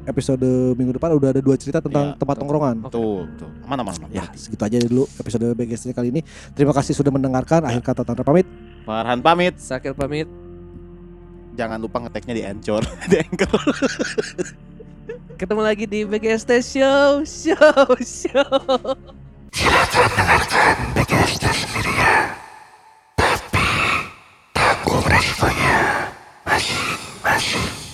episode 0.09 0.77
minggu 0.77 0.97
depan 0.97 1.13
udah 1.17 1.31
ada 1.37 1.43
dua 1.45 1.57
cerita 1.61 1.83
tentang 1.85 2.15
ya, 2.15 2.19
tempat 2.19 2.37
tongkrongan. 2.41 2.77
Tuh, 2.89 3.29
mana 3.67 3.85
mana. 3.85 4.07
Ya, 4.09 4.29
segitu 4.33 4.63
aja 4.65 4.77
dulu 4.81 5.05
episode 5.21 5.47
BGS 5.53 5.93
kali 5.93 6.09
ini. 6.15 6.21
Terima 6.57 6.73
kasih 6.73 6.97
sudah 6.97 7.13
mendengarkan. 7.13 7.65
Akhir 7.65 7.83
kata 7.85 8.03
Tantra 8.07 8.25
pamit. 8.25 8.49
Farhan 8.89 9.21
pamit. 9.21 9.61
Sakil 9.61 9.93
pamit. 9.93 10.29
Jangan 11.59 11.77
lupa 11.83 12.01
ngeteknya 12.01 12.35
di 12.37 12.43
Anchor, 12.47 12.83
di 13.11 13.17
Anchor. 13.21 13.61
Ketemu 15.37 15.61
lagi 15.65 15.85
di 15.89 16.05
BGST 16.05 16.51
Show, 16.65 17.25
Show, 17.25 17.97
Show. 18.01 18.61
Silakan 19.51 20.09
dengarkan 20.15 20.77
BGST. 20.95 21.45
Ya. 21.91 22.15
Tapi 23.19 23.67
tanggung 24.55 25.05
resikonya 25.05 26.09
masih 26.47 26.85
masih. 27.25 27.90